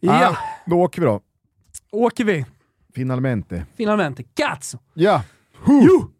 [0.00, 0.36] Ja, Ah,
[0.66, 1.20] då åker vi då.
[1.92, 2.44] åker vi.
[2.94, 3.66] Finalmente.
[3.76, 4.22] Finalmente.
[4.22, 4.78] Cazzo!
[4.94, 5.22] Ja.
[5.66, 6.10] Jo!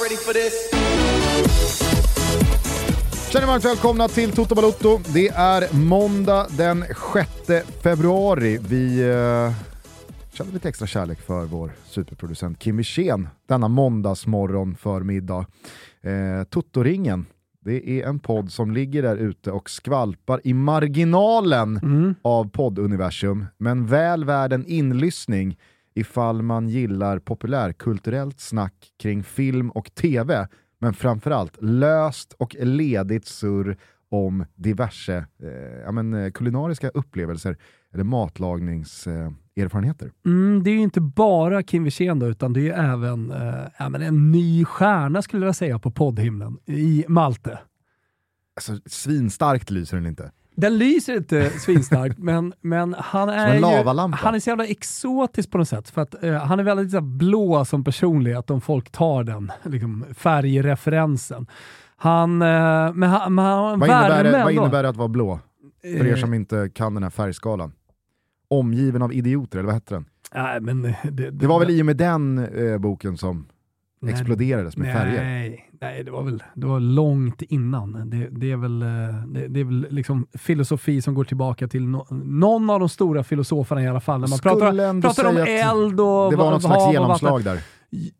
[0.00, 0.70] Y'all ready for this?
[3.32, 5.00] Känner varmt välkomna till Toto Balotto.
[5.14, 6.84] Det är måndag den
[7.48, 8.58] 6 februari.
[8.68, 9.52] Vi eh,
[10.32, 15.46] känner lite extra kärlek för vår superproducent Kim Wirsén denna måndagsmorgon förmiddag.
[16.02, 17.26] Eh, Toto-ringen,
[17.64, 21.80] det är en podd som ligger där ute och skvalpar i marginalen
[22.22, 25.56] av podduniversum, men väl värd en inlyssning
[25.94, 33.76] ifall man gillar populärkulturellt snack kring film och tv, men framförallt löst och ledigt surr
[34.10, 37.56] om diverse eh, ja, men, eh, kulinariska upplevelser
[37.94, 40.06] eller matlagningserfarenheter.
[40.06, 43.66] Eh, Mm, det är ju inte bara Kim Wirsén utan det är ju även eh,
[43.78, 47.58] ja, men en ny stjärna skulle jag säga på poddhimlen i Malte.
[48.56, 50.32] alltså, svinstarkt lyser den inte.
[50.54, 53.64] Den lyser inte svinstarkt, men, men han är ju,
[54.12, 55.90] han är så jävla exotisk på något sätt.
[55.90, 60.04] För att, eh, han är väldigt så blå som personlighet om folk tar den liksom,
[60.14, 61.46] färgreferensen.
[61.96, 62.48] Han, eh,
[62.94, 65.38] men han, men han Vad innebär, det, vad innebär det att vara blå?
[65.82, 67.72] För er Eh, som inte kan den här färgskalan.
[68.48, 70.04] Omgiven av idioter, eller vad hette den?
[70.34, 73.46] Nej, men det, Det var väl i och med den eh, boken som
[74.02, 75.24] Nej, exploderades med färger?
[75.24, 78.10] Nej, nej det, var väl, det var långt innan.
[78.10, 78.88] Det, det är väl, eh,
[79.26, 83.24] det, det är väl liksom filosofi som går tillbaka till no, någon av de stora
[83.24, 84.20] filosoferna i alla fall.
[84.20, 87.60] När man Skulle pratar, pratar om eld och Det var va- något slags genomslag där.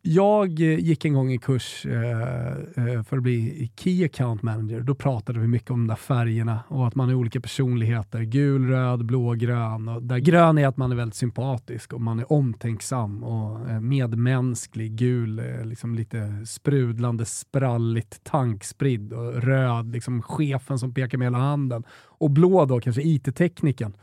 [0.01, 4.79] Jag eh, gick en gång en kurs eh, eh, för att bli Key Account Manager.
[4.79, 8.21] Då pratade vi mycket om de där färgerna och att man är olika personligheter.
[8.21, 9.87] Gul, röd, blå, grön.
[9.87, 14.95] Och där grön är att man är väldigt sympatisk och man är omtänksam och medmänsklig.
[14.95, 21.37] Gul är liksom lite sprudlande, spralligt, tankspridd och röd, liksom chefen som pekar med hela
[21.37, 21.83] handen.
[21.91, 23.93] Och blå då kanske IT-tekniken.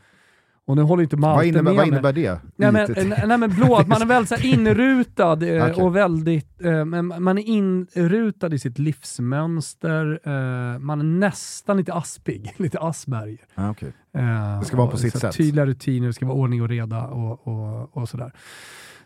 [0.69, 2.39] Och nu håller inte Malte Vad innebär, med vad innebär det?
[2.55, 3.27] Nej men, IT?
[3.27, 5.83] nej men blå, att man är väldigt så här inrutad eh, Okej.
[5.83, 12.53] och väldigt, eh, man är inrutad i sitt livsmönster, eh, man är nästan lite aspig,
[12.57, 13.45] lite Asperger.
[13.55, 13.93] Ah, okej.
[14.17, 15.35] Eh, Det ska vara på och sitt sätt.
[15.35, 18.31] Tydliga rutiner, det ska vara ordning och reda och, och, och sådär.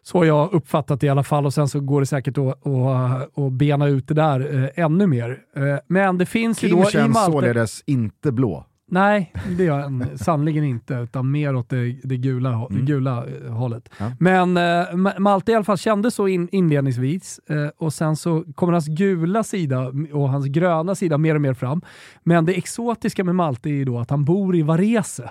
[0.02, 2.68] Så har jag uppfattat det i alla fall och sen så går det säkert att,
[2.68, 5.40] att, att bena ut det där eh, ännu mer.
[5.56, 7.32] Eh, men det finns ju Kim då i känns Malte...
[7.32, 8.66] således inte blå.
[8.88, 13.52] Nej, det gör han sannoliken inte, utan mer åt det, det gula, det gula eh,
[13.54, 13.90] hållet.
[13.98, 14.12] Ja.
[14.20, 14.62] Men eh,
[14.94, 18.88] Ma- Malte i alla fall kände så in, inledningsvis eh, och sen så kommer hans
[18.88, 21.82] gula sida och hans gröna sida mer och mer fram.
[22.24, 25.30] Men det exotiska med Malte är ju då att han bor i Varese.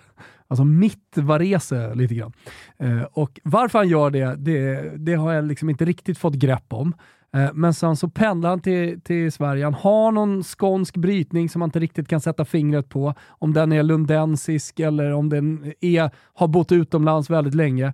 [0.49, 2.33] Alltså mitt Varese lite grann.
[2.79, 6.73] Eh, och varför han gör det, det, det har jag liksom inte riktigt fått grepp
[6.73, 6.95] om.
[7.37, 9.65] Eh, Men sen så pendlar han till, till Sverige.
[9.65, 13.15] Han har någon skånsk brytning som man inte riktigt kan sätta fingret på.
[13.29, 17.93] Om den är lundensisk eller om den är, har bott utomlands väldigt länge.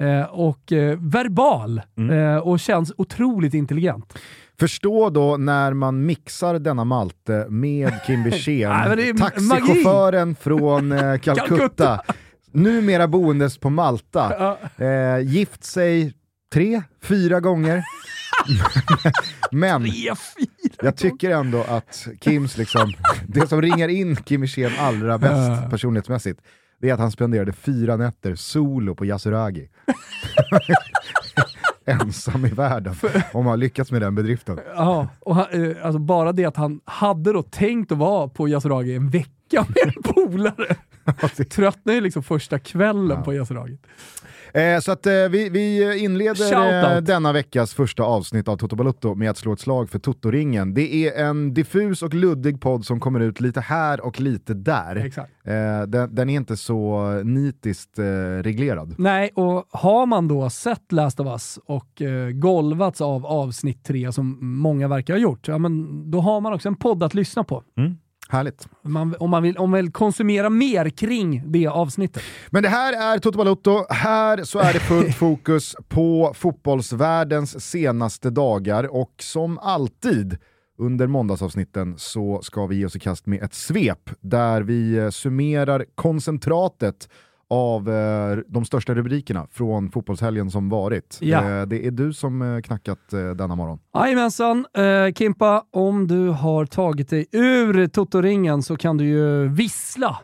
[0.00, 1.80] Eh, och eh, verbal
[2.10, 4.18] eh, och känns otroligt intelligent.
[4.60, 8.70] Förstå då när man mixar denna Malte med Kim Wirsén,
[9.18, 12.00] taxichauffören från eh, Calcutta, Calcutta.
[12.52, 16.14] numera boendes på Malta, eh, gift sig
[16.52, 17.84] tre, fyra gånger.
[19.50, 19.86] Men
[20.82, 22.92] jag tycker ändå att Kims, liksom,
[23.26, 25.68] det som ringar in Kim Wirsén allra bäst Ja.
[25.70, 26.40] personlighetsmässigt,
[26.80, 29.68] det är att han spenderade fyra nätter solo på Yasuragi.
[31.84, 32.94] Ensam i världen,
[33.32, 34.58] om han lyckats med den bedriften.
[34.76, 38.48] Ja, och han, eh, alltså bara det att han hade då tänkt att vara på
[38.48, 40.76] Yasuragi en vecka med en polare.
[41.50, 43.78] Tröttnade ju liksom första kvällen på Yasuragi.
[44.54, 49.14] Eh, så att eh, vi, vi inleder eh, denna veckas första avsnitt av Toto Balutto
[49.14, 50.74] med att slå ett slag för Toto-ringen.
[50.74, 54.96] Det är en diffus och luddig podd som kommer ut lite här och lite där.
[54.96, 55.32] Exakt.
[55.44, 58.04] Eh, den, den är inte så nitiskt eh,
[58.42, 58.94] reglerad.
[58.98, 64.12] Nej, och har man då sett Last of Us och eh, golvats av avsnitt tre
[64.12, 67.44] som många verkar ha gjort, ja, men då har man också en podd att lyssna
[67.44, 67.62] på.
[68.28, 68.68] Härligt.
[68.82, 72.22] Man, om, man vill, om man vill konsumera mer kring det avsnittet.
[72.50, 73.86] Men det här är Toto Balutto.
[73.90, 80.38] Här så är det fullt fokus på fotbollsvärldens senaste dagar och som alltid
[80.78, 85.10] under måndagsavsnitten så ska vi ge oss i kast med ett svep där vi eh,
[85.10, 87.08] summerar koncentratet
[87.50, 91.18] av eh, de största rubrikerna från fotbollshelgen som varit.
[91.20, 91.60] Ja.
[91.60, 93.78] Eh, det är du som eh, knackat eh, denna morgon.
[93.94, 100.18] Jajamensan, eh, Kimpa, om du har tagit dig ur Toto-ringen så kan du ju vissla.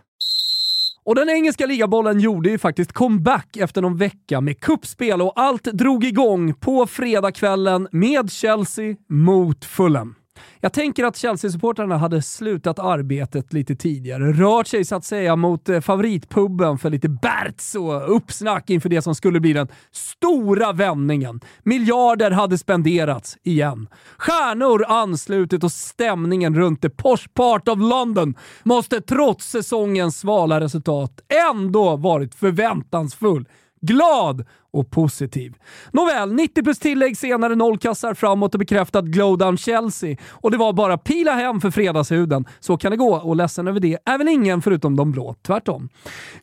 [1.07, 5.65] Och den engelska ligabollen gjorde ju faktiskt comeback efter någon vecka med kuppspel och allt
[5.65, 10.15] drog igång på fredagskvällen med Chelsea mot Fulham.
[10.61, 15.69] Jag tänker att Chelsea-supportrarna hade slutat arbetet lite tidigare, rört sig så att säga mot
[15.69, 21.41] eh, favoritpubben för lite Berts och uppsnack inför det som skulle bli den stora vändningen.
[21.63, 23.89] Miljarder hade spenderats igen.
[24.19, 31.21] Stjärnor anslutit och stämningen runt the posh part of London måste trots säsongens svala resultat
[31.51, 33.49] ändå varit förväntansfull
[33.87, 35.55] glad och positiv.
[35.93, 40.17] Nåväl, 90 plus tillägg senare, noll kassar framåt och bekräftat glowdown Chelsea.
[40.31, 42.45] Och det var bara pila hem för fredagshuden.
[42.61, 45.89] Så kan det gå och ledsen över det är väl ingen förutom de blå, tvärtom.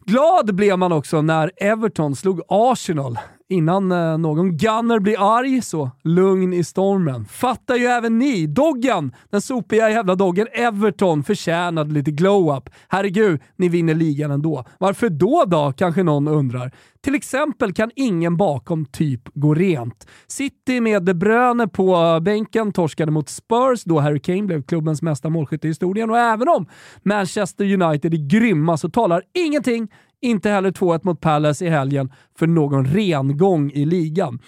[0.05, 3.19] Glad blev man också när Everton slog Arsenal
[3.51, 7.25] Innan eh, någon gunner blir arg, så lugn i stormen.
[7.25, 8.47] Fattar ju även ni.
[8.47, 12.69] Doggen, den sopiga jävla doggen Everton förtjänade lite glow-up.
[12.87, 14.65] Herregud, ni vinner ligan ändå.
[14.77, 16.71] Varför då då, kanske någon undrar.
[17.01, 20.07] Till exempel kan ingen bakom typ gå rent.
[20.27, 25.01] City med De Bruyne på eh, bänken torskade mot Spurs då Harry Kane blev klubbens
[25.01, 26.65] mesta målskytt i historien och även om
[27.03, 29.87] Manchester United är grymma så talar ingenting
[30.21, 34.39] inte heller 2-1 mot Palace i helgen för någon rengång i ligan.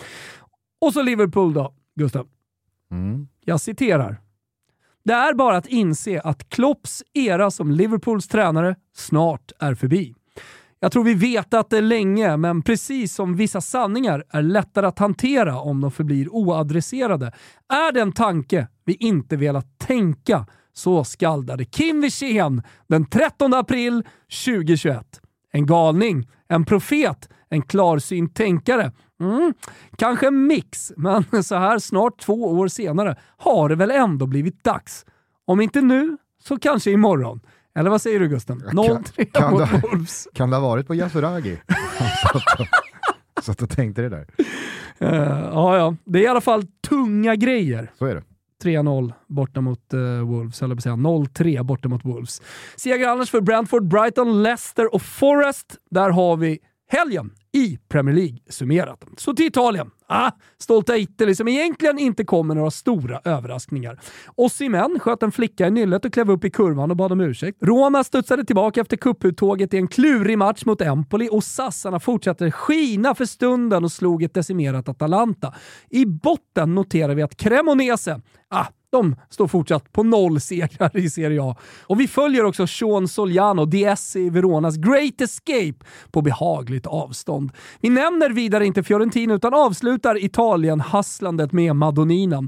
[0.82, 2.28] Och så Liverpool då, Gustav.
[2.92, 3.28] Mm.
[3.46, 4.22] Jag citerar.
[5.04, 10.14] Det är bara att inse att Klopps era som Liverpools tränare snart är förbi.
[10.80, 15.60] Jag tror vi vetat det länge, men precis som vissa sanningar är lättare att hantera
[15.60, 17.32] om de förblir oadresserade,
[17.70, 20.46] är det en tanke vi inte velat tänka.
[20.74, 24.04] Så skaldade Kim Wirsén den 13 april
[24.46, 25.23] 2021.
[25.56, 28.92] En galning, en profet, en klarsynt tänkare.
[29.22, 29.54] Mm,
[29.98, 34.64] kanske en mix, men så här snart två år senare har det väl ändå blivit
[34.64, 35.06] dags.
[35.48, 37.40] Om inte nu, så kanske imorgon.
[37.76, 38.62] Eller vad säger du Gusten?
[38.62, 40.28] 0-3 kan mot det- Wolves.
[40.34, 41.54] Kan det ha varit på Yasuragi?
[42.34, 42.68] Och-
[43.44, 44.26] Satt och tänkte det där.
[45.00, 45.96] Eh, ja, ja.
[46.06, 47.92] Det är i alla fall tunga grejer.
[48.00, 48.24] Så är det.
[48.64, 52.42] 3-0 borta mot uh, Wolves, eller på att säga 0-3 borta mot Wolves.
[52.76, 55.78] Seger annars för Brentford, Brighton, Leicester och Forest.
[55.90, 56.60] Där har vi
[56.92, 59.04] helgen i Premier League summerat.
[59.18, 59.92] Så till Italien.
[60.08, 64.00] Ah, stolta Italy som egentligen inte kom med några stora överraskningar.
[64.36, 67.58] Osimhen sköt en flicka i nyllet och klev upp i kurvan och bad om ursäkt.
[67.62, 73.16] Roma studsade tillbaka efter kupputtåget i en klurig match mot Empoli och sassarna fortsatte skina
[73.16, 75.54] för stunden och slog ett decimerat Atalanta.
[75.90, 81.44] I botten noterar vi att Cremonese, ah, de står fortsatt på noll segrar i Serie
[81.44, 81.56] A.
[81.84, 87.52] Och vi följer också Sean Soliano, DS i Veronas Great Escape, på behagligt avstånd.
[87.82, 92.44] Vi nämner vidare inte Fiorentina utan avslutar Italien-hasslandet med Madonina.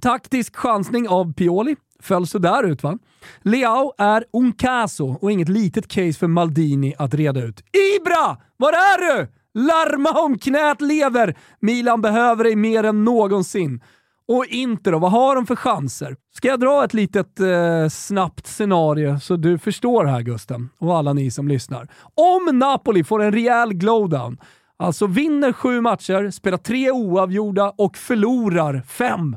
[0.00, 1.76] Taktisk chansning av Pioli.
[2.02, 2.98] Föll sådär ut va?
[3.42, 7.62] Leao är un caso och inget litet case för Maldini att reda ut.
[7.96, 8.36] Ibra!
[8.56, 9.28] Var är du?
[9.54, 11.36] Larma om knät lever!
[11.60, 13.80] Milan behöver dig mer än någonsin.
[14.28, 16.16] Och Inter då, vad har de för chanser?
[16.34, 21.12] Ska jag dra ett litet eh, snabbt scenario så du förstår här Gusten och alla
[21.12, 21.88] ni som lyssnar.
[22.14, 24.38] Om Napoli får en rejäl glowdown,
[24.76, 29.36] alltså vinner sju matcher, spelar tre oavgjorda och förlorar fem.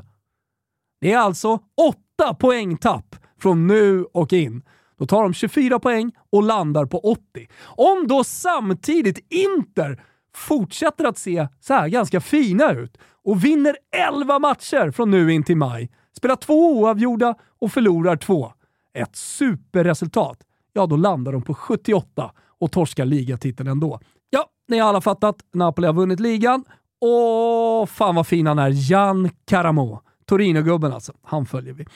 [1.00, 1.58] Det är alltså
[1.88, 4.62] åtta poängtapp från nu och in.
[4.98, 7.20] Då tar de 24 poäng och landar på 80.
[7.64, 10.02] Om då samtidigt Inter
[10.34, 13.76] fortsätter att se så här ganska fina ut och vinner
[14.08, 18.52] 11 matcher från nu in till maj, spelar två oavgjorda och förlorar två.
[18.94, 20.38] Ett superresultat.
[20.72, 24.00] Ja, då landar de på 78 och torskar ligatiteln ändå.
[24.30, 25.36] Ja, ni har alla fattat.
[25.54, 26.64] Napoli har vunnit ligan.
[27.00, 28.90] Och fan vad fin han är.
[28.90, 30.00] Jan Caramo.
[30.26, 31.12] Torino-gubben alltså.
[31.22, 31.86] Han följer vi.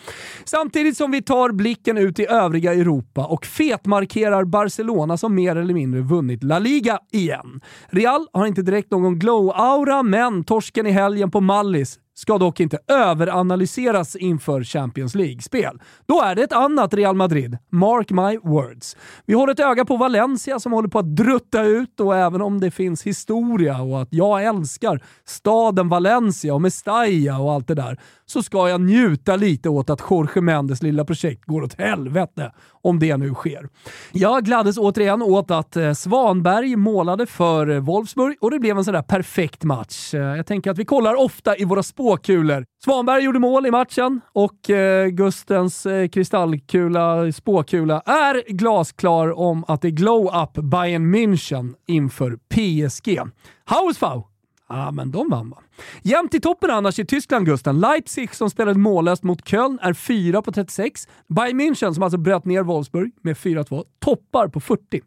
[0.45, 5.75] Samtidigt som vi tar blicken ut i övriga Europa och fetmarkerar Barcelona som mer eller
[5.75, 7.61] mindre vunnit La Liga igen.
[7.89, 12.79] Real har inte direkt någon glow-aura, men torsken i helgen på Mallis ska dock inte
[12.87, 15.81] överanalyseras inför Champions League-spel.
[16.07, 17.59] Då är det ett annat Real Madrid.
[17.71, 18.97] Mark my words.
[19.27, 22.61] Vi håller ett öga på Valencia som håller på att drutta ut och även om
[22.61, 28.01] det finns historia och att jag älskar staden Valencia och Mestalla och allt det där,
[28.27, 32.99] så ska jag njuta lite åt att Jorge Mendes lilla projekt går åt helvete, om
[32.99, 33.69] det nu sker.
[34.13, 38.85] Jag gladdes återigen åt att eh, Svanberg målade för eh, Wolfsburg och det blev en
[38.85, 40.15] sån där perfekt match.
[40.15, 42.65] Eh, jag tänker att vi kollar ofta i våra spår spåkulor.
[42.85, 49.83] Svanberg gjorde mål i matchen och eh, Gustens eh, kristallkula, spåkula, är glasklar om att
[49.83, 53.21] det är glow-up Bayern München inför PSG.
[53.65, 54.23] Hausfau
[54.69, 55.59] Ja, men de vann va?
[56.03, 57.81] Jämnt i toppen annars i Tyskland, Gusten.
[57.81, 61.09] Leipzig som spelade mållöst mot Köln är 4 på 36.
[61.29, 65.01] Bayern München som alltså bröt ner Wolfsburg med 4-2 toppar på 40.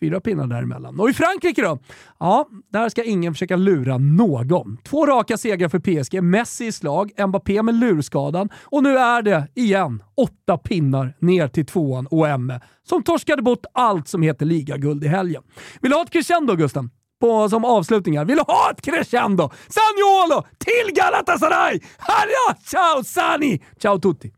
[0.00, 1.00] Fyra pinnar däremellan.
[1.00, 1.78] Och i Frankrike då?
[2.20, 4.76] Ja, där ska ingen försöka lura någon.
[4.84, 9.48] Två raka segrar för PSG, Messi i slag, Mbappé med lurskadan och nu är det
[9.54, 12.52] igen åtta pinnar ner till tvåan OM
[12.88, 15.42] som torskade bort allt som heter ligaguld i helgen.
[15.80, 16.90] Vill du ha ett crescendo Gusten?
[17.20, 18.24] på, som avslutningar.
[18.24, 19.50] Vill du ha ett crescendo?
[19.68, 21.80] Saniolo till Galatasaray!
[21.98, 22.58] Hallå!
[22.64, 23.62] Ciao Sani!
[23.78, 24.32] Ciao tutti!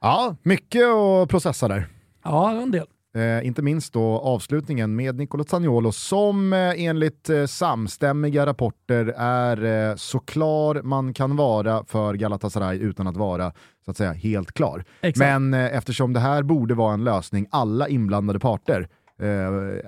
[0.00, 1.88] Ja, mycket att processa där.
[2.22, 2.86] Ja, en del.
[3.14, 9.88] Eh, inte minst då avslutningen med Nicolo Zaniolo som eh, enligt eh, samstämmiga rapporter är
[9.90, 13.52] eh, så klar man kan vara för Galatasaray utan att vara
[13.84, 14.84] så att säga helt klar.
[15.00, 15.18] Exakt.
[15.18, 18.88] Men eh, eftersom det här borde vara en lösning alla inblandade parter
[19.20, 19.26] eh,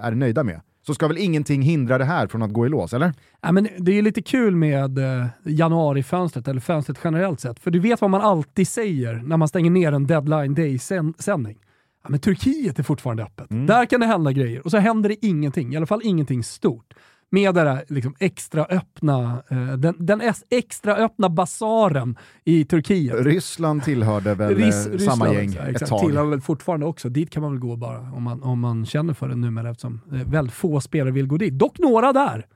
[0.05, 2.93] är nöjda med så ska väl ingenting hindra det här från att gå i lås,
[2.93, 3.13] eller?
[3.41, 7.61] Ja, men det är lite kul med eh, januarifönstret, eller fönstret generellt sett.
[7.61, 11.59] För du vet vad man alltid säger när man stänger ner en deadline day-sändning.
[12.03, 13.47] Ja, men Turkiet är fortfarande öppet.
[13.49, 14.65] Där kan det hända grejer.
[14.65, 16.95] Och så händer det ingenting, i alla fall ingenting stort.
[17.31, 23.15] Med det där liksom extra öppna, eh, den, den extra öppna basaren i Turkiet.
[23.27, 26.01] Ryssland tillhörde väl Rys- eh, samma Ryssland, gäng ja, ett exakt, tag.
[26.01, 27.09] Tillhör väl fortfarande också.
[27.09, 30.01] Dit kan man väl gå bara om man, om man känner för det numera eftersom
[30.13, 31.59] eh, väldigt få spelare vill gå dit.
[31.59, 32.47] Dock några där.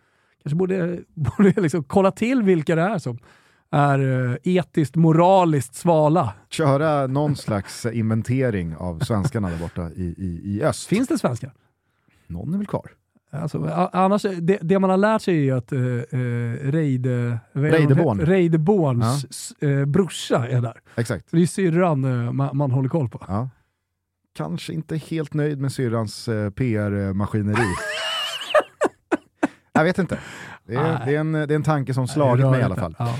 [0.42, 3.18] Kanske borde, borde liksom kolla till vilka det är som
[3.70, 6.32] är eh, etiskt, moraliskt svala.
[6.50, 10.86] Köra någon slags inventering av svenskarna där borta i, i, i öst.
[10.88, 11.52] Finns det svenskar?
[12.26, 12.90] Någon är väl kvar?
[13.30, 18.20] Alltså, annars, det, det man har lärt sig är ju att uh, uh, Reide, Reideborn.
[18.20, 20.80] Reideborns s- eh, brorsa är där.
[20.96, 21.26] Exakt.
[21.30, 23.24] Det är syrran eh, man, man håller koll på.
[23.28, 23.48] Ja.
[24.36, 27.66] Kanske inte helt nöjd med syrrans eh, PR-maskineri.
[29.72, 30.18] Jag vet inte.
[30.66, 32.96] Det är, det, är en, det är en tanke som slagit mig i alla fall.
[32.98, 33.14] Ja.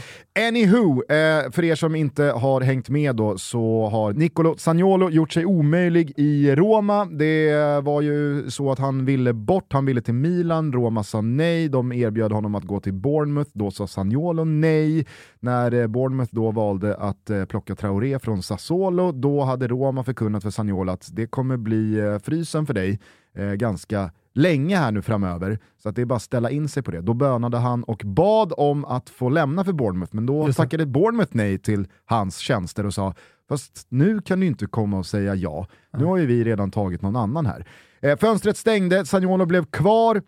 [0.48, 5.32] Anywho, eh, för er som inte har hängt med då så har Nicolo Zaniolo gjort
[5.32, 7.04] sig omöjlig i Roma.
[7.04, 11.68] Det var ju så att han ville bort, han ville till Milan, Roma sa nej,
[11.68, 15.06] de erbjöd honom att gå till Bournemouth, då sa Zaniolo nej.
[15.40, 20.42] När eh, Bournemouth då valde att eh, plocka Traoré från Sassuolo, då hade Roma förkunnat
[20.42, 23.00] för Zaniolo att det kommer bli frysen för dig
[23.34, 26.82] eh, ganska länge här nu framöver, så att det är bara att ställa in sig
[26.82, 27.00] på det.
[27.00, 30.86] Då bönade han och bad om att få lämna för Bournemouth, men då Just tackade
[30.86, 33.14] Bournemouth nej till hans tjänster och sa
[33.48, 35.66] fast nu kan du inte komma och säga ja,
[35.98, 37.66] nu har ju vi redan tagit någon annan här.
[38.00, 40.22] Eh, fönstret stängde, Sagnolo blev kvar,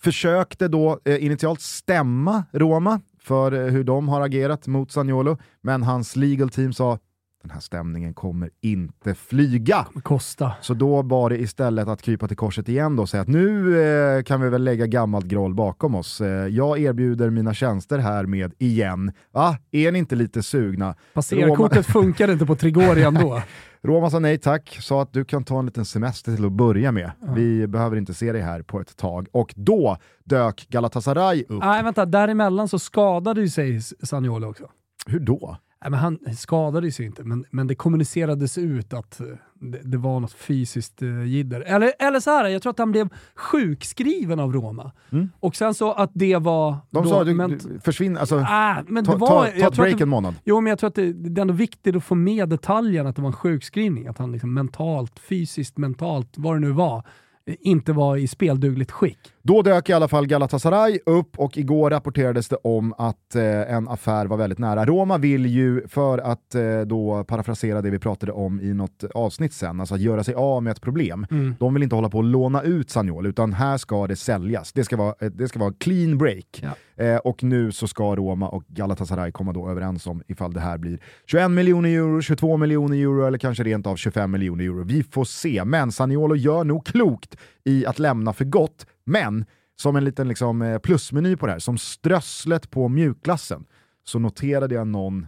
[0.00, 5.82] försökte då eh, initialt stämma Roma för eh, hur de har agerat mot Sagnolo, men
[5.82, 6.98] hans legal team sa
[7.46, 9.86] den här stämningen kommer inte flyga.
[10.02, 10.52] Kosta.
[10.60, 13.80] Så då var det istället att krypa till korset igen då och säga att nu
[13.82, 16.20] eh, kan vi väl lägga gammalt groll bakom oss.
[16.20, 19.12] Eh, jag erbjuder mina tjänster här med igen.
[19.32, 19.58] Va?
[19.70, 20.94] Är ni inte lite sugna?
[21.14, 23.42] Passerkortet funkar inte på Trigori ändå.
[23.82, 26.92] Roma sa nej tack, sa att du kan ta en liten semester till att börja
[26.92, 27.10] med.
[27.34, 29.28] Vi behöver inte se dig här på ett tag.
[29.32, 31.62] Och då dök Galatasaray upp.
[31.62, 32.06] Nej, vänta.
[32.06, 34.64] Däremellan så skadade ju sig Saniolo också.
[35.06, 35.56] Hur då?
[35.82, 39.26] Nej, men han skadade sig inte, men, men det kommunicerades ut att eh,
[39.60, 41.60] det, det var något fysiskt uh, jidder.
[41.60, 44.92] Eller, eller så här, jag tror att han blev sjukskriven av Roma.
[45.10, 45.28] Mm.
[45.40, 46.76] Och sen så att det var...
[46.90, 49.58] De då, sa du, men, du försvinn, alltså, Ah, men ta, det var, ta, ta
[49.58, 50.34] jag ett break det, en månad.
[50.44, 53.16] Jo, men jag tror att det, det är ändå viktigt att få med detaljen att
[53.16, 54.06] det var en sjukskrivning.
[54.06, 57.02] Att han liksom mentalt, fysiskt, mentalt, vad det nu var,
[57.46, 59.18] eh, inte var i speldugligt skick.
[59.46, 63.88] Då dök i alla fall Galatasaray upp och igår rapporterades det om att eh, en
[63.88, 64.84] affär var väldigt nära.
[64.84, 69.52] Roma vill ju, för att eh, då parafrasera det vi pratade om i något avsnitt
[69.52, 71.26] sen, alltså att göra sig av med ett problem.
[71.58, 74.72] De vill inte hålla på att låna ut Sagnol, utan här ska det säljas.
[74.72, 76.62] Det ska vara, eh, det ska vara clean break.
[76.62, 77.04] Ja.
[77.04, 80.78] Eh, och nu så ska Roma och Galatasaray komma då överens om ifall det här
[80.78, 84.84] blir 21 miljoner euro, 22 miljoner euro eller kanske rent av 25 miljoner euro.
[84.84, 88.86] Vi får se, men Saniolo gör nog klokt i att lämna för gott.
[89.06, 89.44] Men
[89.76, 93.64] som en liten liksom, eh, plusmeny på det här, som strösslet på mjukglassen,
[94.04, 95.26] så noterade jag någon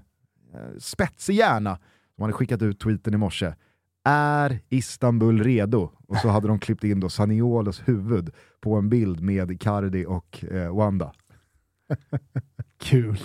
[0.54, 1.78] eh, spetsig hjärna
[2.14, 3.54] som hade skickat ut tweeten i morse.
[4.04, 5.90] Är Istanbul redo?
[6.08, 8.30] Och så hade de klippt in då Saniolos huvud
[8.60, 11.12] på en bild med Icardi och eh, Wanda.
[12.78, 13.20] Kul.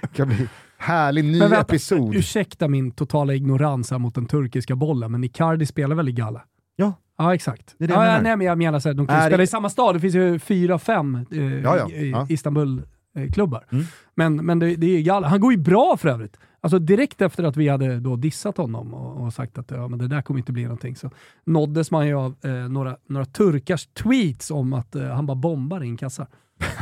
[0.00, 2.14] Det kan bli härlig ny Men vänta, episod.
[2.14, 6.42] Ursäkta min totala ignorans här mot den turkiska bollen, men Icardi spelar väl i Galla?
[6.76, 6.94] Ja.
[7.22, 7.74] Ja, exakt.
[7.78, 9.26] Det är det ja, jag ja, nej, men jag menar så här, de kan ju
[9.30, 9.94] spela i samma stad.
[9.94, 12.26] Det finns ju fyra, fem eh, Ja, ja.
[12.28, 13.64] Istanbul-klubbar.
[13.72, 13.84] Mm.
[14.14, 15.30] Men, men det, det är galet.
[15.30, 16.36] Han går ju bra för övrigt.
[16.60, 19.98] Alltså direkt efter att vi hade då dissat honom och, och sagt att ja, men
[19.98, 21.10] det där kommer inte bli någonting så
[21.44, 25.82] nåddes man ju av eh, några, några turkars tweets om att eh, han bara bombar
[25.82, 26.26] in kassar.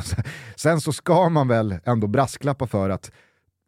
[0.56, 3.10] Sen så ska man väl ändå brasklappa för att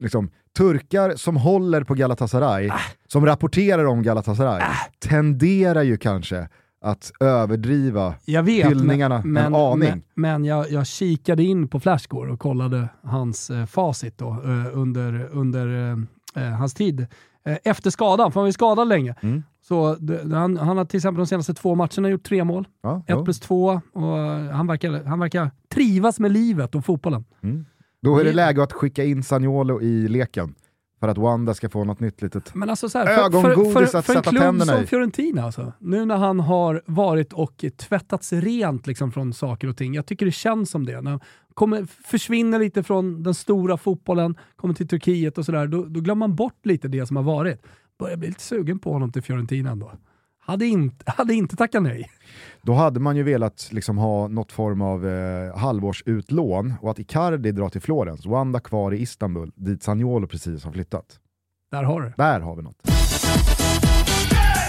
[0.00, 2.74] liksom, turkar som håller på Galatasaray, Äh.
[3.06, 4.62] som rapporterar om Galatasaray,
[4.98, 6.48] tenderar ju kanske
[6.82, 9.78] att överdriva Jag vet, hyllningarna men, en aning.
[9.88, 14.78] men, men jag, jag kikade in på Flashscore och kollade hans eh, facit då, eh,
[14.78, 15.90] under, under
[16.36, 17.06] eh, eh, hans tid
[17.44, 19.14] eh, efter skadan, för han var ju skadad länge.
[19.22, 19.42] Mm.
[19.68, 22.68] Så det, han, han har till exempel de senaste två matcherna gjort tre mål.
[22.82, 27.24] Ja, Ett plus två och eh, han verkar, han verkar trivas med livet och fotbollen.
[27.42, 27.64] Mm.
[28.02, 30.54] Då är det Det- läge att skicka in Sagnolo i leken
[31.02, 32.54] för att Wanda ska få något nytt litet...
[32.54, 34.82] Men alltså så här, för, för, Ögongodis för, att för en sätta klubb tänderna som
[34.82, 34.86] i.
[34.86, 39.94] Fiorentina alltså, nu när han har varit och tvättats rent liksom från saker och ting,
[39.94, 41.00] jag tycker det känns som det.
[41.00, 41.20] När han
[41.54, 46.28] kommer, försvinner lite från den stora fotbollen, kommer till Turkiet och sådär, då, då glömmer
[46.28, 47.62] man bort lite det som har varit.
[47.98, 49.92] Börjar bli lite sugen på honom till Fiorentina ändå.
[50.52, 52.10] Hade inte, hade inte tackat nej.
[52.62, 57.52] Då hade man ju velat liksom ha något form av eh, halvårsutlån och att Icardi
[57.52, 61.20] drar till Florens, Wanda kvar i Istanbul, dit Sagnolo precis har flyttat.
[61.70, 62.12] Där har du.
[62.16, 62.76] Där har vi något.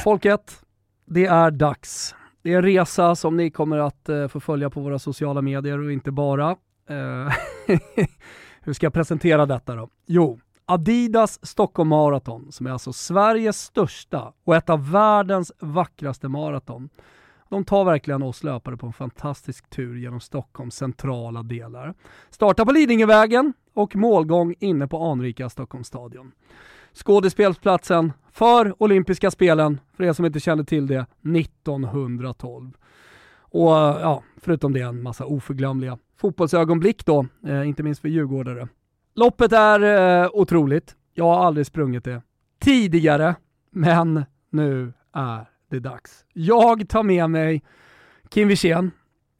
[0.03, 0.61] Folket,
[1.05, 2.15] det är dags.
[2.43, 5.79] Det är en resa som ni kommer att eh, få följa på våra sociala medier
[5.79, 6.49] och inte bara.
[6.89, 7.33] Eh,
[8.61, 9.89] hur ska jag presentera detta då?
[10.07, 16.89] Jo, Adidas Stockholm Marathon, som är alltså Sveriges största och ett av världens vackraste maraton.
[17.49, 21.93] De tar verkligen oss löpare på en fantastisk tur genom Stockholms centrala delar.
[22.29, 26.31] Startar på Lidingövägen och målgång inne på anrika Stockholmsstadion
[26.93, 31.05] skådespelsplatsen för olympiska spelen, för er som inte känner till det,
[31.37, 32.71] 1912.
[33.35, 38.67] Och ja, förutom det en massa oförglömliga fotbollsögonblick då, eh, inte minst för djurgårdare.
[39.15, 39.79] Loppet är
[40.23, 40.95] eh, otroligt.
[41.13, 42.21] Jag har aldrig sprungit det
[42.59, 43.35] tidigare,
[43.71, 46.25] men nu är det dags.
[46.33, 47.63] Jag tar med mig
[48.29, 48.91] Kim Wirsén.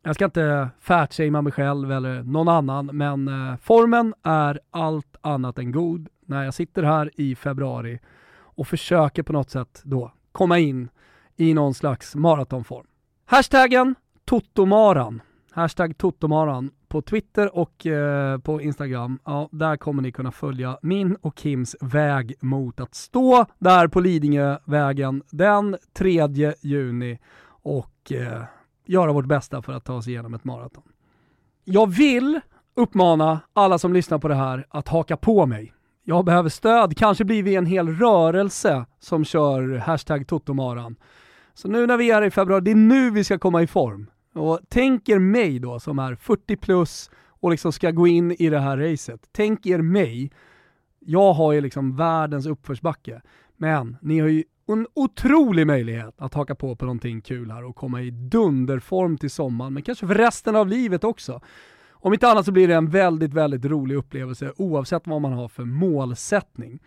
[0.04, 5.58] Jag ska inte fatshamea mig själv eller någon annan, men eh, formen är allt annat
[5.58, 8.00] än god när jag sitter här i februari
[8.36, 10.90] och försöker på något sätt då komma in
[11.36, 12.88] i någon slags maratonform.
[13.26, 15.22] Hashtaggen Totomaran.
[15.52, 19.20] Hashtag Totomaran på Twitter och eh, på Instagram.
[19.26, 24.00] Ja, där kommer ni kunna följa min och Kims väg mot att stå där på
[24.00, 28.44] Lidingövägen den 3 juni och eh,
[28.86, 30.84] göra vårt bästa för att ta oss igenom ett maraton.
[31.64, 32.40] Jag vill
[32.76, 35.74] uppmana alla som lyssnar på det här att haka på mig.
[36.04, 40.96] Jag behöver stöd, kanske blir vi en hel rörelse som kör hashtag Totomaran.
[41.54, 44.10] Så nu när vi är i februari, det är nu vi ska komma i form.
[44.34, 48.50] Och tänk er mig då som är 40 plus och liksom ska gå in i
[48.50, 49.22] det här racet.
[49.32, 50.32] Tänk er mig.
[51.00, 53.22] Jag har ju liksom världens uppförsbacke.
[53.58, 57.76] Men ni har ju en otrolig möjlighet att haka på på någonting kul här och
[57.76, 61.42] komma i dunderform till sommaren, men kanske för resten av livet också.
[61.92, 65.48] Om inte annat så blir det en väldigt, väldigt rolig upplevelse oavsett vad man har
[65.48, 66.80] för målsättning.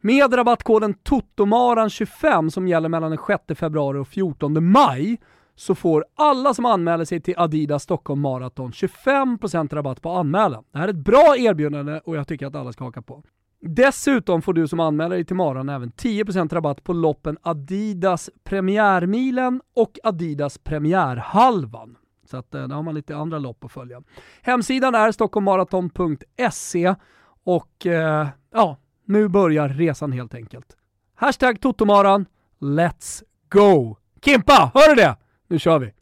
[0.00, 5.18] Med rabattkoden TOTOMARAN25 som gäller mellan den 6 februari och 14 maj
[5.56, 10.64] så får alla som anmäler sig till Adidas Stockholm Marathon 25% rabatt på anmälan.
[10.72, 13.22] Det här är ett bra erbjudande och jag tycker att alla ska haka på.
[13.60, 19.60] Dessutom får du som anmäler dig till Maran även 10% rabatt på loppen Adidas Premiärmilen
[19.76, 21.96] och Adidas Premiärhalvan.
[22.30, 24.02] Så att då där har man lite andra lopp att följa.
[24.42, 26.94] Hemsidan är stockholmmaraton.se
[27.44, 30.76] och eh, ja, nu börjar resan helt enkelt.
[31.14, 32.26] Hashtag Totomaran,
[32.60, 33.96] let's go!
[34.24, 35.16] Kimpa, hör du det?
[35.48, 35.92] Nu kör vi!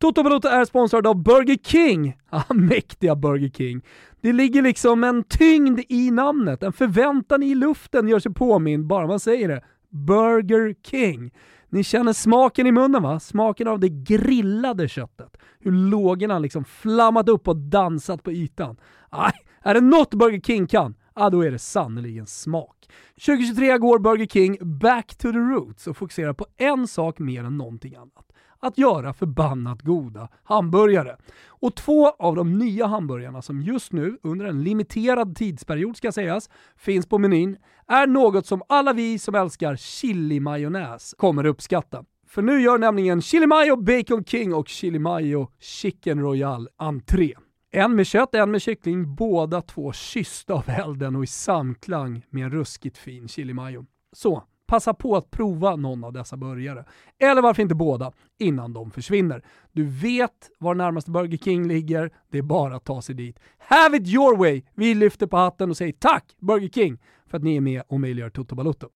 [0.00, 2.16] Toto Balotto är sponsrad av Burger King.
[2.30, 3.82] Ah, mäktiga Burger King.
[4.20, 9.06] Det ligger liksom en tyngd i namnet, en förväntan i luften gör sig påmind bara
[9.06, 9.62] man säger det.
[9.90, 11.30] Burger King.
[11.68, 13.20] Ni känner smaken i munnen va?
[13.20, 15.36] Smaken av det grillade köttet.
[15.60, 18.76] Hur lågorna liksom flammat upp och dansat på ytan.
[19.10, 22.88] Aj, är det något Burger King kan, ja då är det sannerligen smak.
[23.26, 27.58] 2023 går Burger King back to the roots och fokuserar på en sak mer än
[27.58, 28.31] någonting annat.
[28.62, 31.16] Att göra förbannat goda hamburgare.
[31.48, 36.50] Och två av de nya hamburgarna som just nu, under en limiterad tidsperiod ska sägas,
[36.76, 37.56] finns på menyn,
[37.88, 42.04] är något som alla vi som älskar chili-majonnäs kommer uppskatta.
[42.26, 47.34] För nu gör nämligen Chili Mayo Bacon King och Chili Mayo Chicken Royal entré.
[47.70, 52.44] En med kött, en med kyckling, båda två kyssta av elden och i samklang med
[52.44, 53.86] en ruskigt fin chili mayo.
[54.12, 56.84] Så, passa på att prova någon av dessa burgare.
[57.20, 59.42] Eller varför inte båda, innan de försvinner.
[59.72, 63.38] Du vet var närmaste Burger King ligger, det är bara att ta sig dit.
[63.58, 64.62] Have it your way!
[64.74, 66.98] Vi lyfter på hatten och säger tack Burger King
[67.30, 68.88] för att ni är med och möjliggör Toto Balotto.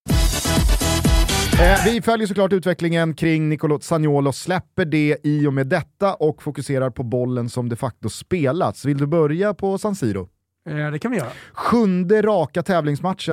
[1.61, 6.43] Eh, vi följer såklart utvecklingen kring Nicolo Zaniolo, släpper det i och med detta och
[6.43, 8.85] fokuserar på bollen som de facto spelats.
[8.85, 10.29] Vill du börja på San Siro?
[10.69, 11.31] Eh, det kan vi göra.
[11.53, 13.33] Sjunde raka tävlingsmatchen.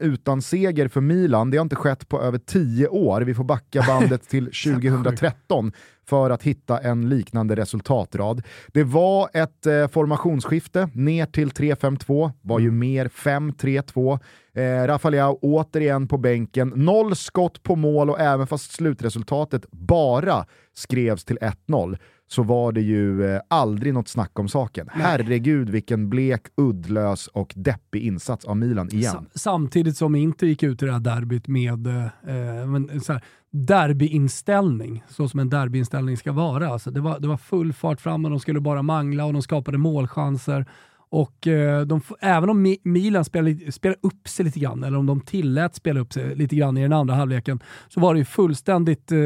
[0.00, 1.50] Utan seger för Milan.
[1.50, 3.20] Det har inte skett på över tio år.
[3.20, 5.72] Vi får backa bandet till 2013
[6.08, 8.42] för att hitta en liknande resultatrad.
[8.68, 14.18] Det var ett eh, formationsskifte ner till 3-5-2, var ju mer 5-3-2.
[14.54, 21.24] Eh, Rafael återigen på bänken, noll skott på mål och även fast slutresultatet bara skrevs
[21.24, 21.98] till 1-0
[22.28, 24.90] så var det ju eh, aldrig något snack om saken.
[24.94, 25.06] Nej.
[25.06, 29.12] Herregud vilken blek, uddlös och deppig insats av Milan igen.
[29.12, 33.12] Sam- samtidigt som Inter gick ut i det här derbyt med eh, eh, men, så
[33.12, 36.68] här, derbyinställning, så som en derbyinställning ska vara.
[36.68, 39.42] Alltså, det, var, det var full fart fram och de skulle bara mangla och de
[39.42, 40.66] skapade målchanser.
[41.10, 45.20] Och eh, de, även om Milan spelade, spelade upp sig lite grann, eller om de
[45.20, 49.12] tillät spela upp sig lite grann i den andra halvleken, så var det ju fullständigt
[49.12, 49.18] eh,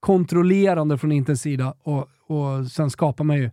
[0.00, 3.50] kontrollerande från Inters sida och, och sen skapar man ju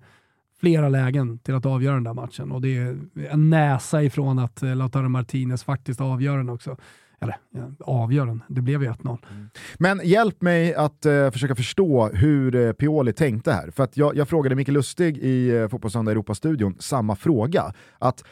[0.59, 2.97] flera lägen till att avgöra den där matchen och det är
[3.31, 6.77] en näsa ifrån att eh, Lautaro Martinez faktiskt avgör den också.
[7.21, 7.37] Eller
[7.79, 9.17] avgör den, det blev ju 1-0.
[9.31, 9.49] Mm.
[9.79, 13.71] Men hjälp mig att eh, försöka förstå hur eh, Pioli tänkte här.
[13.71, 17.73] För att jag, jag frågade Micke Lustig i eh, Fotbollssöndag Europa-studion samma fråga.
[17.99, 18.23] Att,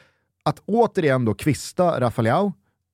[0.44, 2.52] att återigen då kvista Rafaleau,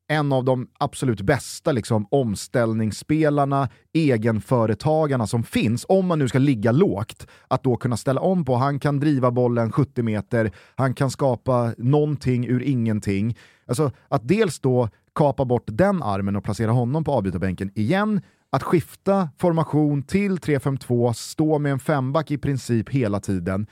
[0.08, 6.72] en av de absolut bästa liksom, omställningsspelarna, egenföretagarna som finns, om man nu ska ligga
[6.72, 8.56] lågt, att då kunna ställa om på.
[8.56, 13.38] Han kan driva bollen 70 meter, han kan skapa någonting ur ingenting.
[13.68, 18.64] Alltså att dels då kapa bort den armen och placera honom på avbytarbänken igen, att
[18.64, 23.68] skifta formation till 3-5-2, stå med en femback i princip hela tiden.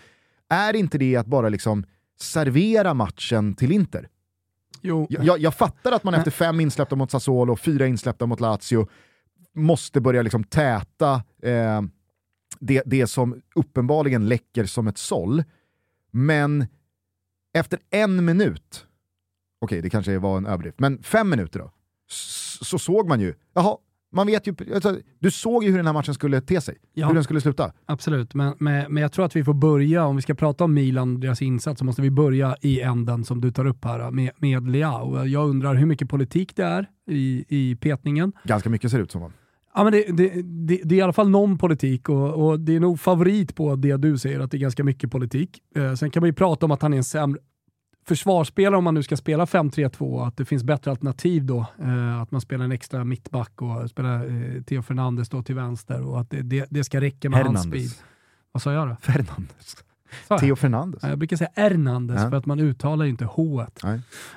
[0.49, 1.85] Är inte det att bara liksom
[2.19, 4.07] servera matchen till Inter?
[4.81, 8.39] Jo, Jag, jag, fattar att man efter fem insläppta mot Sassuolo och fyra insläppta mot
[8.39, 8.87] Lazio
[9.55, 11.81] måste börja liksom täta eh,
[12.59, 15.43] det, det som uppenbarligen läcker som ett såll.
[16.11, 16.65] Men
[17.53, 18.85] efter en minut,
[19.63, 21.71] okej det kanske var en överdrift, men fem minuter då,
[22.61, 23.77] så såg man ju, jaha,
[24.15, 27.07] man vet ju, alltså, du såg ju hur den här matchen skulle te sig, Ja.
[27.07, 27.71] hur den skulle sluta.
[27.85, 28.33] absolut.
[28.33, 31.13] Men, men, men jag tror att vi får börja, om vi ska prata om Milan
[31.13, 34.31] och deras insats, så måste vi börja i änden som du tar upp här med,
[34.37, 35.25] med Leao.
[35.25, 38.33] Jag undrar hur mycket politik det är i, i petningen.
[38.43, 39.21] Ganska mycket ser det ut som.
[39.21, 39.31] Va?
[39.75, 42.75] Ja, men det, det, det, det är i alla fall någon politik och, och det
[42.75, 45.59] är nog favorit på det du säger, att det är ganska mycket politik.
[45.75, 47.39] Eh, sen kan man ju prata om att han är en sämre
[48.05, 51.65] försvarsspelare om man nu ska spela 5-3-2, att det finns bättre alternativ då.
[51.81, 56.07] Eh, att man spelar en extra mittback och spelar eh, Theo Fernandes då till vänster
[56.07, 57.73] och att det, det, det ska räcka med hans speed.
[57.73, 58.03] Hernandez.
[58.51, 58.95] Vad sa jag då?
[59.01, 59.75] Fernandes.
[60.39, 61.03] Theo Fernandes.
[61.03, 62.29] Ja, Jag brukar säga Hernandez Ja.
[62.29, 63.65] för att man uttalar ju inte H.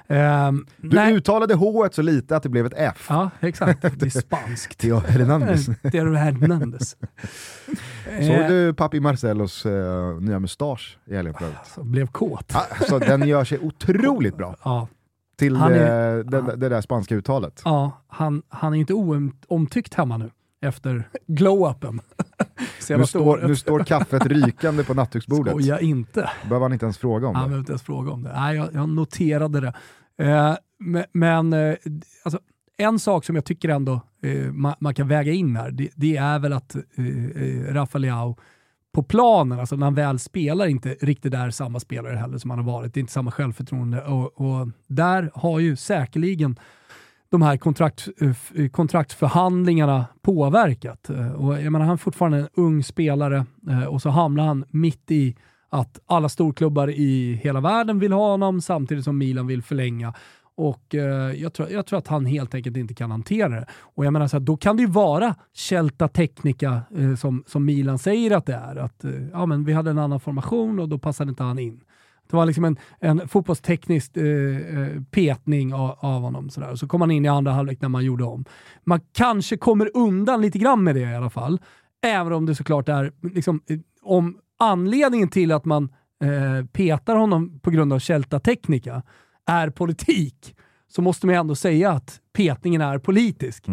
[0.09, 1.15] Ehm, Du nej.
[1.15, 3.07] uttalade H så lite att det blev ett F.
[3.09, 3.83] Ja, exakt.
[3.83, 4.79] Det är spanskt.
[4.81, 5.67] Theo Hernandez.
[5.93, 6.97] Theo Hernandez.
[8.27, 11.55] Såg du Papi Marcellos eh, nya mustasch i helgen förut?
[11.75, 12.53] Så blev kåt.
[12.55, 14.89] Alltså, den gör sig otroligt bra Ja,
[15.39, 17.63] till Han är- eh, det, det där spanska uttalet.
[17.65, 18.95] ja han, han är inte
[19.49, 22.01] oomtyckt hemma nu efter glow-upen.
[22.89, 23.49] Nu Senaste står, året.
[23.49, 25.53] nu står kaffet rykande på nattduksbordet.
[25.53, 26.31] Skoja inte.
[26.43, 28.33] behöver han inte ens fråga om Han behöver inte ens fråga om det.
[28.35, 29.73] Nej, jag, jag noterade det.
[30.25, 31.75] Eh, men men eh,
[32.25, 32.41] alltså,
[32.77, 36.17] en sak som jag tycker ändå eh, man, man kan väga in här, det, det
[36.17, 36.83] är väl att eh,
[37.43, 38.37] eh, Rafa Leao
[38.93, 42.59] på planen, alltså när han väl spelar, inte riktigt är samma spelare heller som han
[42.59, 42.95] har varit.
[42.95, 46.57] Det är inte samma självförtroende och, och där har ju säkerligen
[47.31, 51.11] de här kontrakt, eh, eh, kontraktsförhandlingarna påverkat.
[51.11, 53.47] Eh, och jag menar, han är fortfarande en ung spelare
[53.89, 55.37] och så hamnar han mitt i
[55.69, 60.15] att alla storklubbar i hela världen vill ha honom samtidigt som Milan vill förlänga.
[60.57, 63.67] Och eh, jag, tror, jag tror att han helt enkelt inte kan hantera det.
[63.81, 67.65] Och jag menar så här, då kan det ju vara Celta Technica eh, som, som
[67.65, 68.77] Milan säger att det är.
[68.77, 71.81] Att eh, ja, men vi hade en annan formation och då passade inte han in.
[72.31, 76.51] Det var liksom en, en fotbollsteknisk eh, eh, petning av, av honom.
[76.51, 76.75] Sådär.
[76.75, 78.45] Så kom han in i andra halvlek när man gjorde om.
[78.85, 81.61] Man kanske kommer undan lite grann med det i alla fall.
[82.07, 85.89] Även om det såklart är, liksom, eh, om anledningen till att man
[86.23, 89.03] eh, petar honom på grund av Celta Technica
[89.47, 90.57] är politik,
[90.89, 93.67] så måste man ju ändå säga att petningen är politisk.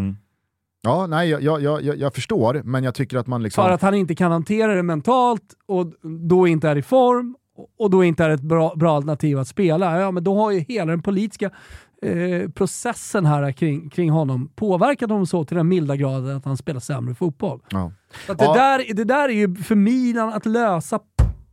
[0.85, 3.63] Ja, nej, jag, jag, jag, jag förstår, men jag tycker att man liksom...
[3.63, 5.93] För att han inte kan hantera det mentalt och
[6.29, 7.35] då inte är i form
[7.79, 10.01] och då inte är ett bra, bra alternativ att spela.
[10.01, 11.51] Ja, men då har ju hela den politiska
[12.01, 16.57] eh, processen här kring, kring honom påverkat honom så till den milda graden att han
[16.57, 17.61] spelar sämre fotboll.
[17.69, 17.91] Ja.
[18.27, 18.53] Att det, Ja.
[18.53, 20.99] där, det där är ju för Milan att lösa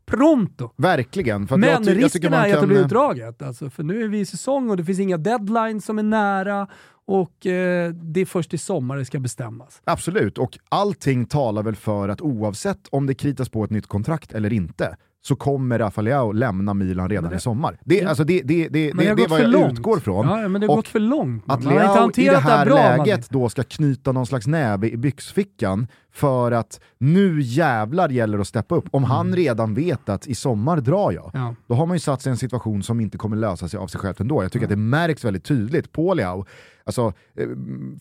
[0.06, 0.70] pronto.
[0.76, 1.48] Verkligen.
[1.50, 3.42] Men jag, ty- jag risken man är ju att det kan, blir utdraget.
[3.42, 6.68] Alltså, för nu är vi i säsong och det finns inga deadlines som är nära
[7.06, 9.80] och eh, det är först i sommar det ska bestämmas.
[9.84, 14.32] Absolut, och allting talar väl för att oavsett om det kritas på ett nytt kontrakt
[14.32, 17.78] eller inte, så kommer Rafa Leao lämna Milan redan i sommar.
[17.84, 19.72] Det, alltså det, det, det, Men det, det är vad jag långt.
[19.72, 20.28] utgår från.
[20.28, 21.44] Ja, men det har Och gått för långt.
[21.46, 22.98] Att Man inte Leao i det här bra, man.
[23.06, 28.40] läget då ska knyta någon slags näve i byxfickan för att nu jävlar gäller det
[28.40, 28.84] att steppa upp.
[28.90, 31.46] Om han redan vet att i sommar drar jag, Mm.
[31.46, 31.54] Ja.
[31.66, 33.86] då har man ju satt sig i en situation som inte kommer lösa sig av
[33.86, 34.42] sig självt ändå.
[34.42, 36.44] Jag tycker att det märks väldigt tydligt på Leao.
[36.84, 37.48] Alltså, eh,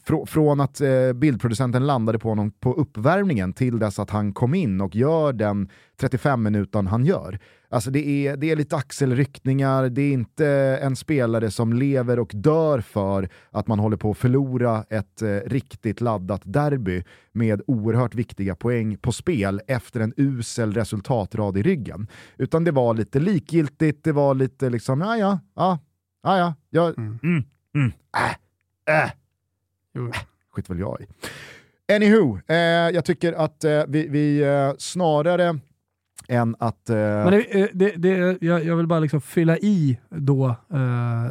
[0.05, 4.53] fr- från att eh, bildproducenten landade på honom på uppvärmningen till dess att han kom
[4.53, 7.39] in och gör den 35 minuten han gör.
[7.71, 10.47] Alltså det är, det är lite axelryckningar, det är inte
[10.81, 15.27] en spelare som lever och dör för att man håller på att förlora ett eh,
[15.45, 22.07] riktigt laddat derby med oerhört viktiga poäng på spel efter en usel resultatrad i ryggen.
[22.37, 25.79] Utan det var lite likgiltigt, det var lite liksom, ja ja, ja,
[26.23, 27.19] ja, ja, ja mm,
[27.75, 28.35] mm, äh,
[28.89, 29.11] äh,
[29.93, 30.11] Jo.
[30.51, 31.05] skit väl jag i.
[31.95, 32.55] Anywho, eh,
[32.93, 35.59] jag tycker att eh, vi, vi eh, snarare
[36.27, 36.89] än att...
[36.89, 41.25] Eh, Men det, eh, det, det, jag, jag vill bara liksom fylla i då eh,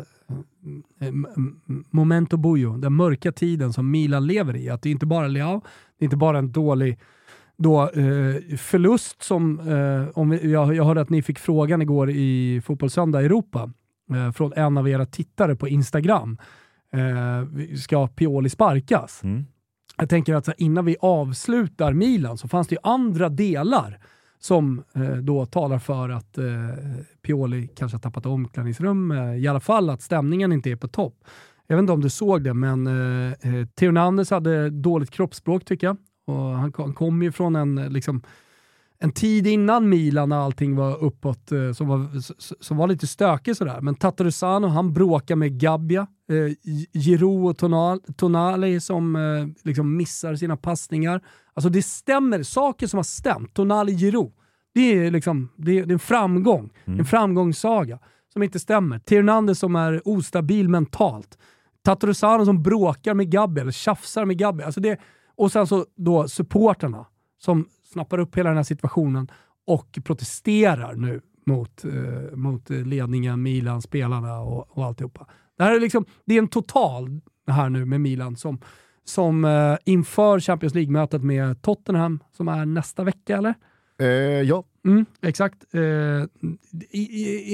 [1.00, 4.68] m- momento buio, den mörka tiden som Milan lever i.
[4.70, 5.60] Att det är inte bara Leao,
[5.98, 6.98] det är inte bara en dålig
[7.56, 12.10] då, eh, förlust som, eh, om vi, jag, jag hörde att ni fick frågan igår
[12.10, 13.70] i Fotbollssöndag Europa
[14.14, 16.38] eh, från en av era tittare på Instagram.
[16.94, 19.20] Eh, ska Pioli sparkas?
[19.24, 19.44] Mm.
[19.96, 23.98] Jag tänker att här, innan vi avslutar Milan så fanns det ju andra delar
[24.38, 26.44] som eh, då talar för att eh,
[27.22, 31.24] Pioli kanske har tappat omklädningsrum, eh, i alla fall att stämningen inte är på topp.
[31.66, 35.64] Jag vet inte om du såg det, men eh, eh, Theo Hernandez hade dåligt kroppsspråk
[35.64, 35.96] tycker jag.
[36.26, 38.22] Och han, kom- han kom ju från en, eh, liksom,
[39.00, 42.06] en tid innan Milan när allting var uppåt, eh, som, var,
[42.64, 43.80] som var lite stökig sådär.
[43.80, 46.06] Men Tatarusano, han bråkar med Gabbia.
[46.30, 51.20] Eh, Gi- Giroud och Tonal, Tonali som eh, liksom missar sina passningar.
[51.54, 53.54] Alltså det stämmer, saker som har stämt.
[53.54, 54.32] Tonali Giroud,
[54.74, 56.70] det är, liksom, det är, det är en framgång.
[56.84, 57.98] En framgångssaga
[58.32, 58.98] som inte stämmer.
[58.98, 61.38] Theo Hernandez som är ostabil mentalt.
[61.84, 64.66] Tatarusano som bråkar med Gabbia, eller tjafsar med Gabbia.
[64.66, 65.00] Alltså det,
[65.36, 67.06] och sen så då supporterna
[67.40, 69.28] som snappar upp hela den här situationen
[69.66, 75.26] och protesterar nu mot, eh, mot ledningen, Milan, spelarna och, och alltihopa.
[75.58, 78.58] Det här är liksom, det är en total här nu med Milan som,
[79.04, 83.54] som eh, inför Champions League-mötet med Tottenham som är nästa vecka eller?
[83.98, 84.06] eh,
[84.42, 85.74] ja, Mm, exakt.
[85.74, 86.28] Eh, är,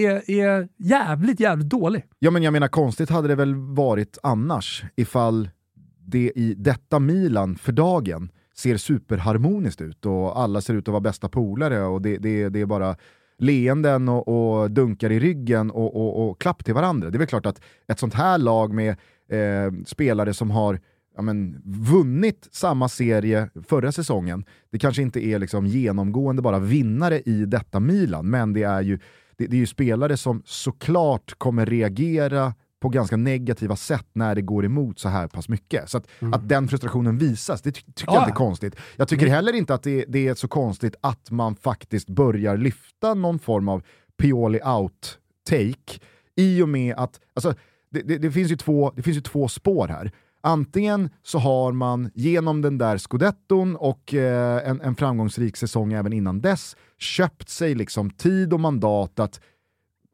[0.01, 2.05] är, är jävligt, jävligt dålig.
[2.19, 5.51] Ja men jag menar konstigt hade det väl varit annars ifall
[5.99, 11.01] det i detta Milan för dagen ser superharmoniskt ut och alla ser ut att vara
[11.01, 12.97] bästa polare och det, det, det är bara
[13.39, 17.11] leenden och, och dunkar i ryggen och, och, och klapp till varandra.
[17.11, 18.91] Det är väl klart att ett sånt här lag med
[19.31, 20.81] eh, spelare som har
[21.17, 27.21] ja, men, vunnit samma serie förra säsongen, det kanske inte är liksom genomgående bara vinnare
[27.21, 28.99] i detta Milan, men det är ju
[29.37, 32.55] det, det är ju spelare som såklart kommer reagera
[32.85, 35.91] på ganska negativa sätt när det går emot så här pass mycket.
[35.91, 38.21] Så att, att den frustrationen visas, det ty tycker jag Ja.
[38.21, 38.77] inte är konstigt.
[38.97, 43.15] Jag tycker heller inte att det, det är så konstigt att man faktiskt börjar lyfta
[43.15, 43.83] någon form av
[44.19, 46.01] Pioli out-take
[46.37, 47.55] i och med att, alltså,
[47.91, 50.11] det, det, det, finns ju två, det finns ju två spår här.
[50.41, 56.13] Antingen så har man genom den där scudetton och eh, en, en framgångsrik säsong även
[56.13, 59.41] innan dess köpt sig liksom tid och mandat att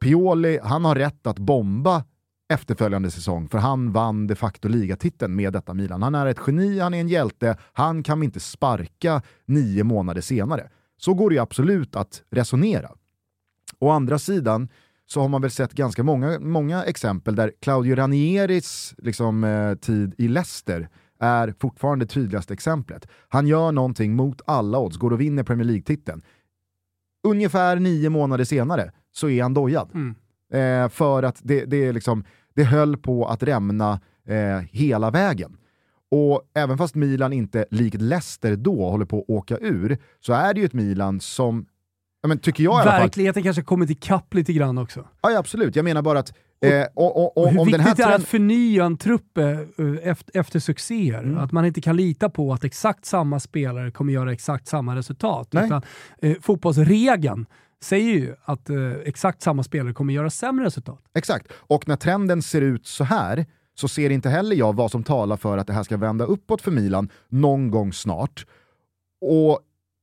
[0.01, 2.03] Pioli, han har rätt att bomba
[2.51, 6.03] efterföljande säsong, för han vann de facto ligatiteln med detta Milan.
[6.03, 10.21] Han är ett geni, han är en hjälte, han kan vi inte sparka nio månader
[10.21, 10.69] senare.
[10.97, 12.91] Så går det ju absolut att resonera.
[13.79, 14.69] Å andra sidan
[15.05, 20.15] så har man väl sett ganska många, många exempel där Claudio Ranieris liksom, eh, tid
[20.17, 23.07] i Leicester är fortfarande det tydligaste exemplet.
[23.29, 26.21] Han gör någonting mot alla odds, går och vinner Premier League-titeln.
[27.23, 29.89] Ungefär nio månader senare så är han dojad.
[29.93, 30.15] Mm.
[30.53, 35.57] Eh, för att det, det, är liksom, det höll på att rämna eh, hela vägen.
[36.11, 40.53] Och även fast Milan inte, likt Leicester då, håller på att åka ur, så är
[40.53, 41.65] det ju ett Milan som,
[42.21, 43.01] ja, men tycker jag i alla fall...
[43.01, 45.07] Verkligheten kanske kommit ikapp lite grann också.
[45.21, 45.75] Ja, absolut.
[45.75, 48.97] Jag menar bara att eh, och, och, och, hur viktigt det är att förnya en
[48.97, 49.59] trupp eh,
[50.03, 51.23] efter, efter succéer.
[51.23, 51.37] Mm.
[51.37, 55.47] Att man inte kan lita på att exakt samma spelare kommer göra exakt samma resultat.
[55.51, 55.65] Nej.
[55.65, 55.81] Utan,
[56.21, 57.45] eh, fotbollsregeln
[57.83, 61.01] säger ju att eh, exakt samma spelare kommer göra sämre resultat.
[61.13, 61.47] Exakt.
[61.53, 65.37] Och när trenden ser ut så här så ser inte heller jag vad som talar
[65.37, 68.45] för att det här ska vända uppåt för Milan någon gång snart.
[69.21, 69.59] Och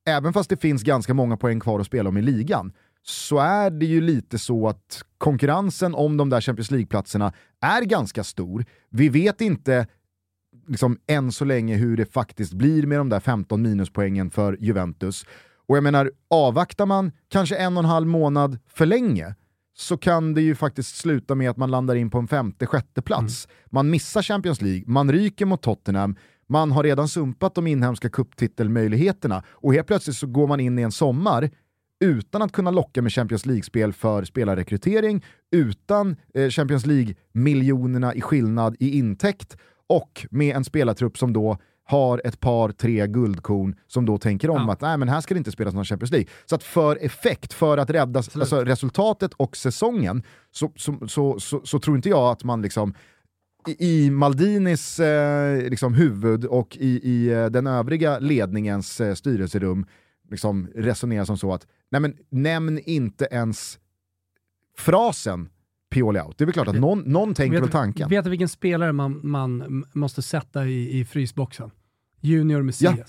[0.07, 3.71] även fast det finns ganska många poäng kvar att spela om i ligan så är
[3.71, 8.65] det ju lite så att konkurrensen om de där Champions League-platserna är ganska stor.
[8.91, 9.87] Vi vet inte
[10.67, 15.27] liksom, än så länge hur det faktiskt blir med de där 15 minuspoängen för Juventus.
[15.69, 19.35] Och jag menar, avvaktar man kanske en och en halv månad för länge
[19.77, 23.03] så kan det ju faktiskt sluta med att man landar in på en femte, sjätte
[23.03, 23.49] plats.
[23.67, 29.43] Man missar Champions League, man ryker mot Tottenham, man har redan sumpat de inhemska cuptitelmöjligheterna
[29.49, 31.51] och helt plötsligt så går man in i en sommar
[32.01, 38.77] utan att kunna locka med Champions League-spel för spelarrekrytering, utan eh, Champions League-miljonerna i skillnad
[38.81, 41.59] i intäkt och med en spelartrupp som då
[41.91, 44.73] har ett par, tre guldkorn som då tänker om Ja.
[44.73, 46.29] att nej men här ska det inte spelas någon Champions League.
[46.47, 51.79] Så att för effekt, för att rädda alltså, resultatet och säsongen, så, så, så, så,
[51.79, 52.95] tror inte jag att man liksom
[53.79, 59.87] i, Maldinis eh, liksom huvud och i, i eh, den övriga ledningens eh, styrelserum
[60.31, 63.79] liksom resonerar som så att nej men, nämn inte ens
[64.77, 65.49] frasen
[65.91, 66.39] Pioli out.
[66.39, 68.09] Det är väl klart att någon, någon tänker väl tanken.
[68.09, 71.71] vet du vilken spelare man, man måste sätta i, i frysboxen?
[72.21, 72.95] Junior Messias.
[72.99, 73.05] Ja.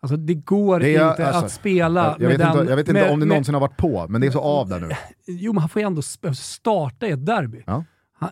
[0.00, 2.58] Alltså det går Det är- inte alltså, att spela Jag, jag, med den...
[2.58, 4.30] inte, jag vet inte med, om det med, någonsin har varit på, men det är
[4.30, 4.90] så av där nu.
[5.26, 7.62] Jo, men han får ju ändå sp- starta i ett derby.
[7.66, 7.84] Ja.
[8.18, 8.30] Han,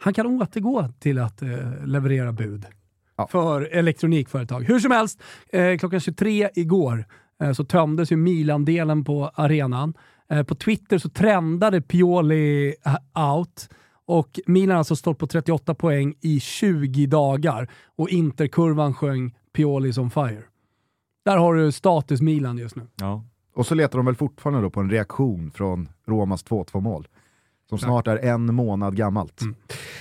[0.00, 1.48] han kan återgå till att eh,
[1.84, 2.66] leverera bud
[3.16, 3.26] Ja.
[3.26, 4.60] för elektronikföretag.
[4.64, 7.04] Hur som helst, eh, klockan 23 igår
[7.42, 9.94] eh, så tömdes ju Milan-delen på arenan.
[10.30, 13.68] Eh, på Twitter så trendade Pioli eh, out
[14.06, 19.92] och Milan har alltså stått på 38 poäng i 20 dagar och Interkurvan sjöng Pioli
[19.98, 20.42] on fire.
[21.24, 22.82] Där har du status Milan just nu.
[22.96, 23.24] Ja.
[23.54, 27.08] Och så letar de väl fortfarande då på en reaktion från Romas 2-2 mål.
[27.68, 29.40] Som snart är en månad gammalt.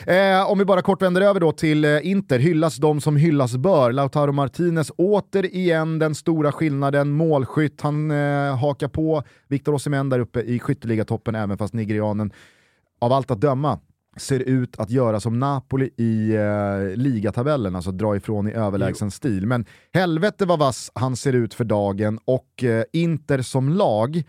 [0.07, 3.57] Eh, om vi bara kort vänder över då till eh, Inter, hyllas de som hyllas
[3.57, 3.91] bör.
[3.91, 7.81] Lautaro Martinez återigen den stora skillnaden, målskytt.
[7.81, 12.31] Han eh, hakar på Victor Osimhen där uppe i skytteligatoppen även fast nigerianen
[12.99, 13.79] av allt att döma
[14.15, 19.47] ser ut att göra som Napoli i eh, ligatabellen, alltså dra ifrån i överlägsen stil.
[19.47, 24.23] Men helvete vad vass han ser ut för dagen och eh, Inter som lag,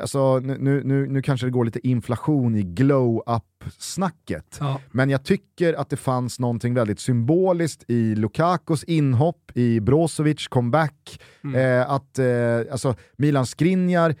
[0.00, 4.56] alltså nu, nu, nu, kanske det går lite inflation i glow-up-snacket.
[4.60, 4.80] Ja.
[4.90, 11.20] Men jag tycker att det fanns någonting väldigt symboliskt i Lukakos inhopp, i Brozovic comeback,
[11.56, 12.26] eh, att eh,
[12.72, 14.14] alltså, Milan Skriniar,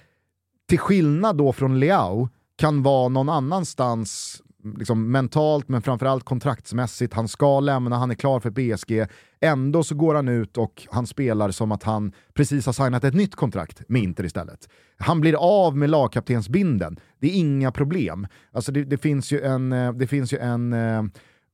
[0.68, 4.42] till skillnad då från Leao, kan vara någon annanstans
[4.78, 7.14] liksom mentalt men framförallt kontraktsmässigt.
[7.14, 9.06] Han ska lämna, han är klar för PSG.
[9.40, 13.14] Ändå så går han ut och han spelar som att han precis har signat ett
[13.14, 14.68] nytt kontrakt med Inter istället.
[14.98, 16.96] Han blir av med lagkaptensbinden.
[17.20, 18.26] Det är inga problem.
[18.52, 21.02] Alltså det, det finns ju en, eh, det finns ju en eh,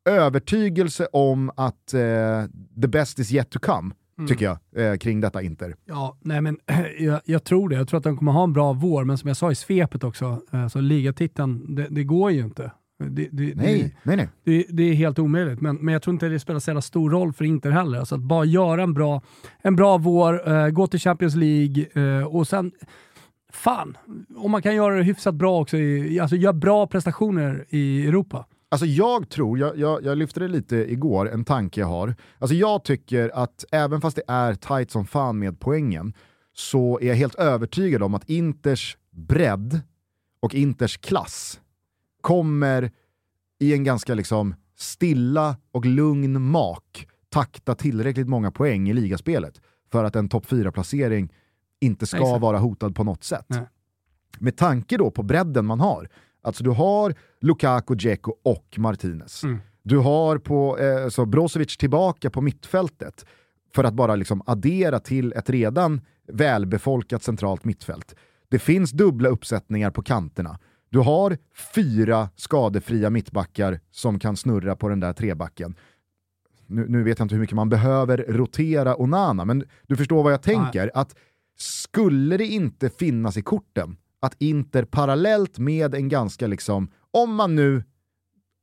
[0.04, 2.44] övertygelse om att eh,
[2.82, 3.90] the best is yet to come,
[4.28, 4.58] tycker jag,
[4.92, 5.76] eh, kring detta Inter.
[5.84, 6.58] Ja, nej men
[6.98, 7.76] jag, jag tror det.
[7.76, 10.04] Jag tror att de kommer ha en bra vår, men som jag sa i svepet
[10.04, 12.70] också, eh, så ligatiteln, det, det går ju inte.
[13.08, 14.28] Det, det, Nej, nej, nej.
[14.44, 17.10] Det, det, det är helt omöjligt, men, men jag tror inte det spelar så stor
[17.10, 17.98] roll för Inter heller.
[17.98, 19.22] Alltså att bara göra en bra,
[19.62, 22.72] en bra vår, eh, gå till Champions League eh, och sen,
[23.52, 23.96] fan,
[24.36, 28.46] om man kan göra det hyfsat bra också, i, alltså göra bra prestationer i Europa.
[28.68, 32.14] Alltså jag tror, jag, jag, jag lyfte det lite igår, en tanke jag har.
[32.38, 36.14] Alltså jag tycker att även fast det är tight som fan med poängen,
[36.52, 39.80] så är jag helt övertygad om att Inters bredd
[40.42, 41.60] och Inters klass
[42.20, 42.90] kommer
[43.58, 49.60] i en ganska liksom stilla och lugn mak takta tillräckligt många poäng i ligaspelet
[49.92, 51.32] för att en topp 4-placering
[51.80, 52.42] inte ska Exakt.
[52.42, 53.46] vara hotad på något sätt.
[53.48, 53.68] Nej.
[54.38, 56.08] Med tanke då på bredden man har,
[56.42, 59.44] Alltså du har Lukaku, Dzeko och Martinez.
[59.44, 59.58] Mm.
[59.82, 63.26] Du har på, eh, så Brozovic tillbaka på mittfältet
[63.74, 66.00] för att bara liksom addera till ett redan
[66.32, 68.14] välbefolkat centralt mittfält.
[68.48, 70.58] Det finns dubbla uppsättningar på kanterna.
[70.90, 71.38] Du har
[71.74, 75.74] fyra skadefria mittbackar som kan snurra på den där trebacken.
[76.66, 80.32] Nu, nu vet jag inte hur mycket man behöver rotera Onana, men du förstår vad
[80.32, 80.90] jag tänker.
[80.94, 81.16] Att
[81.58, 87.54] skulle det inte finnas i korten att Inter parallellt med en ganska, liksom, om man
[87.54, 87.84] nu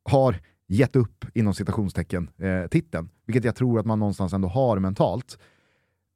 [0.10, 4.80] har gett upp inom citationstecken eh, titeln, vilket jag tror att man någonstans ändå har
[4.80, 5.40] mentalt,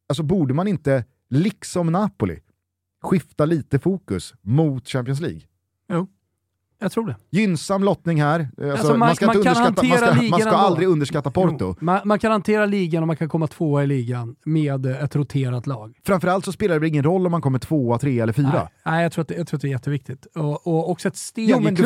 [0.10, 2.40] alltså borde man inte, liksom Napoli,
[3.02, 5.42] skifta lite fokus mot Champions League?
[5.92, 6.08] Jo,
[6.82, 7.16] jag tror det.
[7.30, 8.40] Gynnsam lottning här.
[8.40, 11.76] Alltså, Alltså, man- man, ska man inte underskatta, man ska, man ska aldrig underskatta Porto.
[11.80, 15.16] Man, man kan hantera ligan och man kan komma tvåa i ligan med eh, ett
[15.16, 15.94] roterat lag.
[16.06, 18.52] Framförallt så spelar det ingen roll om man kommer tvåa, trea eller fyra.
[18.54, 20.26] Nej, nej jag, tror att det, jag tror att det är jätteviktigt.
[20.36, 21.82] Och, och också ett steg Jo i men det,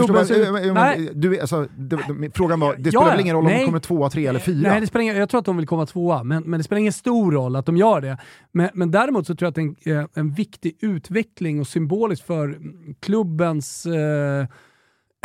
[1.75, 4.69] det, frågan var, det spelar väl ingen roll om man kommer tvåa, trea eller fyra?
[4.69, 6.79] Nej, det spelar ingen, jag tror att de vill komma tvåa, men, men det spelar
[6.79, 8.17] ingen stor roll att de gör det.
[8.51, 11.67] Men, men däremot så tror jag att det är en, eh, en viktig utveckling och
[11.67, 12.57] symboliskt för
[12.99, 14.45] klubbens, eh,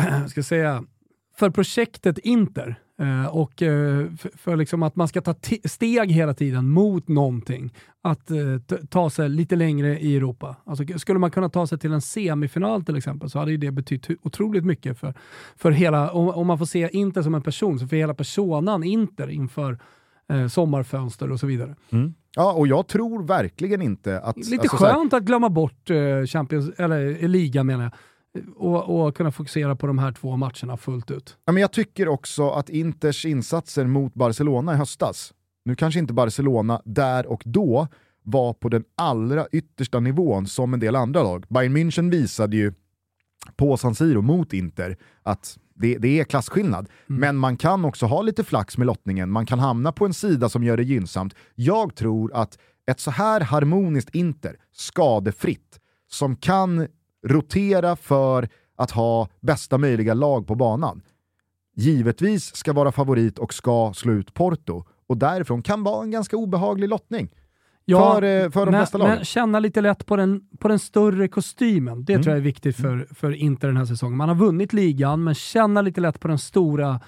[0.29, 0.85] ska säga,
[1.37, 2.77] för projektet Inter.
[3.01, 5.35] Eh, och eh, för, för liksom att man ska ta
[5.65, 7.75] steg hela tiden mot någonting.
[8.03, 10.57] Att eh, ta sig lite längre i Europa.
[10.65, 13.71] Alltså, skulle man kunna ta sig till en semifinal till exempel så hade ju det
[13.71, 15.15] betytt otroligt mycket för,
[15.57, 18.85] för hela, om, om man får se Inter som en person, så för hela personan
[18.85, 19.79] Inter inför
[20.51, 21.75] sommarfönster och så vidare.
[22.37, 24.37] Ja, och jag tror verkligen inte att...
[24.37, 25.91] Lite alltså, så här- skönt att glömma bort
[26.27, 27.93] Champions, eller liga menar jag,
[28.57, 31.37] och, och kunna fokusera på de här två matcherna fullt ut.
[31.45, 35.33] Ja, men jag tycker också att Inters insatser mot Barcelona i höstas,
[35.65, 37.89] nu kanske inte Barcelona där och då
[38.23, 41.45] var på den allra yttersta nivån som en del andra lag.
[41.49, 42.73] Bayern München visade ju
[43.57, 46.89] på San Siro mot Inter att det, det är klasskillnad.
[47.07, 50.49] Men man kan också ha lite flax med lottningen, man kan hamna på en sida
[50.49, 51.35] som gör det gynnsamt.
[51.55, 56.87] Jag tror att ett så här harmoniskt Inter, skadefritt, som kan
[57.27, 61.03] rotera för att ha bästa möjliga lag på banan,
[61.77, 64.85] givetvis ska vara favorit och ska slå ut Porto.
[65.07, 67.29] Och därifrån kan vara en ganska obehaglig lottning.
[67.91, 69.15] för, eh, för de men, bästa lagen.
[69.17, 72.05] Men känna lite lätt på den, på den större kostymen.
[72.05, 72.23] Det Mm.
[72.23, 74.17] tror jag är viktigt för, för Inter den här säsongen.
[74.17, 77.01] Man har vunnit ligan, men känna lite lätt på den stora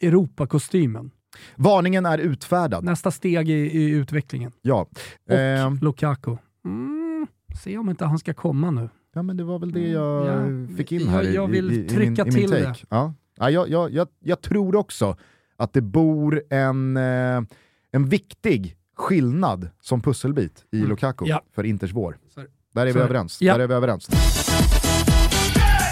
[0.00, 1.10] Europakostymen.
[1.56, 2.84] Varningen är utfärdad.
[2.84, 4.52] Nästa steg i, i utvecklingen.
[4.62, 4.86] Ja.
[5.28, 6.36] Och Eh, Lukaku.
[6.64, 7.26] Mm,
[7.64, 8.88] se om inte han ska komma nu.
[9.18, 11.70] Ja, men det var väl det jag Ja, fick in jag- här i, jag vill
[11.72, 12.62] i, i, trycka min, i min till take.
[12.62, 12.74] det.
[12.88, 13.14] Ja.
[13.38, 15.16] Ja, jag, jag, jag, jag tror också
[15.56, 17.42] att det bor en, eh,
[17.92, 21.30] en viktig skillnad som pusselbit i Lukaku Mm.
[21.30, 21.42] Ja.
[21.54, 22.18] för Inters vår.
[22.34, 22.46] Så är.
[22.74, 23.38] Där är vi överens.
[23.38, 24.08] Där är vi överens.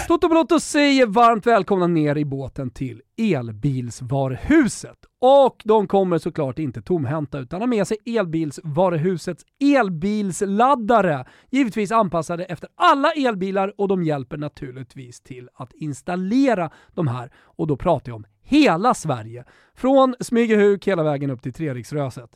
[0.07, 4.97] Toto Balotto säger varmt välkomna ner i båten till elbilsvaruhuset.
[5.21, 11.25] Och de kommer såklart inte tomhänta utan har med sig elbilsvaruhusets elbilsladdare.
[11.51, 17.31] Givetvis anpassade efter alla elbilar och de hjälper naturligtvis till att installera de här.
[17.43, 19.43] Och då pratar jag om hela Sverige.
[19.75, 22.35] Från Smygehuk hela vägen upp till Treriksröset.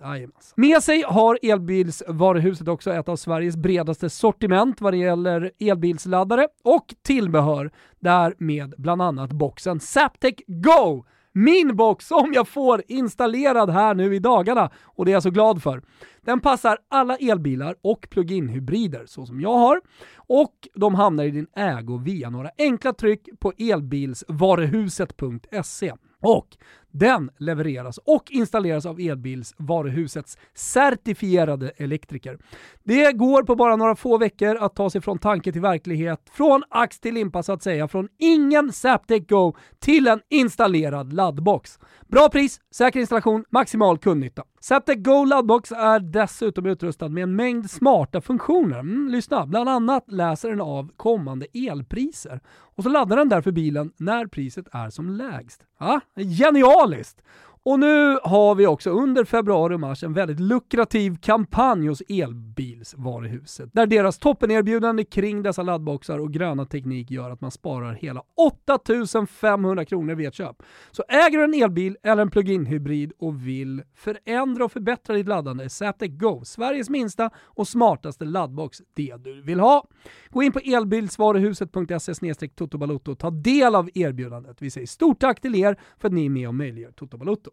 [0.55, 6.85] Med sig har elbilsvaruhuset också ett av Sveriges bredaste sortiment vad det gäller elbilsladdare och
[7.01, 7.71] tillbehör.
[7.99, 11.03] Där med bland annat boxen Zaptec Go!
[11.33, 15.29] Min box som jag får installerad här nu i dagarna och det är jag så
[15.29, 15.81] glad för.
[16.21, 19.81] Den passar alla elbilar och plug-in hybrider så som jag har
[20.15, 25.93] och de hamnar i din ägo via några enkla tryck på elbilsvaruhuset.se.
[26.21, 26.47] Och
[26.91, 32.37] den levereras och installeras av elbilsvaruhusets certifierade elektriker.
[32.83, 36.63] Det går på bara några få veckor att ta sig från tanke till verklighet, från
[36.69, 41.79] ax till limpa så att säga, från ingen Zaptec Go till en installerad laddbox.
[42.07, 44.43] Bra pris, säker installation, maximal kundnytta.
[44.59, 48.79] Zaptec Go laddbox är dessutom utrustad med en mängd smarta funktioner.
[48.79, 52.39] Mm, lyssna, bland annat läser den av kommande elpriser.
[52.75, 55.65] Och så laddar den därför bilen när priset är som lägst.
[55.77, 56.51] Ah, ja,
[56.81, 57.21] moraliskt.
[57.63, 63.69] Och nu har vi också under februari och mars en väldigt lukrativ kampanj hos Elbilsvaruhuset.
[63.73, 69.85] Där deras toppenerbjudande kring dessa laddboxar och gröna teknik gör att man sparar hela 8500
[69.85, 70.63] kronor vid ett köp.
[70.91, 75.27] Så äger du en elbil eller en plug-in hybrid och vill förändra och förbättra ditt
[75.27, 79.87] laddande är Zaptec Go Sveriges minsta och smartaste laddbox det du vill ha.
[80.29, 84.61] Gå in på elbilsvaruhuset.se totobalotto och ta del av erbjudandet.
[84.61, 87.50] Vi säger stort tack till er för att ni är med och möjliggör Toto Balotto.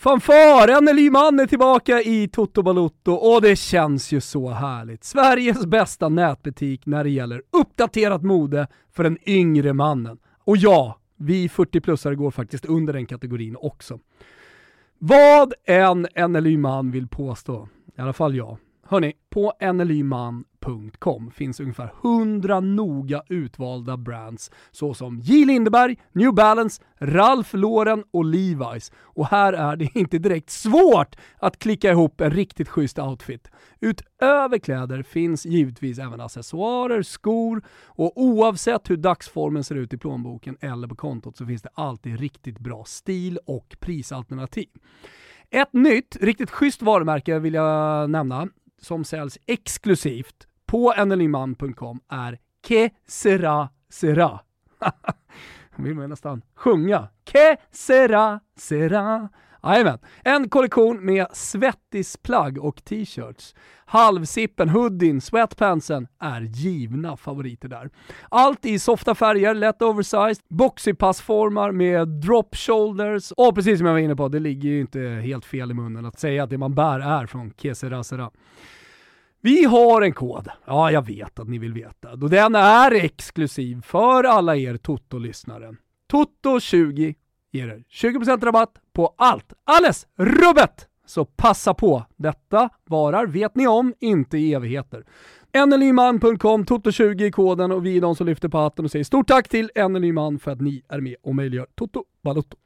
[0.00, 0.80] Fanfar!
[0.80, 5.04] NLY Man är tillbaka i Toto Balotto och det känns ju så härligt.
[5.04, 10.18] Sveriges bästa nätbutik när det gäller uppdaterat mode för den yngre mannen.
[10.44, 13.98] Och ja, vi 40-plussare går faktiskt under den kategorin också.
[14.98, 18.56] Vad en NLY Man vill påstå, i alla fall jag.
[18.86, 25.44] Hörni, på NLY-man nlyman.com finns ungefär 100 noga utvalda brands såsom J.
[25.44, 28.92] Lindeberg, New Balance, Ralph Lauren och Levi's.
[29.02, 33.50] Och här är det inte direkt svårt att klicka ihop en riktigt schysst outfit.
[33.80, 40.56] Utöver kläder finns givetvis även accessoarer, skor och oavsett hur dagsformen ser ut i plånboken
[40.60, 44.68] eller på kontot så finns det alltid riktigt bra stil och prisalternativ.
[45.50, 48.48] Ett nytt, riktigt schysst varumärke vill jag nämna
[48.82, 54.40] som säljs exklusivt på nlyman.com är Que Sera Sera.
[55.76, 57.08] vill man nästan sjunga.
[57.24, 59.28] Que Sera Sera.
[59.62, 59.98] Jajamän.
[60.24, 63.54] En kollektion med svettisplagg och t-shirts.
[63.84, 67.90] Halvsippen, hoodien, sweatpantsen är givna favoriter där.
[68.28, 74.00] Allt i softa färger, lätt oversized, boxypassformar med drop shoulders och precis som jag var
[74.00, 76.74] inne på, det ligger ju inte helt fel i munnen att säga att det man
[76.74, 78.04] bär är från Kesera
[79.42, 83.82] vi har en kod, ja jag vet att ni vill veta, då den är exklusiv
[83.82, 85.74] för alla er Toto-lyssnare.
[86.12, 87.14] Toto20
[87.52, 90.86] ger er 20% rabatt på allt, alles rubbet!
[91.06, 92.04] Så passa på!
[92.16, 95.04] Detta varar, vet ni om, inte i evigheter.
[95.66, 99.28] NLYman.com, Toto20 i koden och vi är de som lyfter på hatten och säger stort
[99.28, 102.56] tack till NLYman för att ni är med och möjliggör Toto Balotto.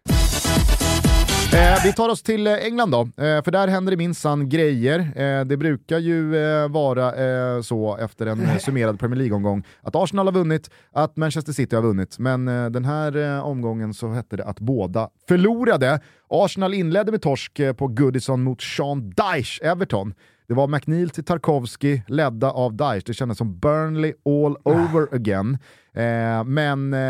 [1.54, 4.98] Eh, vi tar oss till eh, England då, eh, för där händer det minsann grejer.
[4.98, 10.26] Eh, det brukar ju eh, vara eh, så efter en summerad Premier League-omgång att Arsenal
[10.26, 14.60] har vunnit, att Manchester City har vunnit, men den här omgången så hette det att
[14.60, 16.00] båda förlorade.
[16.28, 20.14] Arsenal inledde med torsk på Goodison mot Sean Dyche, Everton.
[20.46, 23.02] Det var McNeil till Tarkovsky, ledda av Dyche.
[23.06, 25.58] Det kändes som Burnley all over again.
[25.92, 27.00] Eh, men eh,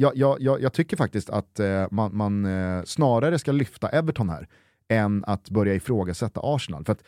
[0.00, 4.48] jag, jag, jag, tycker faktiskt att eh, man, man eh, snarare ska lyfta Everton här
[4.88, 6.84] än att börja ifrågasätta Arsenal.
[6.84, 7.02] För att,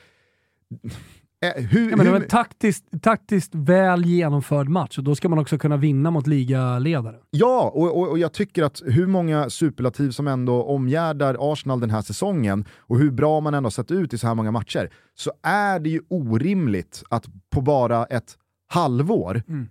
[1.57, 5.39] hur, ja, men det var en taktiskt, taktiskt väl genomförd match och då ska man
[5.39, 7.17] också kunna vinna mot ligaledare.
[7.31, 11.91] Ja, och, och, och, jag tycker att hur många superlativ som ändå omgärdar Arsenal den
[11.91, 15.33] här säsongen och hur bra man ändå sett ut i så här många matcher, så
[15.43, 18.39] är det ju orimligt att på bara ett
[18.69, 19.69] halvår mm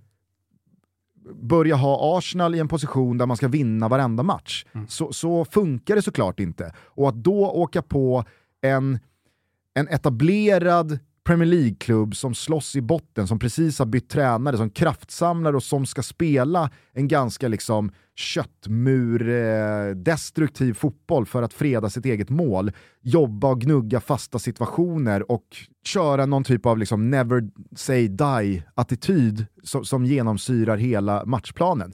[1.36, 4.65] börja ha Arsenal i en position där man ska vinna varenda match.
[4.74, 4.88] Mm.
[4.88, 6.74] Så, så funkar det såklart inte.
[6.78, 8.24] Och att då åka på
[8.61, 8.99] en,
[9.74, 15.55] en etablerad Premier League-klubb som slåss i botten, som precis har bytt tränare, som kraftsamlar
[15.55, 22.30] och som ska spela en ganska liksom köttmur-destruktiv eh, fotboll för att freda sitt eget
[22.30, 22.71] mål,
[23.01, 25.43] jobba och gnugga fasta situationer och
[25.86, 31.93] köra någon typ av liksom never say die-attityd som, som genomsyrar hela matchplanen.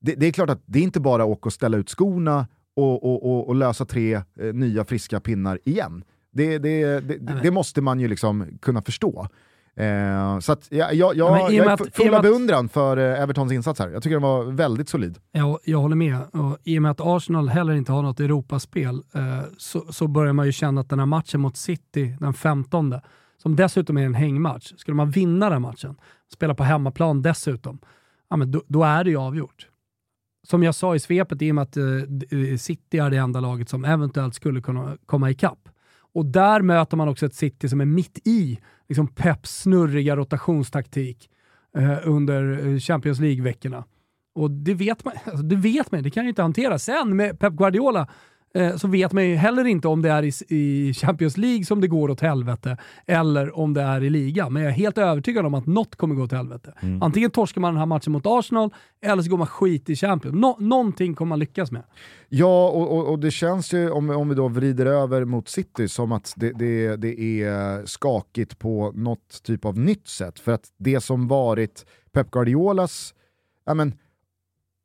[0.00, 2.46] Det, det, är klart att det är inte bara att åka och ställa ut skorna
[2.76, 4.22] och, och, och, och lösa tre eh,
[4.54, 6.04] nya friska pinnar igen.
[6.32, 9.28] Det, det, det, det, måste man ju liksom kunna förstå.
[9.74, 13.52] Eh, så att, ja, jag, jag, ja, jag är full av beundran för eh, Evertons
[13.52, 13.88] insats här.
[13.88, 15.18] Jag tycker den var väldigt solid.
[15.32, 16.18] Ja, jag håller med.
[16.32, 19.22] Och I och med att Arsenal heller inte har något Europaspel eh,
[19.58, 22.94] så, så börjar man ju känna att den här matchen mot City den 15,
[23.42, 25.96] som dessutom är en hängmatch, skulle man vinna den matchen,
[26.32, 27.78] spela på hemmaplan dessutom,
[28.30, 29.68] ja, men då, då är det ju avgjort
[30.46, 33.68] som jag sa i svepet, i och med att uh, City är det enda laget
[33.68, 35.68] som eventuellt skulle kunna komma ikapp,
[36.14, 38.58] och där möter man också ett City som är mitt i
[38.88, 41.30] liksom Peps snurriga rotationstaktik
[41.76, 43.84] eh, under eh, Champions League-veckorna.
[44.34, 46.78] Och det vet man, alltså det vet man, det kan ju inte hantera.
[46.78, 48.08] Sen med Pep Guardiola
[48.54, 51.80] Eh, så vet man ju heller inte om det är i, i, Champions League som
[51.80, 52.76] det går åt helvete
[53.06, 54.52] eller om det är i ligan.
[54.52, 56.74] Men jag är helt övertygad om att något kommer gå åt helvete.
[56.80, 57.02] Mm.
[57.02, 58.70] Antingen torskar man den här matchen mot Arsenal
[59.02, 60.36] eller så går man skit i Champions.
[60.36, 61.82] Nå någonting kommer man lyckas med.
[62.28, 65.88] Ja, och, och, och, det känns ju, om, om vi då vrider över mot City,
[65.88, 70.38] som att det, det, det är skakigt på något typ av nytt sätt.
[70.38, 73.14] För att det som varit Pep Guardiolas
[73.64, 73.94] ja, men,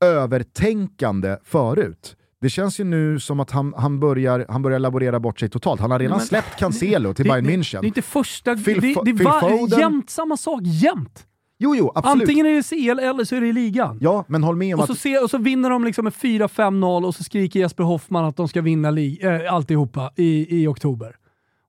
[0.05, 5.39] övertänkande förut, det känns ju nu som att han, han, börjar, han börjar laborera bort
[5.39, 5.81] sig totalt.
[5.81, 7.81] Han har redan men, släppt Cancelo till Bayern München.
[7.81, 8.55] Det är inte första...
[8.57, 11.27] Phil, det, det var jämt samma sak, jämt!
[11.59, 12.21] Jo, jo, absolut.
[12.21, 13.97] Antingen är det CL eller så är det i ligan.
[14.01, 14.89] Ja, men håll med om och att...
[14.89, 18.35] Så se, och så vinner de liksom med 4-5-0 och så skriker Jesper Hoffman att
[18.35, 21.15] de ska vinna äh, alltihopa i, i oktober.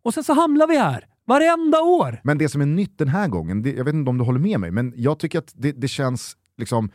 [0.03, 1.05] Och sen så hamnar vi här.
[1.27, 2.21] Varenda år!
[2.25, 4.41] Men det som är nytt den här gången, det, jag vet inte om du håller
[4.41, 6.91] med mig, men jag tycker att det, det känns liksom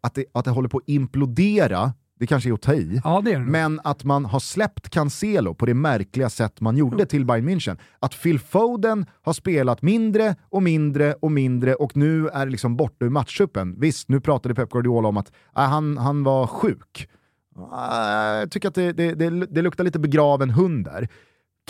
[0.00, 3.00] att det, att det håller på att implodera det kanske är att ta i.
[3.04, 3.38] Ja, det det.
[3.38, 7.78] Men att man har släppt Cancelo på det märkliga sätt man gjorde till Bayern München.
[7.98, 13.04] Att Phil Foden har spelat mindre och mindre och mindre och nu är liksom borta
[13.04, 13.80] ur matchuppen.
[13.80, 17.08] Visst, nu pratade Pep Guardiola om att äh, han, han var sjuk.
[17.56, 21.08] Äh, jag tycker att det, det, det, det luktar lite begraven hund där.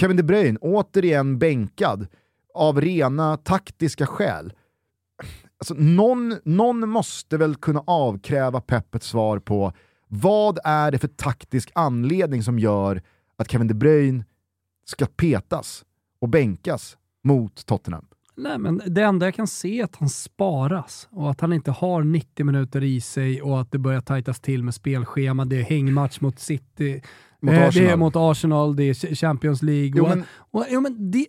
[0.00, 2.06] Kevin De Bruyne, återigen bänkad
[2.54, 4.52] av rena taktiska skäl.
[5.58, 9.72] Alltså, någon, någon måste väl kunna avkräva Pep ett svar på
[10.14, 13.02] vad är det för taktisk anledning som gör
[13.36, 14.24] att Kevin De Bruyne
[14.86, 15.84] ska petas
[16.20, 18.06] och bänkas mot Tottenham?
[18.36, 21.70] Nej, men det enda jag kan se är att han sparas och att han inte
[21.70, 25.44] har 90 minuter i sig och att det börjar tajtas till med spelschema.
[25.44, 27.02] Det är hängmatch mot City,
[27.40, 27.90] Mot eh, det Arsenal.
[27.90, 29.92] är mot Arsenal, det är Champions League.
[29.96, 31.26] Jo, och, men- och, jo, men det,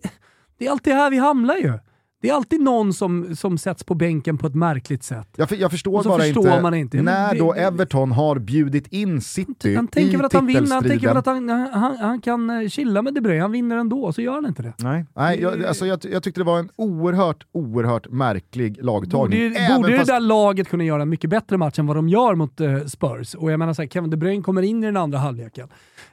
[0.58, 1.78] det är alltid här vi hamnar ju.
[2.24, 5.28] Det är alltid någon som, som sätts på bänken på ett märkligt sätt.
[5.36, 7.02] Jag, för, jag förstår Och så bara förstår inte, man inte.
[7.02, 10.74] När det- då Everton har bjudit in City Han tänker i väl att han vinner,
[10.74, 13.76] han tänker väl att han, han, han kan eh, chilla med De Bruyne, han vinner
[13.76, 14.72] ändå, så gör han inte det.
[14.78, 19.40] Nej, nej jag, alltså jag, jag tyckte det var en oerhört, oerhört märklig Borde, lagtagning.
[19.56, 22.08] Även borde fast- det där laget kunna göra en mycket bättre match än vad de
[22.08, 23.34] gör mot eh, Spurs?
[23.34, 25.68] Och jag menar så här, Kevin De Bruyne kommer in i den andra halvleken.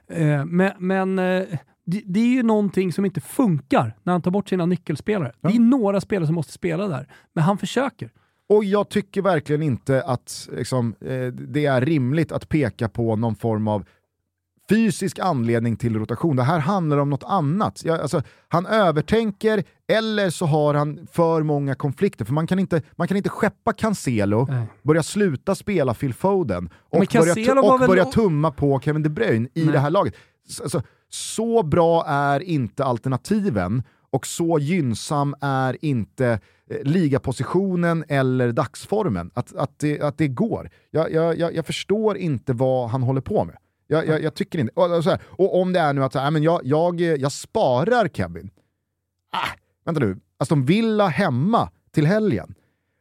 [0.10, 1.44] Eh, men men eh,
[1.86, 5.32] det, det är ju någonting som inte funkar när han tar bort sina nyckelspelare.
[5.42, 8.12] Det är några spelare som måste spela där, men han försöker.
[8.50, 13.36] Och jag tycker verkligen inte att liksom, eh, det är rimligt att peka på någon
[13.36, 13.86] form av
[14.70, 16.36] fysisk anledning till rotation.
[16.36, 17.82] Det här handlar om något annat.
[17.86, 22.26] Jag, alltså, han övertänker eller så har han för många konflikter.
[22.26, 24.68] För man kan inte, man kan inte skeppa Cancelo, Nej.
[24.84, 29.64] börja sluta spela Phil Foden och, börja, och börja tumma på Kevin De Bruyne i
[29.64, 29.74] Nej.
[29.74, 30.16] det här laget.
[30.48, 30.82] Så, alltså,
[31.14, 36.40] så bra är inte alternativen och så gynnsam är inte
[36.70, 39.32] eh, ligapositionen eller dagsformen.
[39.34, 40.70] Att, att, det, att det går.
[40.92, 43.58] Jag, jag, jag, jag förstår inte vad han håller på med.
[43.88, 44.74] Jag, jag, jag tycker inte...
[44.74, 47.32] Och, så här, och om det är nu att så här, men jag, jag, jag
[47.32, 48.50] sparar Kevin.
[49.32, 52.56] Ah, vänta nu, alltså, Aston Villa hemma till helgen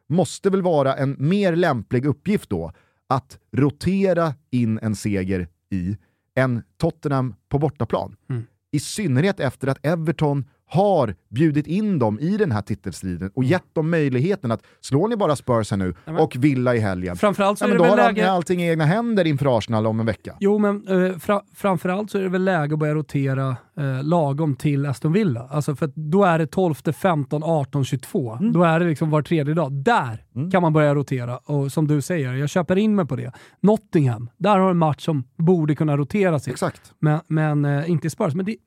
[0.09, 2.73] måste väl vara en mer lämplig uppgift då
[3.07, 5.97] att rotera in en seger i
[6.35, 8.17] än Tottenham på bortaplan.
[8.29, 8.47] Mm.
[8.73, 13.75] I synnerhet efter att Everton har bjudit in dem i den här titelstriden och gett
[13.75, 17.59] dem möjligheten att slår ni bara Spurs här nu men- och Villa i helgen, Framförallt
[17.59, 18.31] så ja, är det då väl har läge...
[18.31, 20.37] allting i egna händer inför Arsenal om en vecka.
[20.41, 24.57] Jo, men eh, fra, framförallt så är det väl läge att börja rotera eh, lagom
[24.57, 25.49] till Aston Villa.
[25.51, 28.33] Alltså för då är det 12, 15, 18, 22.
[28.33, 28.53] Mm.
[28.53, 29.73] Då är det liksom var tredje dag.
[29.73, 31.37] Där kan man börja rotera.
[31.39, 33.33] Och som du säger, jag köper in mig på det.
[33.61, 36.51] Nottingham, där har en match som borde kunna roteras i.
[36.51, 36.93] Exakt.
[36.99, 38.35] Men, men eh, inte i Spurs.
[38.35, 38.61] Men det, mm,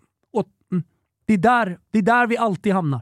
[1.25, 3.01] det, är där, det är där vi alltid hamnar.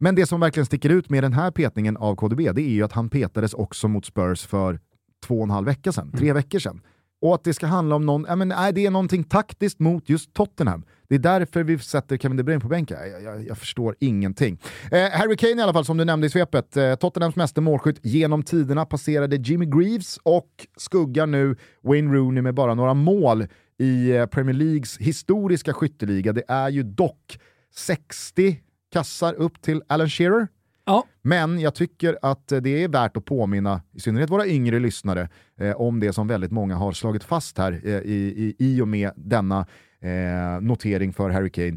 [0.00, 2.82] Men det som verkligen sticker ut med den här petningen av KDB, det är ju
[2.82, 4.80] att han petades också mot Spurs för
[5.26, 6.80] två och en halv vecka sedan, tre veckor sedan.
[7.22, 10.34] Och att det ska handla om någon, men, nej, det är någonting taktiskt mot just
[10.34, 10.84] Tottenham.
[11.08, 12.98] Det är därför vi sätter Kevin De Bruyne på bänken.
[13.12, 14.60] Jag, jag, jag förstår ingenting.
[14.90, 17.98] Eh, Harry Kane i alla fall, som du nämnde i svepet, eh, Tottenhams meste målskytt
[18.02, 23.46] genom tiderna passerade Jimmy Greaves och skuggar nu Wayne Rooney med bara några mål
[23.80, 26.32] i eh, Premier Leagues historiska skytteliga.
[26.32, 27.38] Det är ju dock
[27.74, 28.60] 60
[28.92, 30.48] kassar upp till Alan Shearer.
[30.84, 35.28] Ja, Men jag tycker att det är värt att påminna, i synnerhet våra yngre lyssnare,
[35.60, 38.88] eh, om det som väldigt många har slagit fast här eh, i, i, i och
[38.88, 39.66] med denna
[40.00, 41.76] eh, notering för Harry Kane.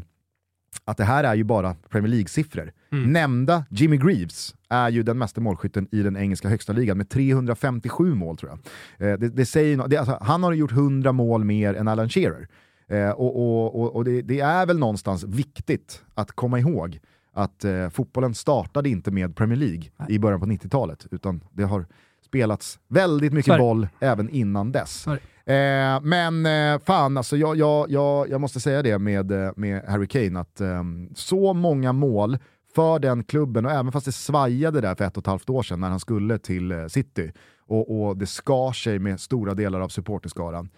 [0.86, 2.72] Att det här är ju bara Premier League-siffror.
[2.90, 8.14] Nämnda Jimmy Greaves är ju den mesta målskytten i den engelska högsta ligan med 357
[8.14, 8.50] mål tror
[8.98, 9.12] jag.
[9.12, 12.08] Eh, det, det säger, no- det, alltså, han har gjort 100 mål mer än Alan
[12.08, 12.48] Shearer.
[12.88, 17.00] Eh, och och, och, och det, det är väl någonstans viktigt att komma ihåg
[17.32, 21.86] att eh, fotbollen startade inte med Premier League i början på 90-talet, utan det har
[22.26, 23.58] spelats väldigt mycket det.
[23.58, 25.06] boll även innan dess.
[25.06, 29.50] Är Eh, men eh, fan, alltså, jag, jag, jag, jag måste säga det med, eh,
[29.56, 32.38] med Harry Kane, att ehm, så många mål
[32.74, 35.62] för den klubben, och även fast det svajade där för ett och ett halvt år
[35.62, 37.32] sedan när han skulle till eh, City,
[37.66, 40.68] och, och det skar sig med stora delar av supporterskaran,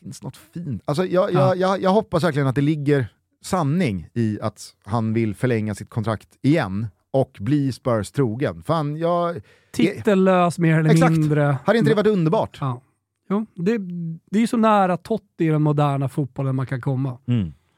[0.00, 0.82] finns något fint.
[0.84, 1.40] Alltså, jag, Ja.
[1.40, 3.06] jag, jag, jag hoppas verkligen att det ligger
[3.44, 8.62] sanning i att han vill förlänga sitt kontrakt igen och bli Spurs trogen.
[8.62, 9.40] Fan, jag...
[9.72, 11.12] titellös mer eller Exakt.
[11.12, 11.58] mindre.
[11.64, 12.58] Hade inte det varit underbart?
[12.60, 12.80] Ja.
[13.28, 13.78] Jo, det,
[14.30, 17.18] det är ju så nära Totti i den moderna fotbollen man kan komma.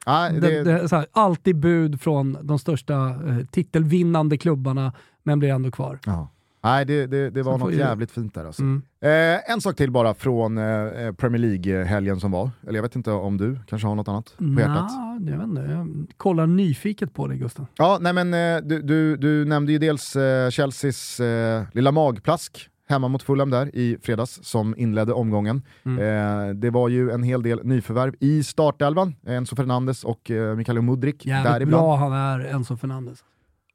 [0.05, 4.93] Ja, Det, det, det, så här, alltid bud från de största eh, titelvinnande klubbarna,
[5.23, 5.99] men blir ändå kvar.
[6.05, 6.29] ja.
[6.63, 8.61] Nej, det, det, det var något jävligt fint där alltså.
[8.61, 8.81] Mm.
[9.01, 12.49] Eh, en sak till bara från eh, Premier League-helgen som var.
[12.63, 14.91] Eller jag vet inte om du kanske har något annat på hjärtat?
[15.19, 15.61] Nja, jag vet inte.
[15.61, 17.65] Jag kollar nyfiket på dig Gustav.
[17.77, 22.69] Ja, nej men eh, du, du, du nämnde ju dels eh, Chelseas eh, lilla magplask
[22.89, 25.61] hemma mot Fulham där i fredags som inledde omgången.
[25.85, 30.81] Eh, det var ju en hel del nyförvärv i startelvan, Enzo Fernandes och eh, Mikael
[30.81, 31.83] Mudrik Jävligt däribland.
[31.83, 33.23] bra han är, Enzo Fernandes.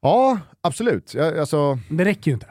[0.01, 1.13] Ja, absolut.
[1.13, 2.47] Jag, alltså, Det räcker ju inte.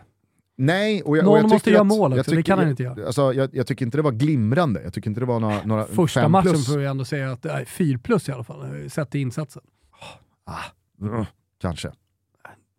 [0.57, 2.59] nej, och jag, Någon och jag måste tycker göra att- mål jag också, det kan
[2.59, 3.07] han inte göra.
[3.07, 5.85] Alltså, jag, jag tycker inte det var glimrande, jag tycker inte det var några, några
[5.85, 6.67] Första fem matchen plus.
[6.67, 9.63] får vi ändå säga att det är 4 plus i alla fall, sett till insatsen.
[11.01, 11.25] Mm,
[11.61, 11.93] kanske.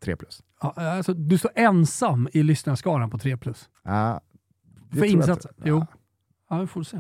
[0.03, 0.41] Tre plus.
[0.63, 3.69] Ja, alltså, du står ensam i lyssnarskaran på 3 plus.
[3.83, 4.21] Ja,
[4.91, 5.51] För insatsen?
[5.57, 5.69] inte.
[5.69, 5.85] Jo.
[6.49, 6.97] Ja, vi får se.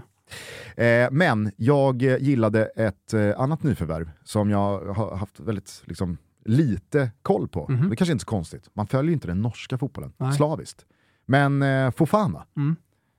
[0.83, 6.17] Eh, men jag eh, gillade ett eh, annat nyförvärv som jag har haft väldigt liksom,
[6.45, 7.67] lite koll på.
[7.71, 7.89] Mhm.
[7.89, 8.69] Det kanske inte är så konstigt.
[8.73, 10.33] Man följer ju inte den norska fotbollen Nej.
[10.33, 10.85] slaviskt.
[11.25, 12.75] Men eh, Fofana, Mm.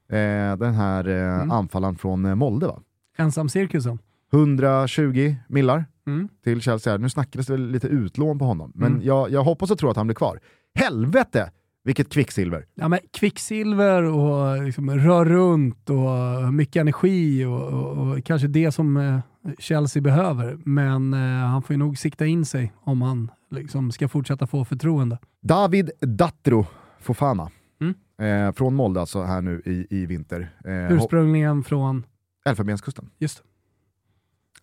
[0.09, 1.51] eh, den här eh, Mm.
[1.51, 2.81] anfallaren från eh, Molde va?
[3.17, 3.99] Ensamcirkusen.
[4.35, 6.29] 120 millar Mm.
[6.45, 6.93] till Chelsea.
[6.93, 6.99] här.
[6.99, 9.03] Nu snackades det väl lite utlån på honom, men Mm.
[9.07, 10.41] jag, jag hoppas och tror att han blir kvar.
[10.75, 11.51] Helvete
[11.85, 12.67] vilket kvicksilver!
[12.75, 18.73] Ja, men kvicksilver och liksom rör runt och mycket energi och, och, och kanske det
[18.73, 19.21] som eh,
[19.59, 20.59] Chelsea behöver.
[20.65, 24.65] Men eh, han får ju nog sikta in sig om han liksom ska fortsätta få
[24.65, 25.19] förtroende.
[25.43, 26.67] David Datro
[27.01, 27.51] Fofana.
[27.81, 28.49] Mm.
[28.49, 30.51] Eh, från Molde alltså här nu i, i vinter.
[30.65, 32.07] Eh, Ursprungligen från,
[32.47, 33.11] Elfenbenskusten.
[33.19, 33.43] just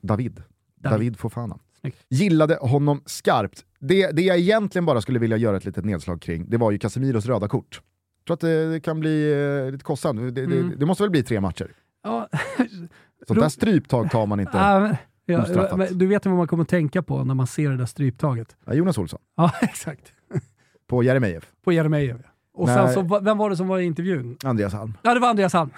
[0.02, 0.34] David.
[0.76, 0.92] David.
[0.94, 1.60] David, Fofana.
[1.82, 1.98] Snyggt.
[2.10, 3.66] Gillade honom skarpt.
[3.80, 6.80] Det, det jag egentligen bara skulle vilja göra ett litet nedslag kring, det var ju
[6.80, 7.82] Casemiros röda kort.
[8.20, 9.32] Jag tror att det, det kan bli
[9.66, 10.36] eh, lite kostsamt.
[10.36, 10.70] Det, Mm.
[10.70, 11.72] det, det måste väl bli tre matcher?
[12.04, 12.30] Ja,
[13.28, 14.58] Sånt där stryptag tar man inte.
[14.58, 14.96] ja,
[15.26, 18.56] ja, du vet vad man kommer att tänka på när man ser det där stryptaget.
[18.66, 20.14] Ja, Jonas Olsson, Ja, exakt.
[20.88, 21.52] på Jeremejeff.
[21.64, 22.22] På Jeremejeff.
[22.54, 22.76] Och Nej.
[22.76, 24.38] sen så, vem var det som var i intervjun?
[24.44, 24.98] Andreas Alm.
[25.02, 25.70] Ja, det var Andreas Alm.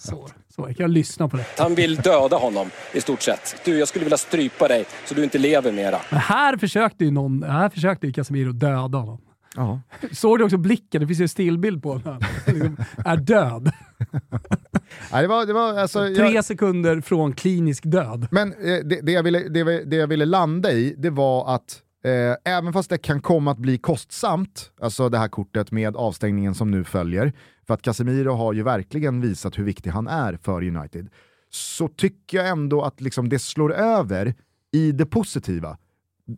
[0.00, 1.44] Så, så jag kan lyssna på det.
[1.58, 3.56] Han vill döda honom i stort sett.
[3.64, 5.98] Du, jag skulle vilja strypa dig så du inte lever mera.
[6.10, 9.20] Men här försökte ju någon, här försökte ju Casemiro döda honom.
[9.56, 9.80] Ja.
[10.12, 11.00] Såg du också blicken?
[11.00, 12.18] Det finns ju en stillbild på honom.
[12.46, 13.72] Han liksom är död.
[15.12, 18.28] Nej, det var, det var, alltså, Tre jag, sekunder från klinisk död.
[18.30, 21.80] men eh, det, det, jag ville, det, det jag ville landa i, det var att
[22.04, 26.54] eh, även fast det kan komma att bli kostsamt, alltså det här kortet med avstängningen
[26.54, 27.32] som nu följer,
[27.66, 31.08] för att Casemiro har ju verkligen visat hur viktig han är för United,
[31.50, 34.34] så tycker jag ändå att liksom det slår över
[34.72, 35.78] i det positiva.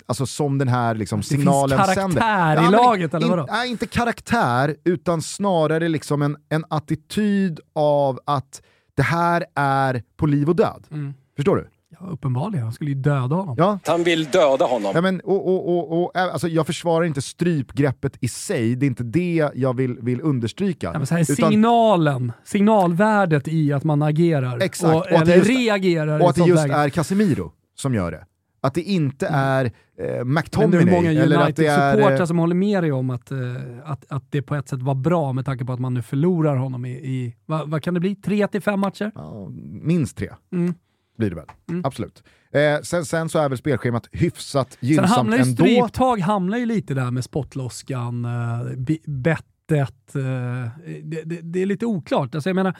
[0.06, 2.56] Alltså som den här liksom finns signalen karaktär sänder.
[2.56, 3.46] i men laget, eller in, vadå?
[3.50, 8.62] Nej, inte karaktär, utan snarare liksom en, en attityd av att
[8.94, 10.86] det här är på liv och död.
[10.90, 11.14] Mm.
[11.36, 11.68] Förstår du?
[12.00, 12.64] Ja, uppenbarligen.
[12.64, 13.54] Han skulle ju döda honom.
[13.58, 14.92] Ja, Han vill döda honom.
[14.94, 18.88] Ja, men, och, och, och, och, alltså, jag försvarar inte strypgreppet i sig, det är
[18.88, 20.86] inte det jag vill, vill understryka.
[20.92, 24.58] Ja, men så här, Utan- signalen, signalvärdet i att man agerar.
[24.62, 26.74] Exakt, Och, och att det eller just- reagerar och att det just läge.
[26.74, 28.24] är Casemiro som gör det.
[28.62, 30.94] Att det inte är eh, Men det är McTominay.
[30.94, 33.38] många eller att det är, United-supportrar eh, som håller med dig om att, eh,
[33.84, 36.56] att, att det på ett sätt var bra med tanke på att man nu förlorar
[36.56, 39.12] honom i, i vad, vad kan det bli, tre till fem matcher?
[39.14, 39.48] ja,
[39.82, 40.74] minst tre Mm.
[41.16, 41.46] Blir det väl.
[41.84, 42.22] Absolut.
[42.54, 45.64] Eh, sen, sen så är väl spelschemat hyfsat Sen gynnsamt hamnar ju ändå.
[45.64, 50.14] stryptag hamnar ju lite där med spottloskan, eh, bettet.
[50.14, 50.22] Eh,
[51.02, 52.34] det, det, det är lite oklart.
[52.34, 52.76] Alltså jag menar,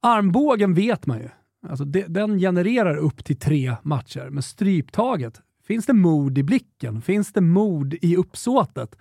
[0.00, 1.28] armbågen vet man ju.
[1.68, 7.02] Alltså det, den genererar upp till tre matcher, men stryptaget, finns det mod i blicken?
[7.02, 8.96] Finns det mod i uppsåtet?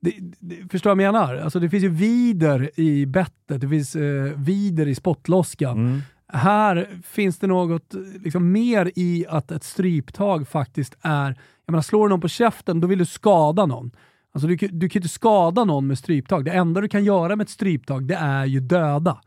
[0.00, 1.36] Det, det, förstår vad jag menar?
[1.36, 5.78] Alltså det finns ju vider i bettet, det finns eh, vider i spottloskan.
[5.78, 6.00] Mm.
[6.32, 11.26] Här finns det något liksom, mer i att ett stryptag faktiskt är,
[11.66, 13.90] jag menar slår du någon på käften, då vill du skada någon.
[14.32, 16.44] Alltså du, kan- du kan ju inte skada någon med stryptag.
[16.44, 19.20] Det enda du kan göra med ett stryptag, det är ju döda.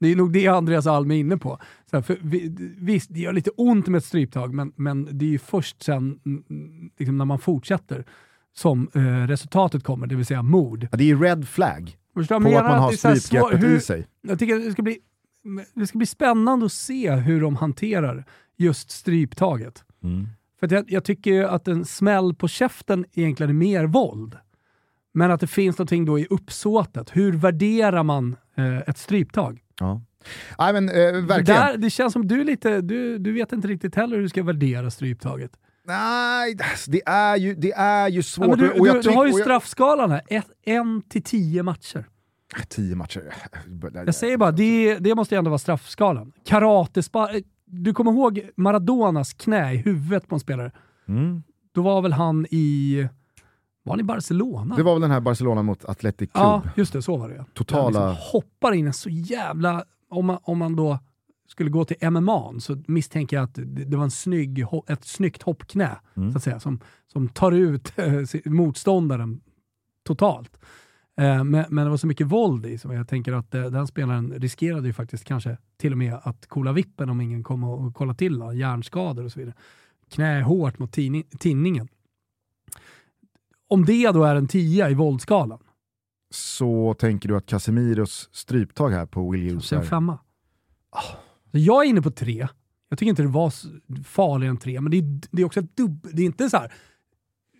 [0.00, 1.58] Det är nog det Andreas Alm är inne på.
[1.90, 5.30] Så för vi, visst, det gör lite ont med ett stryptag, men, men det är
[5.30, 6.18] ju först sen
[6.98, 8.04] liksom när man fortsätter
[8.56, 10.88] som eh, resultatet kommer, det vill säga mord.
[10.90, 14.06] Ja, det är ju red flag Förstår på att man har strypgreppet i sig.
[14.22, 14.98] jag tycker det ska, bli,
[15.74, 18.24] det ska bli spännande att se hur de hanterar
[18.56, 19.84] just stryptaget.
[20.60, 24.36] För att jag, jag tycker ju att en smäll på käften egentligen är mer våld.
[25.14, 27.16] Men att det finns någonting då i uppsåtet.
[27.16, 29.60] Hur värderar man eh, ett stryptag?
[29.80, 30.02] Ja.
[30.58, 31.60] Nej men eh, För verkligen.
[31.60, 34.42] Där, det känns som du lite, du, du vet inte riktigt heller hur du ska
[34.42, 35.50] värdera stryptaget.
[35.84, 38.48] Nej, alltså, det är ju, det är ju svårt.
[38.48, 42.04] Ja, du, du, du har ju straffskalan här, ett, en till tio matcher.
[42.68, 43.34] Tio matcher.
[44.06, 46.32] Jag säger bara, det, det måste ändå vara straffskalan.
[46.44, 47.28] Karatespa...
[47.70, 50.72] Du kommer ihåg Maradonas knä i huvudet på en spelare?
[51.08, 51.42] Mm.
[51.74, 53.08] Då var väl han i...
[53.82, 54.76] Var han i Barcelona?
[54.76, 56.44] Det var väl den här Barcelona mot Athletic Club.
[56.44, 57.02] Ja, just det.
[57.02, 57.44] Så var det ja.
[57.54, 59.84] Totala- Där liksom hoppar in en så jävla...
[60.10, 60.98] Om man, om man då
[61.48, 65.98] skulle gå till MMA så misstänker jag att det, var en snygg, ett snyggt hoppknä,
[66.16, 66.32] Mm.
[66.32, 66.80] så att säga, som,
[67.12, 68.12] som tar ut eh,
[68.44, 69.40] motståndaren
[70.06, 70.58] totalt.
[71.18, 73.86] Eh, men, men det var så mycket våld i, så jag tänker att eh, den
[73.86, 77.86] spelaren riskerade ju faktiskt kanske till och med att kolla vippen om ingen kom och,
[77.86, 78.38] och kolla till.
[78.38, 79.54] Då, hjärnskador och så vidare.
[80.10, 80.92] Knä hårt mot
[81.38, 81.88] tinningen.
[83.68, 85.58] Om det då är en tia i våldskalan,
[86.30, 90.18] Så tänker du att Casemiros stryptag här på Will Hughes en femma.
[91.50, 92.48] Så jag är inne på tre.
[92.88, 93.52] Jag tycker inte det var
[94.04, 96.08] farligare än tre, men det är, det är också ett dubb...
[96.12, 96.72] Det är inte så här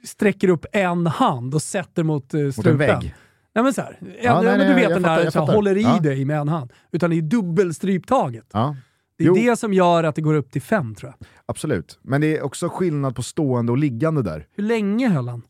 [0.04, 2.72] sträcker upp en hand och sätter mot uh, Mot strupen.
[2.72, 3.14] en vägg.
[3.58, 5.76] Nej men så här, ja, nej, men du vet den fattar, där så här, håller
[5.76, 5.98] i Ja.
[6.02, 6.72] dig med en hand.
[6.92, 8.46] Utan det är dubbelstryptaget.
[8.52, 8.76] Ja,
[9.18, 9.34] Det är Jo.
[9.34, 11.28] det som gör att det går upp till fem tror jag.
[11.46, 11.98] absolut.
[12.02, 14.46] Men det är också skillnad på stående och liggande där.
[14.56, 15.42] Hur länge höll han?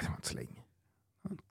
[0.00, 0.48] Det var inte så länge.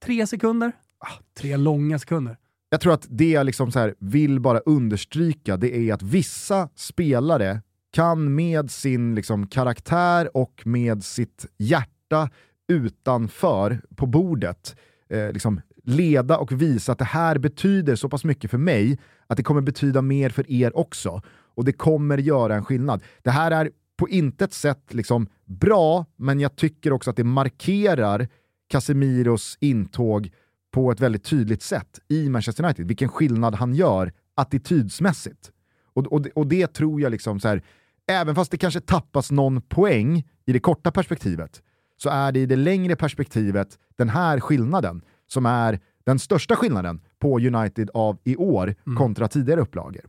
[0.03, 0.71] Tre sekunder?
[0.99, 2.37] Ah, tre långa sekunder.
[2.69, 6.69] Jag tror att det jag liksom så här vill bara understryka det är att vissa
[6.75, 7.61] spelare
[7.93, 12.29] kan med sin liksom karaktär och med sitt hjärta
[12.67, 14.75] utanför på bordet
[15.09, 19.37] eh, liksom leda och visa att det här betyder så pass mycket för mig att
[19.37, 21.21] det kommer betyda mer för er också.
[21.55, 23.03] Och det kommer göra en skillnad.
[23.23, 28.27] Det här är på intet sätt liksom bra, men jag tycker också att det markerar
[28.69, 30.31] Casemiros intåg
[30.73, 32.87] på ett väldigt tydligt sätt i Manchester United.
[32.87, 35.51] Vilken skillnad han gör attitydsmässigt.
[35.93, 37.61] Och, och, det- och det tror jag, liksom så här,
[38.07, 41.61] även fast det kanske tappas någon poäng i det korta perspektivet,
[41.97, 45.01] så är det i det längre perspektivet den här skillnaden
[45.31, 50.01] som är den största skillnaden på United av i år kontra tidigare upplagor.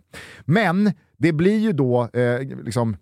[0.44, 2.96] Men det blir ju då eh, liksom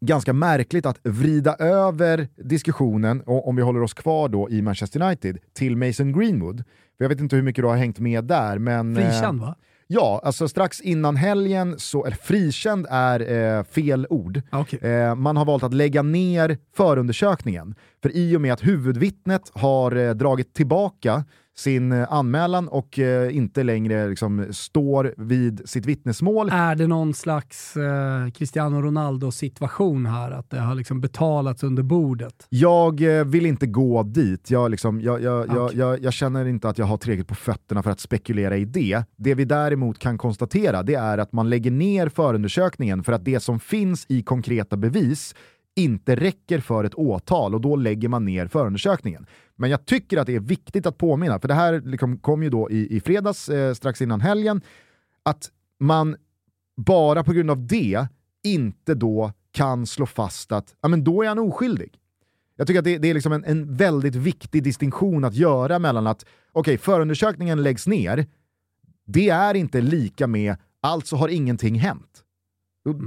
[0.00, 5.02] ganska märkligt att vrida över diskussionen, och om vi håller oss kvar då i Manchester
[5.02, 6.56] United, till Mason Greenwood.
[6.96, 8.96] För jag vet inte hur mycket du har hängt med där, men...
[8.96, 9.56] eh, Frikänd va?
[9.86, 14.42] Ja, alltså strax innan helgen, så, eller frikänd är eh, fel ord.
[14.50, 14.78] Ja, okej.
[14.90, 17.74] Eh, man har valt att lägga ner förundersökningen.
[18.02, 21.24] För i och med att huvudvittnet har eh, dragit tillbaka
[21.56, 26.48] sin eh, anmälan och eh, inte längre liksom, står vid sitt vittnesmål.
[26.52, 30.30] Är det någon slags eh, Cristiano Ronaldo-situation här?
[30.30, 32.46] Att det har liksom betalats under bordet?
[32.48, 34.50] Jag eh, vill inte gå dit.
[34.50, 35.78] Jag, liksom, jag, jag, Okej.
[35.78, 39.02] jag, jag känner inte att jag har tillräckligt på fötterna för att spekulera i det.
[39.16, 43.40] Det vi däremot kan konstatera det är att man lägger ner förundersökningen för att det
[43.40, 45.34] som finns i konkreta bevis
[45.76, 49.26] inte räcker för ett åtal och då lägger man ner förundersökningen.
[49.56, 52.50] Men jag tycker att det är viktigt att påminna, för det här liksom kom ju
[52.50, 54.60] då i, i fredags, eh, strax innan helgen,
[55.22, 55.50] att
[55.80, 56.16] man
[56.76, 58.06] bara på grund av det
[58.42, 61.98] inte då kan slå fast att ja, men då är han oskyldig.
[62.56, 66.06] Jag tycker att det, det är liksom en, en väldigt viktig distinktion att göra mellan
[66.06, 68.26] att okej, förundersökningen läggs ner,
[69.06, 72.23] det är inte lika med alltså har ingenting hänt.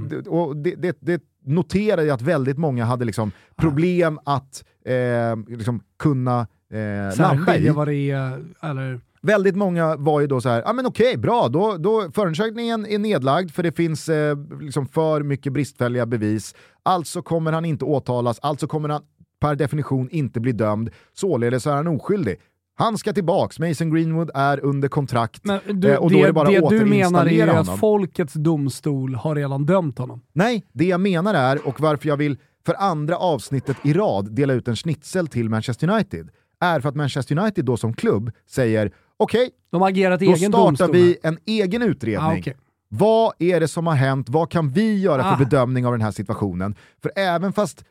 [0.08, 5.56] Det- och det, det, det noterar jag att väldigt många hade liksom problem att eh,
[5.56, 7.68] liksom kunna eh, landa i.
[7.68, 9.00] vad det är, eller...
[9.22, 12.86] Väldigt många var ju då så här, ja ah, men okej, bra, då, då förundersökningen
[12.86, 16.54] är nedlagd för det finns eh, liksom för mycket bristfälliga bevis.
[16.82, 19.02] Alltså kommer han inte åtalas, alltså kommer han
[19.40, 22.36] per definition inte bli dömd, således är han oskyldig.
[22.78, 26.26] Han ska tillbaks, Mason Greenwood är under kontrakt Men du, eh, och då det, är
[26.26, 27.78] det bara det du menar är återinstallera att honom.
[27.78, 30.20] folkets domstol har redan dömt honom.
[30.32, 34.52] Nej, det jag menar är, och varför jag vill för andra avsnittet i rad dela
[34.52, 36.28] ut en schnitzel till Manchester United,
[36.60, 40.58] är för att Manchester United då som klubb säger okej, De agerat då egen startar
[40.66, 40.90] domstol.
[40.92, 42.26] vi en egen utredning.
[42.30, 42.56] Ah, okej.
[42.88, 44.28] Vad är det som har hänt?
[44.28, 45.36] Vad kan vi göra för Ah.
[45.36, 46.74] bedömning av den här situationen?
[47.02, 47.84] För även fast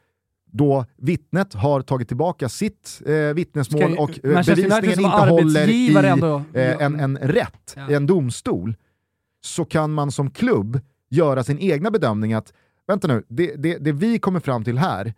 [0.52, 5.96] då vittnet har tagit tillbaka sitt eh, vittnesmål ju- och eh, bevisningen inte håller i
[6.06, 7.90] ändå- eh, en, en rätt, Ja.
[7.92, 8.76] en domstol,
[9.42, 10.80] så kan man som klubb
[11.10, 12.54] göra sin egna bedömning att
[12.88, 15.14] vänta nu, det, det, det vi kommer fram till här,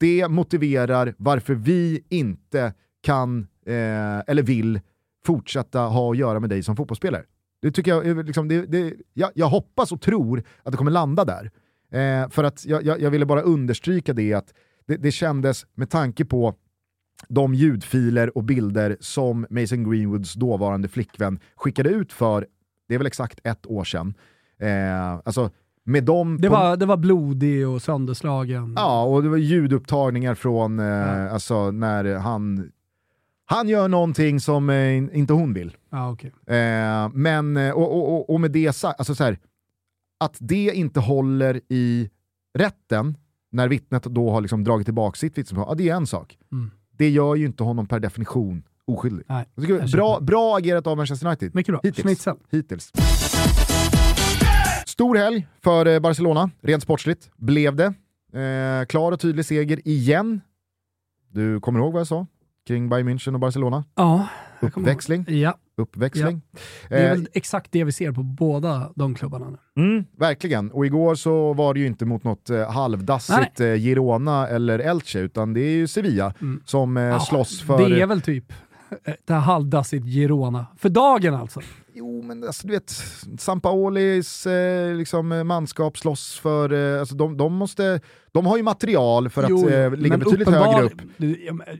[0.00, 4.80] det motiverar varför vi inte kan eh, eller vill
[5.26, 7.22] fortsätta ha att göra med dig som fotbollsspelare.
[7.62, 11.24] Det tycker jag, liksom, det, det, jag, jag hoppas och tror att det kommer landa
[11.24, 11.50] där.
[11.94, 14.52] Eh, för att jag, jag, jag ville bara understryka det att
[14.86, 16.54] det, det kändes, med tanke på
[17.28, 22.46] de ljudfiler och bilder som Mason Greenwoods dåvarande flickvän skickade ut för,
[22.88, 24.14] det är väl exakt ett år sedan.
[24.60, 25.50] Eh, alltså,
[25.84, 28.72] med dem Det på- var, det var blodig och sönderslagen.
[28.76, 31.28] Ja, och det var ljudupptagningar från eh, Ja.
[31.30, 32.70] alltså, när han,
[33.46, 35.76] han gör någonting som eh, inte hon vill.
[35.90, 36.32] Ja, okej.
[36.56, 39.38] Eh, men, eh, och, och, och- och med det sagt, alltså, så här,
[40.24, 42.10] att det inte håller i
[42.58, 43.16] rätten
[43.52, 46.38] när vittnet då har liksom dragit tillbaka sitt vittnesmål, ja, det är en sak.
[46.52, 46.70] Mm.
[46.90, 49.24] Det gör ju inte honom per definition oskyldig.
[49.28, 51.54] Nej, Jag bra, bra agerat av Manchester United.
[51.54, 51.80] Mycket bra.
[51.82, 52.26] Hittills.
[52.50, 52.92] Hittills.
[54.86, 57.94] Stor helg för eh, Barcelona, rent sportsligt blev det.
[58.40, 60.40] Eh, klar och tydlig seger igen.
[61.28, 62.26] Du kommer ihåg vad jag sa
[62.66, 63.84] kring Bayern München och Barcelona?
[63.94, 64.28] Ja,
[64.70, 65.54] kommer ihåg.
[65.76, 66.42] Uppväxling.
[66.52, 66.58] Ja,
[66.88, 69.82] det är Eh, väl exakt det vi ser på båda de klubbarna nu.
[69.82, 74.48] Mm, verkligen, och igår så var det ju inte mot något eh, halvdassigt eh, Girona
[74.48, 77.12] eller Elche, utan det är ju Sevilla som eh, Mm.
[77.12, 77.88] Ja, slåss för...
[77.88, 78.52] Det är väl typ
[79.26, 80.66] det här halvdassigt Girona.
[80.78, 81.60] För dagen alltså.
[81.96, 82.90] Jo, men alltså, du vet,
[83.38, 86.72] Sampaolis eh, liksom, eh, manskap slåss för...
[86.94, 88.00] Eh, alltså, de, de, måste,
[88.32, 90.92] de har ju material för att Jo, eh, ligga betydligt högre upp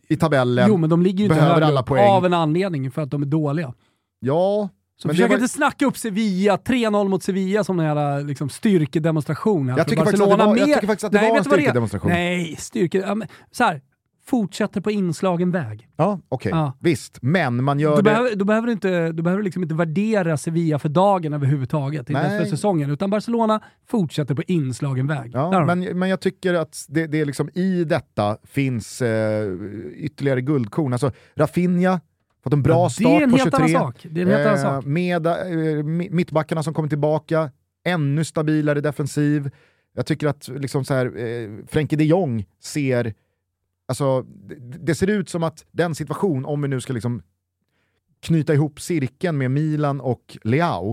[0.08, 0.68] i tabellen.
[0.68, 2.08] Jo, men de ligger ju inte högre alla poäng.
[2.08, 3.74] av en anledning, för att de är dåliga.
[4.20, 8.18] Ja, Så men försök var- inte snacka upp Sevilla, 3-0 mot Sevilla som en jävla
[8.18, 9.68] liksom, styrkedemonstration.
[9.68, 11.42] Jag tycker faktiskt att det var- jag Mer- tycker faktiskt att det Nej, var en
[11.44, 12.10] det styrkedemonstration.
[12.10, 12.98] Nej, styrke...
[12.98, 13.80] Ja, men, så här,
[14.26, 15.88] fortsätter på inslagen väg.
[15.96, 16.50] ja okej.
[16.52, 16.72] Ja.
[16.80, 18.02] Visst, men man gör Då det...
[18.02, 22.10] behöver, då behöver du inte, då behöver du liksom inte värdera Sevilla för dagen överhuvudtaget,
[22.10, 25.30] inte ens för säsongen, utan Barcelona fortsätter på inslagen väg.
[25.34, 29.52] Ja, men, men jag tycker att det, det är liksom i detta finns eh,
[29.94, 30.92] ytterligare guldkorn.
[30.92, 32.00] Alltså Rafinha,
[32.44, 33.76] fått en bra Ja, start det är en på helt 23.
[33.76, 34.06] annan sak.
[34.10, 34.84] Det är en helt annan sak.
[34.86, 37.50] Med eh, mi- mittbackarna som kommer tillbaka,
[37.86, 39.50] ännu stabilare defensiv.
[39.96, 43.14] Jag tycker att liksom så här, eh, Frenkie de Jong ser,
[43.88, 47.22] alltså, det, det ser ut som att den situation, om vi nu ska liksom
[48.20, 50.92] knyta ihop cirkeln med Milan och Leao,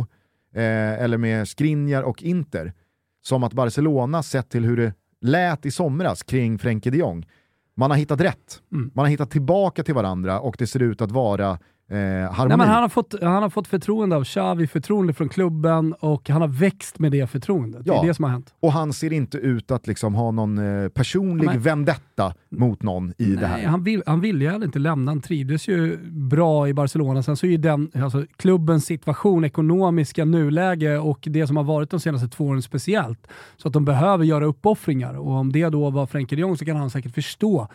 [0.55, 2.73] eh, eller med Skriniar och Inter,
[3.21, 7.27] som att Barcelona sett till hur det lät i somras kring Frenkie de Jong.
[7.75, 8.91] Man har hittat rätt, Mm.
[8.93, 11.59] man har hittat tillbaka till varandra och det ser ut att vara
[11.91, 12.47] eh, harmoni.
[12.47, 16.29] Nej, men han, har fått, han har fått förtroende av Xavi, förtroende från klubben och
[16.29, 17.85] han har växt med det förtroendet.
[17.85, 18.03] Det Ja.
[18.03, 18.53] är det som har hänt.
[18.59, 23.13] Och han ser inte ut att liksom ha någon eh, personlig Men- vendetta mot någon
[23.17, 23.67] i det Nej, här.
[23.67, 27.23] han, vill, han ville ju heller inte lämna, han trivdes ju bra i Barcelona.
[27.23, 31.89] Sen så är ju den, alltså, klubbens situation, ekonomiska nuläge och det som har varit
[31.89, 33.27] de senaste två åren speciellt.
[33.57, 36.65] Så att de behöver göra uppoffringar och om det då var Frenkie de Jong så
[36.65, 37.67] kan han säkert förstå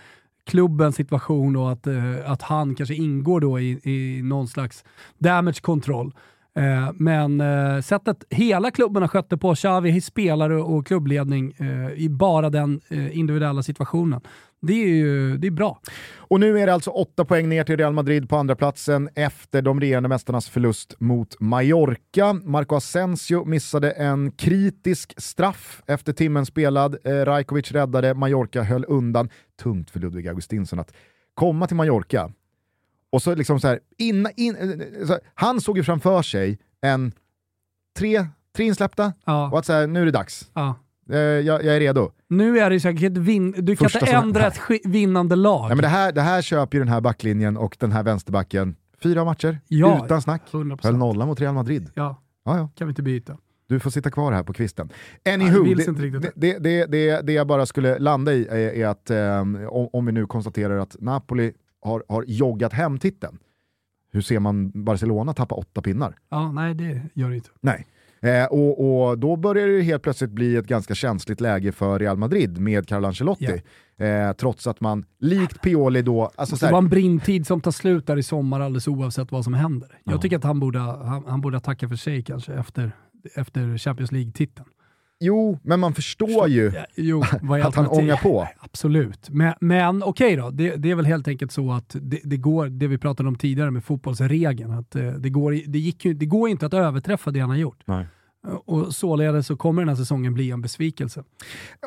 [0.46, 4.84] klubbens situation och att, eh, att han kanske ingår då i, i någon slags
[5.18, 6.12] damage control.
[6.56, 11.92] Eh, men eh, sättet hela klubben har skött det på, Xavi, spelare och klubbledning, eh,
[11.92, 14.20] i bara den eh, individuella situationen.
[14.60, 15.80] Det är ju det är bra.
[16.16, 19.62] Och nu är det alltså åtta poäng ner till Real Madrid på andra platsen efter
[19.62, 22.32] de regerande mästarnas förlust mot Mallorca.
[22.32, 26.96] Marco Asensio missade en kritisk straff efter timmen spelad.
[27.04, 29.30] Eh, Rajkovic räddade, Mallorca höll undan.
[29.62, 30.92] Tungt för Ludvig Augustinsson att
[31.34, 32.32] komma till Mallorca
[33.10, 36.58] och så liksom så här, in, in, eh, så här, han såg ju framför sig
[36.80, 37.12] en
[37.98, 38.26] tre,
[38.56, 40.50] tre insläppta Ja, och att så här, nu är det dags.
[40.54, 40.74] ja.
[41.10, 42.10] Eh, jag, jag är redo.
[42.28, 45.64] Nu är det säkert vin- du kan inte som- ändra ett vinnande lag.
[45.70, 48.76] Ja, men det, här, det här köper ju den här backlinjen och den här vänsterbacken.
[49.02, 50.42] Fyra matcher, Ja, utan snack.
[50.50, 50.78] 100%.
[50.84, 51.90] Höll nolla mot Real Madrid.
[51.94, 52.68] Ja, Ja, ja.
[52.76, 53.36] kan vi inte byta.
[53.68, 54.88] Du får sitta kvar här på kvisten.
[55.24, 58.86] Nej, Anywho, vill det, det, det, det, det, jag bara skulle landa i är, är
[58.86, 59.10] att
[59.70, 61.52] om, om vi nu konstaterar att Napoli
[61.82, 63.38] har, har joggat hem titeln,
[64.12, 66.16] hur ser man Barcelona tappa åtta pinnar?
[66.30, 67.48] Ja, nej det gör det inte.
[67.60, 67.86] Nej.
[68.20, 72.16] Eh, och, och då börjar det helt plötsligt bli ett ganska känsligt läge för Real
[72.16, 73.62] Madrid med Carlo Ancelotti.
[73.98, 77.70] Eh, trots att man, likt Pioli då, alltså så Det var en brintid som tar
[77.70, 79.98] slut där i sommar alldeles oavsett vad som händer.
[80.04, 82.92] Jag tycker att han borde, han, han borde tacka för sig kanske efter,
[83.34, 84.68] efter Champions League-titeln.
[85.20, 87.22] Jo, men man förstår ju Ja, Jo,
[87.62, 88.48] att han ångar på.
[88.58, 89.30] Absolut.
[89.30, 92.66] Men, men okej då, det, det är väl helt enkelt så att det, det går,
[92.66, 96.26] det vi pratade om tidigare med fotbollsregeln, att eh, det går, det, gick ju, det
[96.26, 97.82] går inte att överträffa det han har gjort.
[97.84, 98.06] Nej.
[98.48, 101.22] Och således så kommer den här säsongen bli en besvikelse.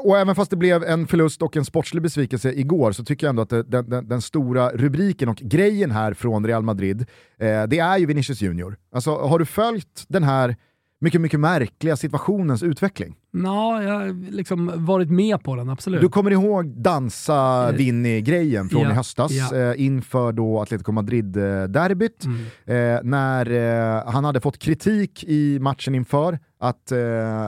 [0.06, 3.30] Och även fast det blev en förlust och en sportslig besvikelse igår så tycker jag
[3.30, 7.06] ändå att den, den, den stora rubriken och grejen här från Real Madrid,
[7.40, 8.78] eh, det är ju Vinicius Junior.
[8.92, 10.56] Alltså, har du följt den här
[11.00, 13.16] mycket, mycket märkliga situationens utveckling?
[13.32, 16.02] Ja, jag har liksom varit med på den, absolut.
[16.02, 19.56] Du kommer ihåg dansa Vinny-grejen från Ja, i höstas ja.
[19.58, 22.26] eh, inför då Atletico Madrid-derbyt.
[22.26, 22.95] Mm.
[22.95, 27.00] Eh, när eh, han hade fått kritik i matchen inför att eh,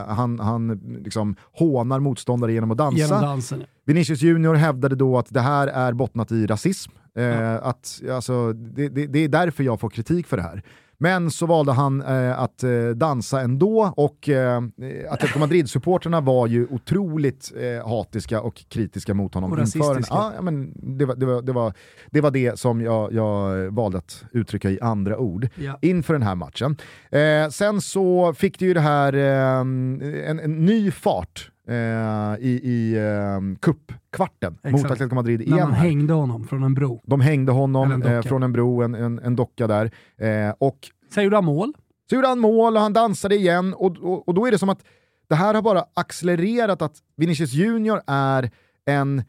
[0.08, 2.98] han, han liksom hånar motståndare genom att dansa.
[2.98, 3.64] Genom dansen.
[3.84, 6.92] Vinicius Junior hävdade då att det här är bottnat i rasism.
[7.18, 10.62] Eh, att, alltså, det, det, det är därför jag får kritik för det här.
[11.02, 14.62] Men så valde han eh, att eh, dansa ändå och eh,
[15.10, 19.52] Atletico Madrid-supporterna var ju otroligt eh, hatiska och kritiska mot honom.
[19.52, 20.14] Och rasistiska.
[20.14, 21.72] Ja, ja, men det, var, det, var, det, var,
[22.10, 25.78] det var det som jag, jag valde att uttrycka i andra ord Ja.
[25.82, 26.76] inför den här matchen.
[27.10, 29.60] Eh, sen så fick det ju det här eh,
[30.30, 31.74] en, en ny fart eh,
[32.46, 34.84] i, i eh, cupkvarten mot.
[34.84, 35.58] Atletico Madrid När igen.
[35.68, 35.84] man här.
[35.86, 37.00] hängde honom från en bro.
[37.04, 39.90] De hängde honom en eh, från en bro, en, en, en docka där.
[40.16, 40.78] Eh, och
[41.14, 41.72] Sen gjorde han mål.
[42.10, 44.68] så gjorde han mål och han dansade igen och, och, och då är det som
[44.68, 44.84] att
[45.28, 48.50] det här har bara accelererat att Vinicius Junior är
[48.86, 49.22] en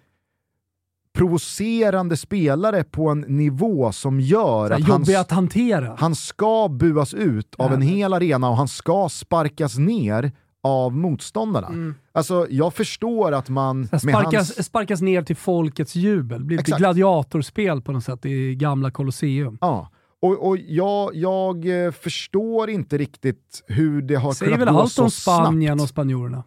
[1.14, 5.96] provocerande spelare på en nivå som gör att han, att hantera.
[6.00, 7.76] han ska buas ut av Ja.
[7.76, 10.32] en hel arena och han ska sparkas ner
[10.64, 11.94] av motståndarna.
[12.12, 13.80] Alltså jag förstår att man...
[13.92, 16.44] Med Sparkas, hans- sparkas ner till folkets jubel.
[16.44, 16.80] Blir lite Exakt.
[16.80, 19.58] gladiatorspel på något sätt i gamla Colosseum.
[19.62, 19.90] Ja.
[20.22, 24.82] Och, och jag, jag eh, förstår inte riktigt hur det har Säger kunnat väl gå
[24.82, 25.82] allt så om Spanien snabbt.
[25.84, 26.44] och spanjorerna.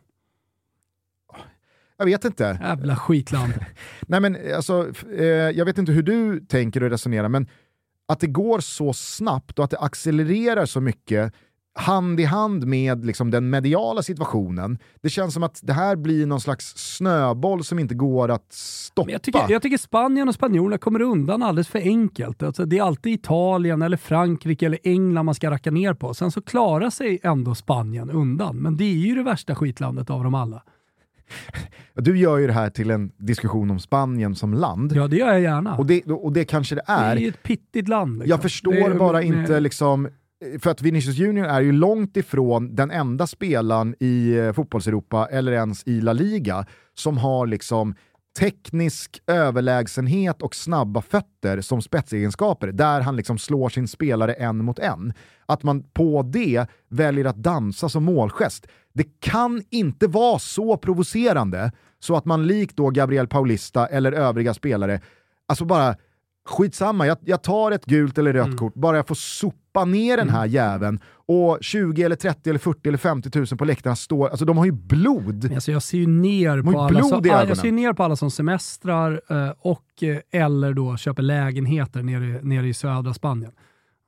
[1.98, 2.58] Jag vet inte.
[2.62, 3.52] Jävla skitland.
[4.06, 7.46] Nej men alltså, eh, jag vet inte hur du tänker och resonerar, men
[8.08, 11.32] att det går så snabbt och att det accelererar så mycket
[11.78, 14.78] hand i hand med liksom, den mediala situationen.
[15.02, 19.06] Det känns som att det här blir någon slags snöboll som inte går att stoppa.
[19.06, 22.42] Men jag, tycker, jag tycker Spanien och spanjorerna kommer undan alldeles för enkelt.
[22.42, 26.14] Alltså, det är alltid Italien, eller Frankrike eller England man ska racka ner på.
[26.14, 28.56] Sen så klarar sig ändå Spanien undan.
[28.56, 30.62] Men det är ju det värsta skitlandet av dem alla.
[31.94, 34.92] Du gör ju det här till en diskussion om Spanien som land.
[34.96, 35.76] Ja, det gör jag gärna.
[35.76, 37.16] Och, det, och det kanske det det är.
[37.16, 38.12] är ju ett pittigt land.
[38.18, 38.30] liksom.
[38.30, 40.08] Jag förstår är- bara med- inte liksom,
[40.60, 45.52] för att Vinicius Junior är ju långt ifrån den enda spelaren i eh, fotbollseuropa eller
[45.52, 47.94] ens i La Liga som har liksom
[48.38, 54.78] teknisk överlägsenhet och snabba fötter som spetsegenskaper, där han liksom slår sin spelare en mot
[54.78, 55.12] en.
[55.46, 58.66] Att man på det väljer att dansa som målgest.
[58.92, 64.54] Det kan inte vara så provocerande så att man likt då Gabriel Paulista eller övriga
[64.54, 65.00] spelare,
[65.48, 65.96] alltså bara
[66.46, 70.28] skitsamma, jag, jag tar ett gult eller rött kort, bara jag får sopa ner den
[70.28, 74.44] här jäveln och 20 eller 30 eller 40 eller 50 000 på läktarna står, alltså
[74.44, 75.52] de har ju blod.
[75.54, 79.20] Alltså jag ser ju ner på, alla som, jag ser ner på alla som semestrar
[79.30, 83.52] eh, och eh, eller då köper lägenheter nere, nere i södra Spanien.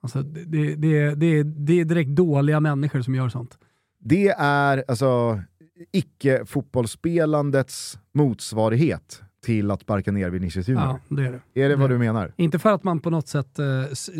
[0.01, 3.57] Alltså det, det, det, det, det är direkt dåliga människor som gör sånt.
[3.99, 5.41] Det är alltså
[5.91, 10.85] icke-fotbollspelandets motsvarighet till att sparka ner Vinicius Junior.
[10.85, 11.61] Ja, det är det.
[11.63, 12.33] Är det vad det- du menar?
[12.37, 13.65] Inte för att man på något sätt, eh,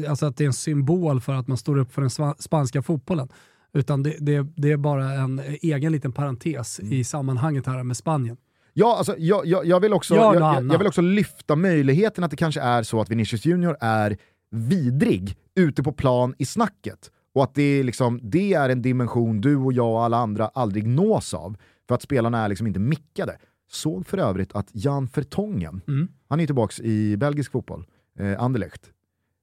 [0.09, 3.29] alltså att det är en symbol för att man står upp för den spanska fotbollen.
[3.73, 6.93] Utan det, det, det är bara en egen liten parentes Mm.
[6.93, 8.37] i sammanhanget här med Spanien.
[8.73, 12.31] Ja, alltså, jag, jag, jag, vill också, Gör jag, jag, vill också lyfta möjligheten att
[12.31, 14.17] det kanske är så att Vinicius Junior är
[14.51, 17.11] vidrig ute på plan i snacket.
[17.35, 20.47] Och att det är, liksom, det är en dimension du och jag och alla andra
[20.47, 21.57] aldrig nås av.
[21.87, 23.37] För att spelarna är liksom inte mickade.
[23.71, 26.07] Såg för övrigt att Jan Vertongen, Mm.
[26.29, 27.85] han är tillbaka i belgisk fotboll,
[28.19, 28.91] eh, Anderlecht.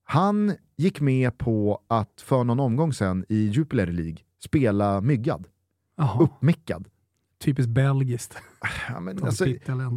[0.05, 5.47] Han gick med på att för någon omgång sen i Jupiler League spela myggad,
[6.21, 6.89] uppmickad.
[7.39, 8.37] typiskt belgiskt.
[8.89, 9.45] Ja, men, alltså.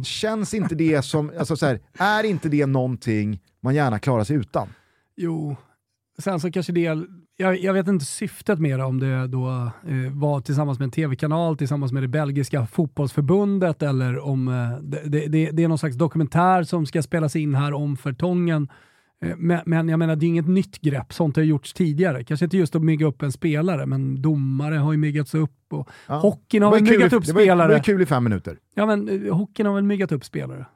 [0.04, 4.36] Känns inte det som, alltså så här, är inte det någonting man gärna klarar sig
[4.36, 4.68] utan?
[5.16, 5.56] Jo,
[6.18, 7.06] sen så kanske det,
[7.40, 9.48] jag, jag vet inte syftet med det, om det då
[9.88, 15.26] eh, var tillsammans med en tv-kanal, tillsammans med det belgiska fotbollsförbundet eller om eh, det,
[15.28, 18.68] det, det, är någon slags dokumentär som ska spelas in här om förtongen.
[19.24, 22.24] Eh, Men, men jag menar, det är inget nytt grepp, sånt har gjorts tidigare.
[22.24, 25.88] Kanske inte just att mygga upp en spelare, men domare har ju myggats upp och
[26.06, 26.14] Ja.
[26.18, 27.80] hockeyn har väl myggat upp det var Det var spelare.
[27.80, 28.56] kul i fem minuter.
[28.74, 30.66] Ja men eh, hockeyn har väl myggat upp spelare.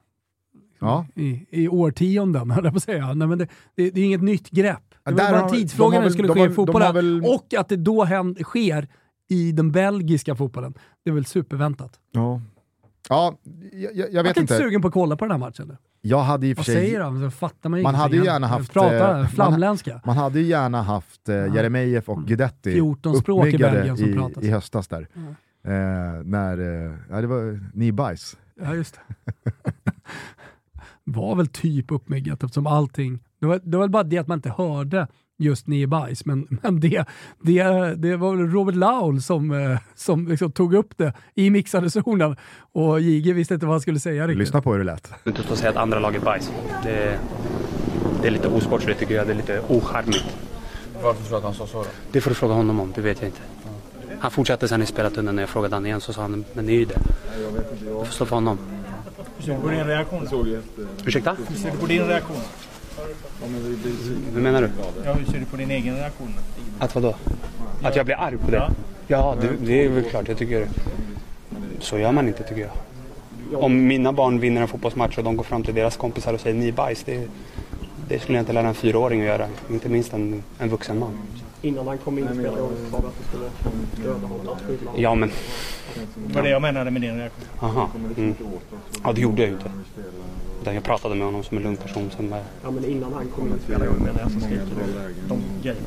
[0.80, 1.06] Ja.
[1.14, 3.14] I, I årtionden, höll jag på att säga.
[3.14, 4.93] Nej, men det, det, det är inget nytt grepp.
[5.04, 6.94] Det var bara en tidsfråga när det skulle ske har- i fotbollen.
[6.94, 8.88] väl- Och att det då händer, sker
[9.28, 10.74] i den belgiska fotbollen.
[11.04, 12.00] Det är väl superväntat.
[12.12, 12.40] Ja,
[13.08, 13.38] ja
[13.72, 14.64] jag, jag, jag Jag vet är inte inte.
[14.64, 15.68] sugen på att kolla på den här matchen.
[15.68, 15.76] nu.
[16.06, 16.74] Jag hade i och för Vad sig...
[16.74, 17.20] säger han?
[17.20, 20.00] Så fattar man Man hade ju gärna haft, Pratar eh, flamländska.
[20.04, 24.14] Man hade ju gärna haft eh, Jeremejeff och Guidetti 14 språk i Belgien som i,
[24.14, 24.44] pratas.
[24.44, 25.08] i höstas där.
[25.66, 25.70] Eh,
[26.24, 28.36] när, eh, ja, det var ni bajs.
[28.62, 28.94] Ja, just
[29.24, 29.32] det.
[31.04, 33.20] var väl typ uppmyggat eftersom allting...
[33.44, 35.06] Det var, det var väl bara det att man inte hörde
[35.38, 37.04] just Nio Bajs, men, men det,
[37.42, 41.90] det, det var väl Robert Laul som, eh, som liksom tog upp det i mixade
[41.90, 42.36] zonen
[42.72, 44.38] och Jige visste inte vad han skulle säga riktigt.
[44.38, 45.12] Lyssna på hur det lät.
[45.26, 46.52] Inte stå och säga att andra lag är bajs.
[46.82, 47.18] Det,
[48.22, 49.26] det är lite osportsligt tycker jag.
[49.26, 50.36] Det är lite ocharmigt.
[51.02, 51.88] Varför tror du att han sa så då?
[52.12, 53.40] Det får du fråga honom om, det vet jag inte.
[54.18, 56.72] Han fortsatte sen i spelartunneln när jag frågade han igen så sa han, men det
[56.72, 56.98] är ju det.
[57.80, 58.58] Du får stå för honom.
[59.36, 60.28] Hur ser du på din reaktion?
[61.06, 61.36] Ursäkta?
[61.48, 62.36] Hur ser du på din reaktion?
[64.34, 64.70] Hur menar du?
[65.04, 66.34] Ja, hur ser du på din egen reaktion?
[66.78, 67.14] Att vadå?
[67.82, 68.56] Att jag blir arg på det?
[68.56, 68.70] Ja.
[69.06, 70.28] Ja, det, det är väl klart.
[70.28, 70.68] Jag tycker...
[71.80, 73.62] Så gör man inte tycker jag.
[73.62, 76.56] Om mina barn vinner en fotbollsmatch och de går fram till deras kompisar och säger
[76.56, 77.04] ni bajs.
[77.04, 77.28] Det,
[78.08, 79.48] det skulle jag inte lära en fyraåring att göra.
[79.70, 81.18] Inte minst en, en vuxen man.
[81.62, 84.56] Innan han kom in i spelargången sa att du skulle döda honom.
[84.96, 85.30] Ja, men...
[86.26, 87.44] Det var det jag menade med din reaktion.
[87.60, 87.90] Aha.
[88.16, 88.34] Mm.
[89.04, 89.70] Ja, det gjorde jag ju inte.
[90.64, 92.32] Utan jag pratade med honom som en lugn person som...
[92.32, 95.42] eh, Ja, men innan han kom in i spelargången menar jag så skriker du de
[95.62, 95.86] grejerna.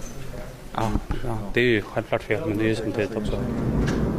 [0.75, 0.91] Ja,
[1.27, 3.39] ja, det är ju självklart fel, men det är ju samtidigt också...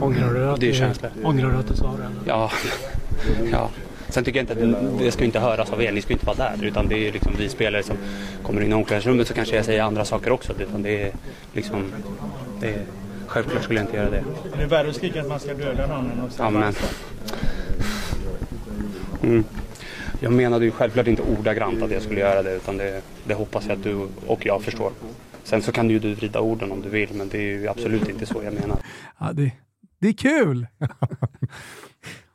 [0.00, 1.10] Ångrar du Det är känslor.
[1.24, 2.10] Ångrar du att du sa det?
[2.26, 2.50] Ja,
[3.52, 3.70] ja.
[4.08, 4.58] Sen tycker jag inte att
[4.98, 6.64] det, det ska inte höras av er, ni ska inte vara där.
[6.64, 7.96] Utan det är ju liksom vi spelare som
[8.42, 10.52] kommer in i omklädningsrummet så kanske jag säger andra saker också.
[10.58, 11.12] Utan det är
[11.52, 11.92] liksom,
[12.60, 12.82] det är,
[13.26, 14.24] självklart skulle jag inte göra det.
[14.54, 16.74] Är det värre att skrika att man ska döda någon än att säga Ja, men...
[19.22, 19.44] Mm.
[20.20, 23.66] Jag menade ju självklart inte ordagrant att jag skulle göra det utan det, det hoppas
[23.66, 24.92] jag att du och jag förstår.
[25.44, 28.08] Sen så kan ju du vrida orden om du vill men det är ju absolut
[28.08, 28.78] inte så jag menar.
[29.18, 29.52] Ja, det,
[29.98, 30.66] det är kul!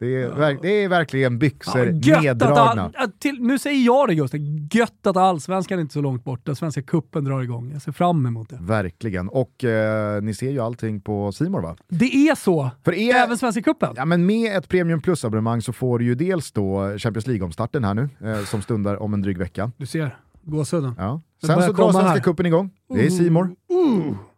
[0.03, 2.91] Det är, verk, det är verkligen byxor gött neddragna.
[2.95, 6.55] Att, till, nu säger jag det Gusten, gött att allsvenskan är inte så långt borta.
[6.55, 7.71] Svenska kuppen drar igång.
[7.73, 8.57] Jag ser fram emot det.
[8.61, 9.30] Verkligen.
[9.30, 11.75] Och eh, ni ser ju allting på Simor va?
[11.89, 12.69] Det är så!
[12.85, 13.93] För er, Även Svenska cupen?
[13.95, 17.93] Ja, men med ett Premium Plus-abonnemang så får du ju dels då Champions League-omstarten här
[17.93, 19.71] nu, eh, som stundar om en dryg vecka.
[19.77, 20.95] Du ser, gåshuden.
[20.97, 21.21] Ja.
[21.45, 22.19] Sen så drar Svenska här.
[22.19, 22.69] cupen igång.
[22.93, 23.55] Det är Simor.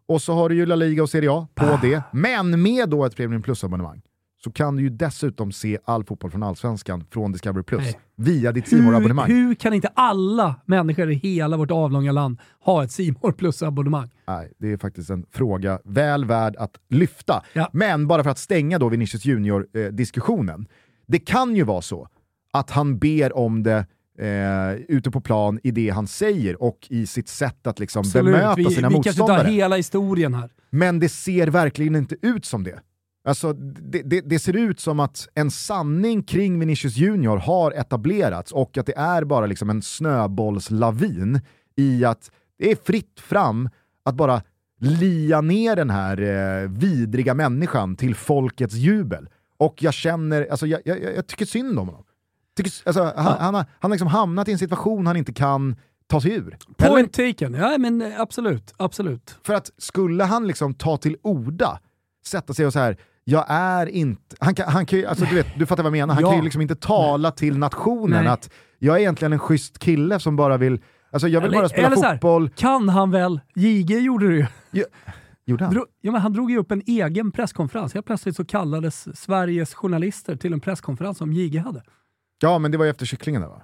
[0.07, 2.01] Och så har du ju La Liga och Serie A på det.
[2.11, 4.01] Men med då ett Premium Plus-abonnemang
[4.45, 7.99] så kan du ju dessutom se all fotboll från Allsvenskan från Discovery Plus Nej.
[8.15, 9.27] via ditt Hur, Simor-abonnemang.
[9.27, 14.09] hur kan inte alla människor i hela vårt avlånga land ha ett Simor plus-abonnemang?
[14.27, 17.43] Nej, det är faktiskt en fråga väl värd att lyfta.
[17.53, 17.69] Ja.
[17.73, 20.67] Men bara för att stänga då Vinicius Junior-diskussionen.
[21.07, 22.07] det kan ju vara så
[22.53, 23.85] att han ber om det
[24.19, 28.55] eh, ute på plan i det han säger och i sitt sätt att liksom bemöta
[28.55, 29.47] vi, sina vi kanske tar motståndare.
[29.51, 30.49] hela historien här.
[30.69, 32.80] Men det ser verkligen inte ut som det.
[33.26, 38.52] Alltså, det, det, det ser ut som att en sanning kring Vinicius Junior har etablerats
[38.52, 41.41] och att det är bara liksom en snöbollslavin
[41.76, 43.69] i att det är fritt fram
[44.03, 44.41] att bara
[44.80, 49.30] lia ner den här eh, vidriga människan till folkets jubel.
[49.57, 52.03] Och jag känner, alltså jag, jag, jag tycker synd om honom.
[52.57, 55.76] Tycker, alltså, han, han, har, han har liksom hamnat i en situation han inte kan
[56.07, 56.57] ta sig ur.
[56.77, 57.53] Point taken.
[57.53, 58.73] Ja, men eh, absolut.
[58.77, 59.38] absolut.
[59.43, 61.80] För att skulle han liksom ta till orda,
[62.26, 62.97] sätta sig och så här,
[63.27, 64.35] jag är inte...
[64.39, 66.30] Han kan, han kan alltså du, vet, du fattar vad jag menar, han Ja.
[66.30, 68.34] kan ju liksom inte tala till nationen Nej.
[68.34, 68.49] att
[68.80, 70.81] jag är egentligen en schysst kille som bara vill...
[71.11, 72.49] Alltså jag vill Eller- bara spela eller här, fotboll.
[72.49, 73.39] Kan han väl?
[73.56, 74.35] JG gjorde det
[74.72, 74.85] ju.
[75.45, 75.73] Gjorde han?
[75.73, 77.93] Dro, ja, men han drog ju upp en egen presskonferens.
[77.93, 81.84] Helt plötsligt så kallades Sveriges journalister till en presskonferens som JG hade.
[82.41, 83.61] Ja, men det var ju efter kycklingen där va?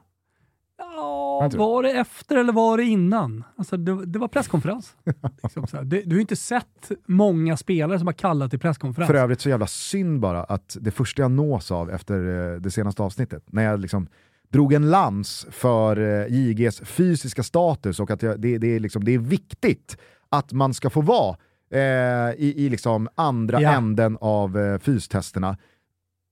[1.50, 3.44] Var det efter eller var det innan?
[3.56, 4.96] Alltså, det, det var presskonferens.
[5.56, 5.90] liksom.
[5.90, 9.08] Det, du har inte sett många spelare som har kallat till presskonferens.
[9.08, 12.72] För övrigt så jävla synd bara att det första jag nås av efter eh, det
[12.72, 14.08] senaste avsnittet, när jag liksom
[14.50, 19.04] drog en lans för eh, JGs fysiska status och att jag, det, det, är liksom,
[19.04, 19.98] det är viktigt
[20.30, 21.38] att man ska få vara
[21.72, 23.72] eh, i, i liksom andra Ja.
[23.72, 25.58] änden av eh, fystesterna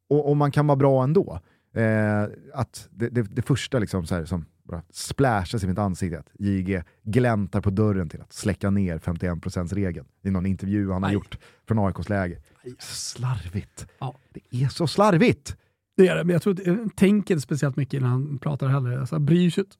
[0.10, 1.40] och, och man kan vara bra ändå.
[1.76, 2.24] Eh,
[2.54, 6.30] att det, det, det första liksom så här, som bara splashas i mitt ansikte, att
[6.40, 11.38] JG gläntar på dörren till att släcka ner 51%-regeln i någon intervju han har gjort
[11.68, 12.40] från AIKs läger.
[12.80, 13.88] Slarvigt.
[14.00, 14.16] Ja.
[14.34, 15.56] Det är så slarvigt!
[15.98, 18.68] Det är det, men jag tror inte, han tänker inte speciellt mycket när han pratar
[18.68, 18.98] heller.
[18.98, 19.76] Alltså, han bryr sig inte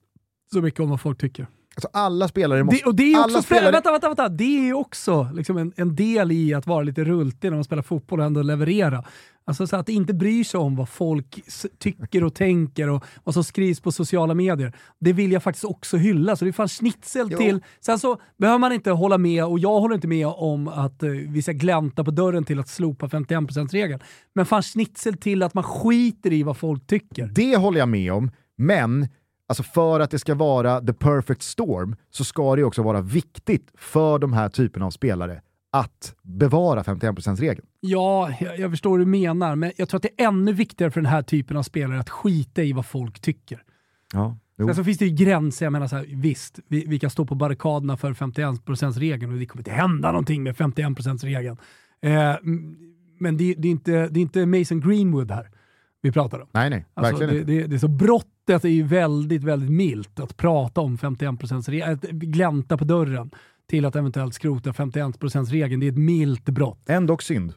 [0.52, 1.46] så mycket om vad folk tycker.
[1.74, 2.84] Alltså alla spelare måste...
[2.84, 4.28] Det, och det är också, spelare, vänta, vänta, vänta.
[4.28, 7.82] Det är också liksom en, en del i att vara lite rultig när man spelar
[7.82, 9.04] fotboll och ändå leverera.
[9.50, 11.40] Alltså så att det inte bryr sig om vad folk
[11.78, 14.72] tycker och tänker och vad som skrivs på sociala medier.
[15.00, 16.36] Det vill jag faktiskt också hylla.
[16.36, 17.38] Så det är fan schnitzel Jo.
[17.38, 17.60] till.
[17.80, 21.10] Sen så behöver man inte hålla med, och jag håller inte med om att eh,
[21.10, 24.00] vi ska glänta på dörren till att slopa 51%-regeln.
[24.34, 27.26] Men fan schnitzel till att man skiter i vad folk tycker.
[27.26, 29.08] det håller jag med om, men
[29.48, 33.70] alltså för att det ska vara the perfect storm så ska det också vara viktigt
[33.78, 35.40] för de här typerna av spelare
[35.70, 37.66] att bevara 51%-regeln.
[37.80, 40.90] Ja, jag, jag förstår vad du menar, men jag tror att det är ännu viktigare
[40.90, 43.62] för den här typen av spelare att skita i vad folk tycker.
[44.12, 44.66] Ja, jo.
[44.66, 45.66] Sen så finns det ju gränser.
[45.66, 49.46] Jag menar så här, visst, vi, vi kan stå på barrikaderna för 51%-regeln och det
[49.46, 51.56] kommer inte hända någonting med 51%-regeln.
[52.02, 52.36] Eh,
[53.20, 55.50] men det, det, är inte, det är inte Mason Greenwood här
[56.02, 56.48] vi pratar om.
[56.52, 57.52] Nej, nej, Alltså, verkligen det, inte.
[57.52, 62.02] det, det är så brottet är ju väldigt, väldigt milt att prata om 51%-regeln, att
[62.10, 63.30] glänta på dörren
[63.70, 65.80] till att eventuellt skrota 51%-regeln.
[65.80, 66.88] Det är ett milt brott.
[66.88, 67.52] Ändå synd.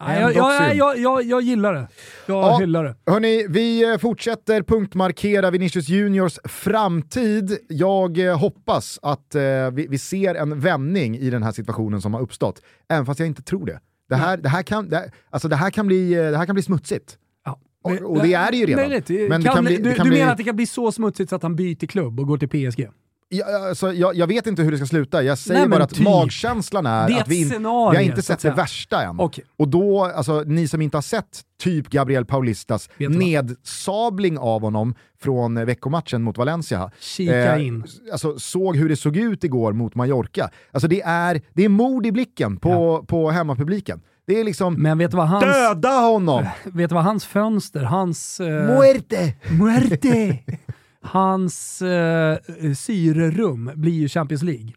[0.00, 1.88] Nej, jag, jag, jag, jag, jag gillar det.
[2.26, 2.58] Jag Ja.
[2.58, 2.96] hyllar det.
[3.06, 7.58] Hörni, vi eh, fortsätter punktmarkera Vinicius Juniors framtid.
[7.68, 9.42] Jag eh, hoppas att eh,
[9.72, 13.26] vi, vi ser en vändning i den här situationen som har uppstått, även fast jag
[13.26, 13.80] inte tror det.
[14.08, 16.54] Det här, det här, kan, det, här- alltså det här, kan, bli, det här kan
[16.54, 17.18] bli smutsigt.
[17.44, 17.60] Ja.
[17.84, 18.88] Och- och det är det ju redan.
[18.88, 19.08] Möjligt.
[19.30, 20.66] Men det kan, kan bli- det du kan du bli- menar att det kan bli
[20.66, 22.88] så smutsigt så att han byter klubb och går till PSG?
[23.30, 25.94] Jag, alltså, jag, jag vet inte hur det ska sluta, jag säger Nej, bara att
[25.94, 26.04] typ.
[26.04, 29.20] magkänslan är är att vi, in, scenario, vi har inte sett det värsta än.
[29.20, 29.44] Okej.
[29.56, 35.56] Och då, alltså, ni som inte har sett typ Gabriel Paulistas nedsabling av honom från
[35.56, 37.84] eh, veckomatchen mot Valencia, Kika in.
[38.12, 40.50] Alltså, såg hur det såg ut igår mot Mallorca.
[40.72, 44.00] Alltså, det, är, det är mod i blicken på, på hemmapubliken.
[44.26, 46.46] Det är liksom, Men vet vad hans, döda honom!
[46.64, 48.40] vet du vad hans fönster, hans...
[48.40, 49.34] Eh, Muerte!
[49.50, 50.38] muerte!
[51.02, 52.38] hans eh,
[52.76, 54.72] syrerum blir ju Champions League.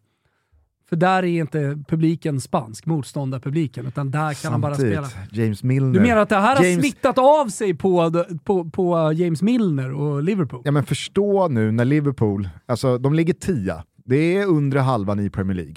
[0.90, 5.04] För där är inte publiken spansk, motståndarpubliken, utan där kan han bara spela.
[5.04, 5.94] Samtidigt, James Milner.
[5.94, 9.94] Du menar att det här har James- smittat av sig på, på, på James Milner
[9.94, 10.62] och Liverpool?
[10.66, 15.30] Ja men förstå nu när Liverpool, alltså de ligger tia, det är undre halvan i
[15.30, 15.76] Premier League.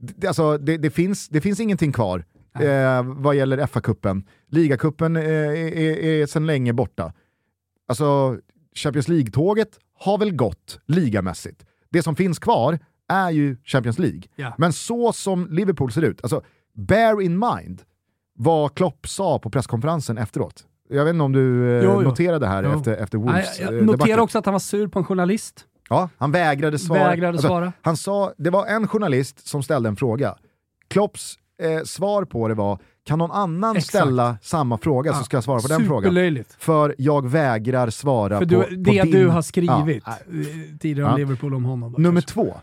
[0.00, 2.24] Det, alltså, det, det, finns, det finns ingenting kvar
[2.60, 4.22] eh, vad gäller FA-cupen.
[4.48, 7.12] Ligacupen eh, är, är, är sedan länge borta.
[7.88, 8.38] Alltså
[8.76, 11.64] Champions League-tåget har väl gått ligamässigt.
[11.90, 12.78] Det som finns kvar
[13.08, 14.22] är ju Champions League.
[14.36, 14.54] Ja.
[14.58, 16.42] Men så som Liverpool ser ut, alltså
[16.74, 17.82] bear in mind
[18.38, 20.64] vad Klopp sa på presskonferensen efteråt.
[20.88, 22.78] Jag vet inte om du eh, Jo, noterade här Jo.
[22.78, 24.20] efter, efter Wolves jag eh, noterar debacle.
[24.22, 25.64] också att han var sur på en journalist.
[25.88, 27.08] Ja, han vägrade svara.
[27.08, 27.72] Vägrade svara.
[27.82, 30.34] Han sa, det var en journalist som ställde en fråga.
[30.88, 32.78] Klopps eh, svar på det var,
[33.10, 33.88] kan någon annan Exakt.
[33.88, 36.44] ställa samma fråga så ska jag svara på den frågan.
[36.58, 39.10] För jag vägrar svara För på, du, på det din...
[39.10, 41.16] du har skrivit Ja, eh, tidigare om Ja.
[41.16, 41.92] Liverpool om honom.
[41.92, 42.34] Då, Nummer kanske.
[42.34, 42.54] två.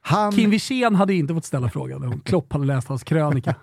[0.00, 3.54] Han, Kim Wirsén hade inte fått ställa frågan om Klopp hade läst hans krönika.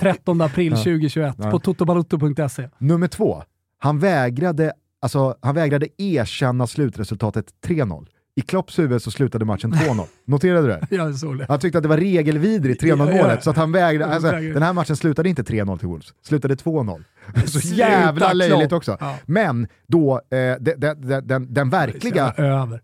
[0.00, 1.50] 13 april 2021 Ja.
[1.50, 2.68] på totobalotto.se.
[2.78, 3.42] nummer två.
[3.78, 4.72] Han vägrade,
[5.02, 8.06] alltså, han vägrade erkänna slutresultatet 3-0.
[8.36, 10.04] I Klopps huvud så slutade matchen 2-0.
[10.24, 10.86] Noterade du det?
[10.96, 11.46] Jag såg det.
[11.48, 13.40] Han tyckte att det var regelvidrigt 3-0 Ja, ja.
[13.40, 14.14] så att han vägrade.
[14.14, 17.04] Alltså, den här matchen slutade inte 3-0 till Wolves, slutade 2-0.
[17.46, 18.96] Så jävla löjligt också.
[19.00, 19.16] Ja.
[19.26, 22.34] Men då, eh, den, den, den, den verkliga,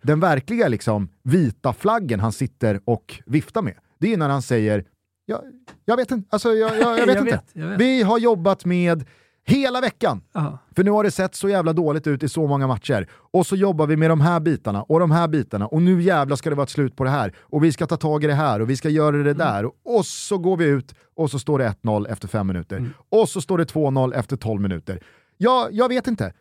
[0.02, 4.84] den verkliga liksom, vita flaggen han sitter och viftar med, det är när han säger
[5.28, 5.40] jag,
[5.84, 7.40] jag vet inte, alltså, jag, jag, jag vet Jag inte.
[7.54, 7.80] vet, vet.
[7.80, 9.04] Vi har jobbat med
[9.46, 10.58] hela veckan Ja.
[10.76, 13.08] för nu har det sett så jävla dåligt ut i så många matcher.
[13.12, 16.36] Och så jobbar vi med de här bitarna och de här bitarna och nu jävla
[16.36, 17.32] ska det vara ett slut på det här.
[17.40, 19.70] Och vi ska ta tag i det här och vi ska göra det där.
[19.84, 22.90] Och så går vi ut och så står det 1-0 efter 5 minuter.
[23.08, 25.00] Och så står det 2-0 efter 12 minuter.
[25.36, 26.32] Ja, jag vet inte.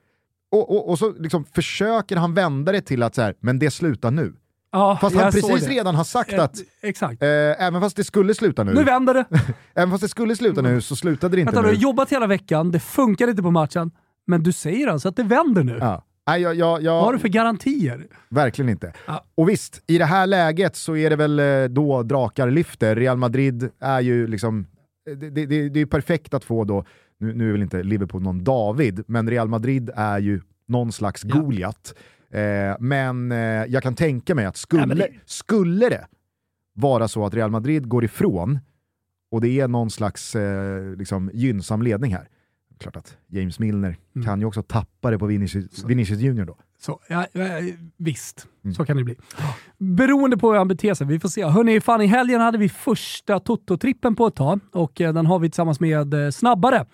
[0.52, 3.72] Och, och, och så liksom försöker han vända det till att så här, men det
[3.72, 4.34] slutar nu.
[4.76, 7.22] Ja, Fast han precis redan har sagt Eh, att Exakt.
[7.24, 9.26] eh, även fast det skulle sluta nu, Nu vänder det.
[9.76, 11.80] även fast det skulle sluta nu så slutade det inte Vänta, du har nu.
[11.82, 13.92] jobbat hela veckan, det funkar inte på matchen,
[14.28, 15.78] men du säger alltså att det vänder nu.
[15.80, 16.04] Ja.
[16.28, 18.08] Nej, jag, jag, jag, Vad har du för garantier?
[18.30, 18.94] Verkligen inte.
[19.08, 19.24] Ja.
[19.36, 22.96] Och visst, i det här läget så är det väl eh, då drakar lyfter.
[22.96, 24.68] Real Madrid är ju liksom,
[25.06, 26.86] det, det, det det är perfekt att få då,
[27.20, 31.22] nu, nu är väl inte Liverpool någon David, men Real Madrid är ju någon slags
[31.26, 31.36] Ja.
[32.40, 33.38] Eh, men eh,
[33.68, 36.08] jag kan tänka mig att skulle, Ja, det- skulle det
[36.74, 38.60] vara så att Real Madrid går ifrån
[39.32, 42.28] och det är någon slags eh, liksom, gynnsam ledning här,
[42.80, 44.26] klart att James Milner Mm.
[44.26, 46.58] kan ju också tappa det på Vinicius, Vinicius Junior då.
[46.80, 47.46] Så, ja, ja,
[47.98, 48.74] visst, Mm.
[48.76, 49.16] så kan det bli.
[49.78, 51.46] Beroende på hur han beter sig, vi får se.
[51.46, 55.40] Hörrni, fan i helgen hade vi första Toto-trippen på ett tag och eh, den har
[55.40, 56.86] vi tillsammans med eh, Snabbare.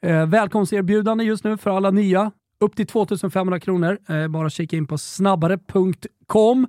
[0.00, 2.32] Eh, välkomsterbjudande just nu för alla nya.
[2.60, 3.98] Upp till 2500 kronor.
[4.08, 6.66] Eh, bara kika in på snabbare.com.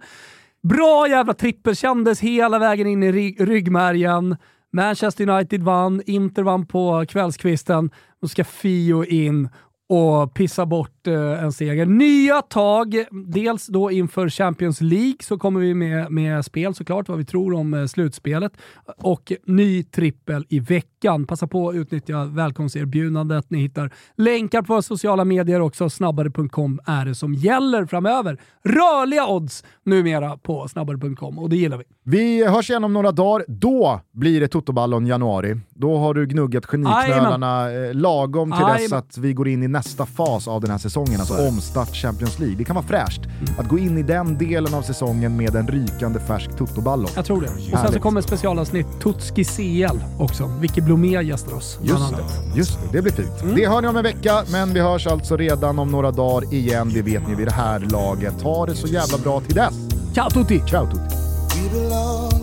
[0.64, 4.36] Bra jävla trippel, kändes hela vägen in i ry- ryggmärgen.
[4.74, 7.90] Manchester United vann, Inter vann på kvällskvisten.
[8.22, 9.50] Nu ska Fio in
[9.90, 11.86] och pissa bort eh, en seger.
[11.86, 12.96] Nya tag,
[13.28, 17.54] dels då inför Champions League så kommer vi med, med spel såklart, vad vi tror
[17.54, 18.52] om eh, slutspelet.
[18.98, 20.90] Och ny trippel i veckan.
[21.28, 23.50] Passa på att utnyttja välkomsterbjudandet.
[23.50, 25.90] Ni hittar länkar på våra sociala medier också.
[25.90, 28.42] Snabbare.com är det som gäller framöver.
[28.64, 31.84] Rörliga odds numera på snabbare.com och det gillar vi.
[32.04, 33.46] Vi hörs igen om några dagar.
[33.48, 35.60] Då blir det Totoballon januari.
[35.70, 40.06] Då har du gnuggat geniknölarna eh, lagom till dess att vi går in i nästa
[40.06, 42.58] fas av den här säsongen, alltså omstart Champions League.
[42.58, 43.22] Det kan vara fräscht
[43.58, 47.10] att gå in i den delen av säsongen med en rykande färsk Totoballon.
[47.16, 47.48] Jag tror det.
[47.74, 50.52] Och sen så kommer specialavsnitt Tutski CL också.
[50.62, 51.80] Vicky Blomé gästar oss.
[51.82, 53.56] Just det, just det, det blir fint.
[53.56, 56.92] Det hör ni om en vecka, men vi hörs alltså redan om några dagar igen.
[56.94, 58.42] Det vet ni vid det här laget.
[58.42, 59.74] Ha det så jävla bra till dess.
[60.14, 60.62] Ciao tutti!
[60.68, 62.39] Ciao tutti!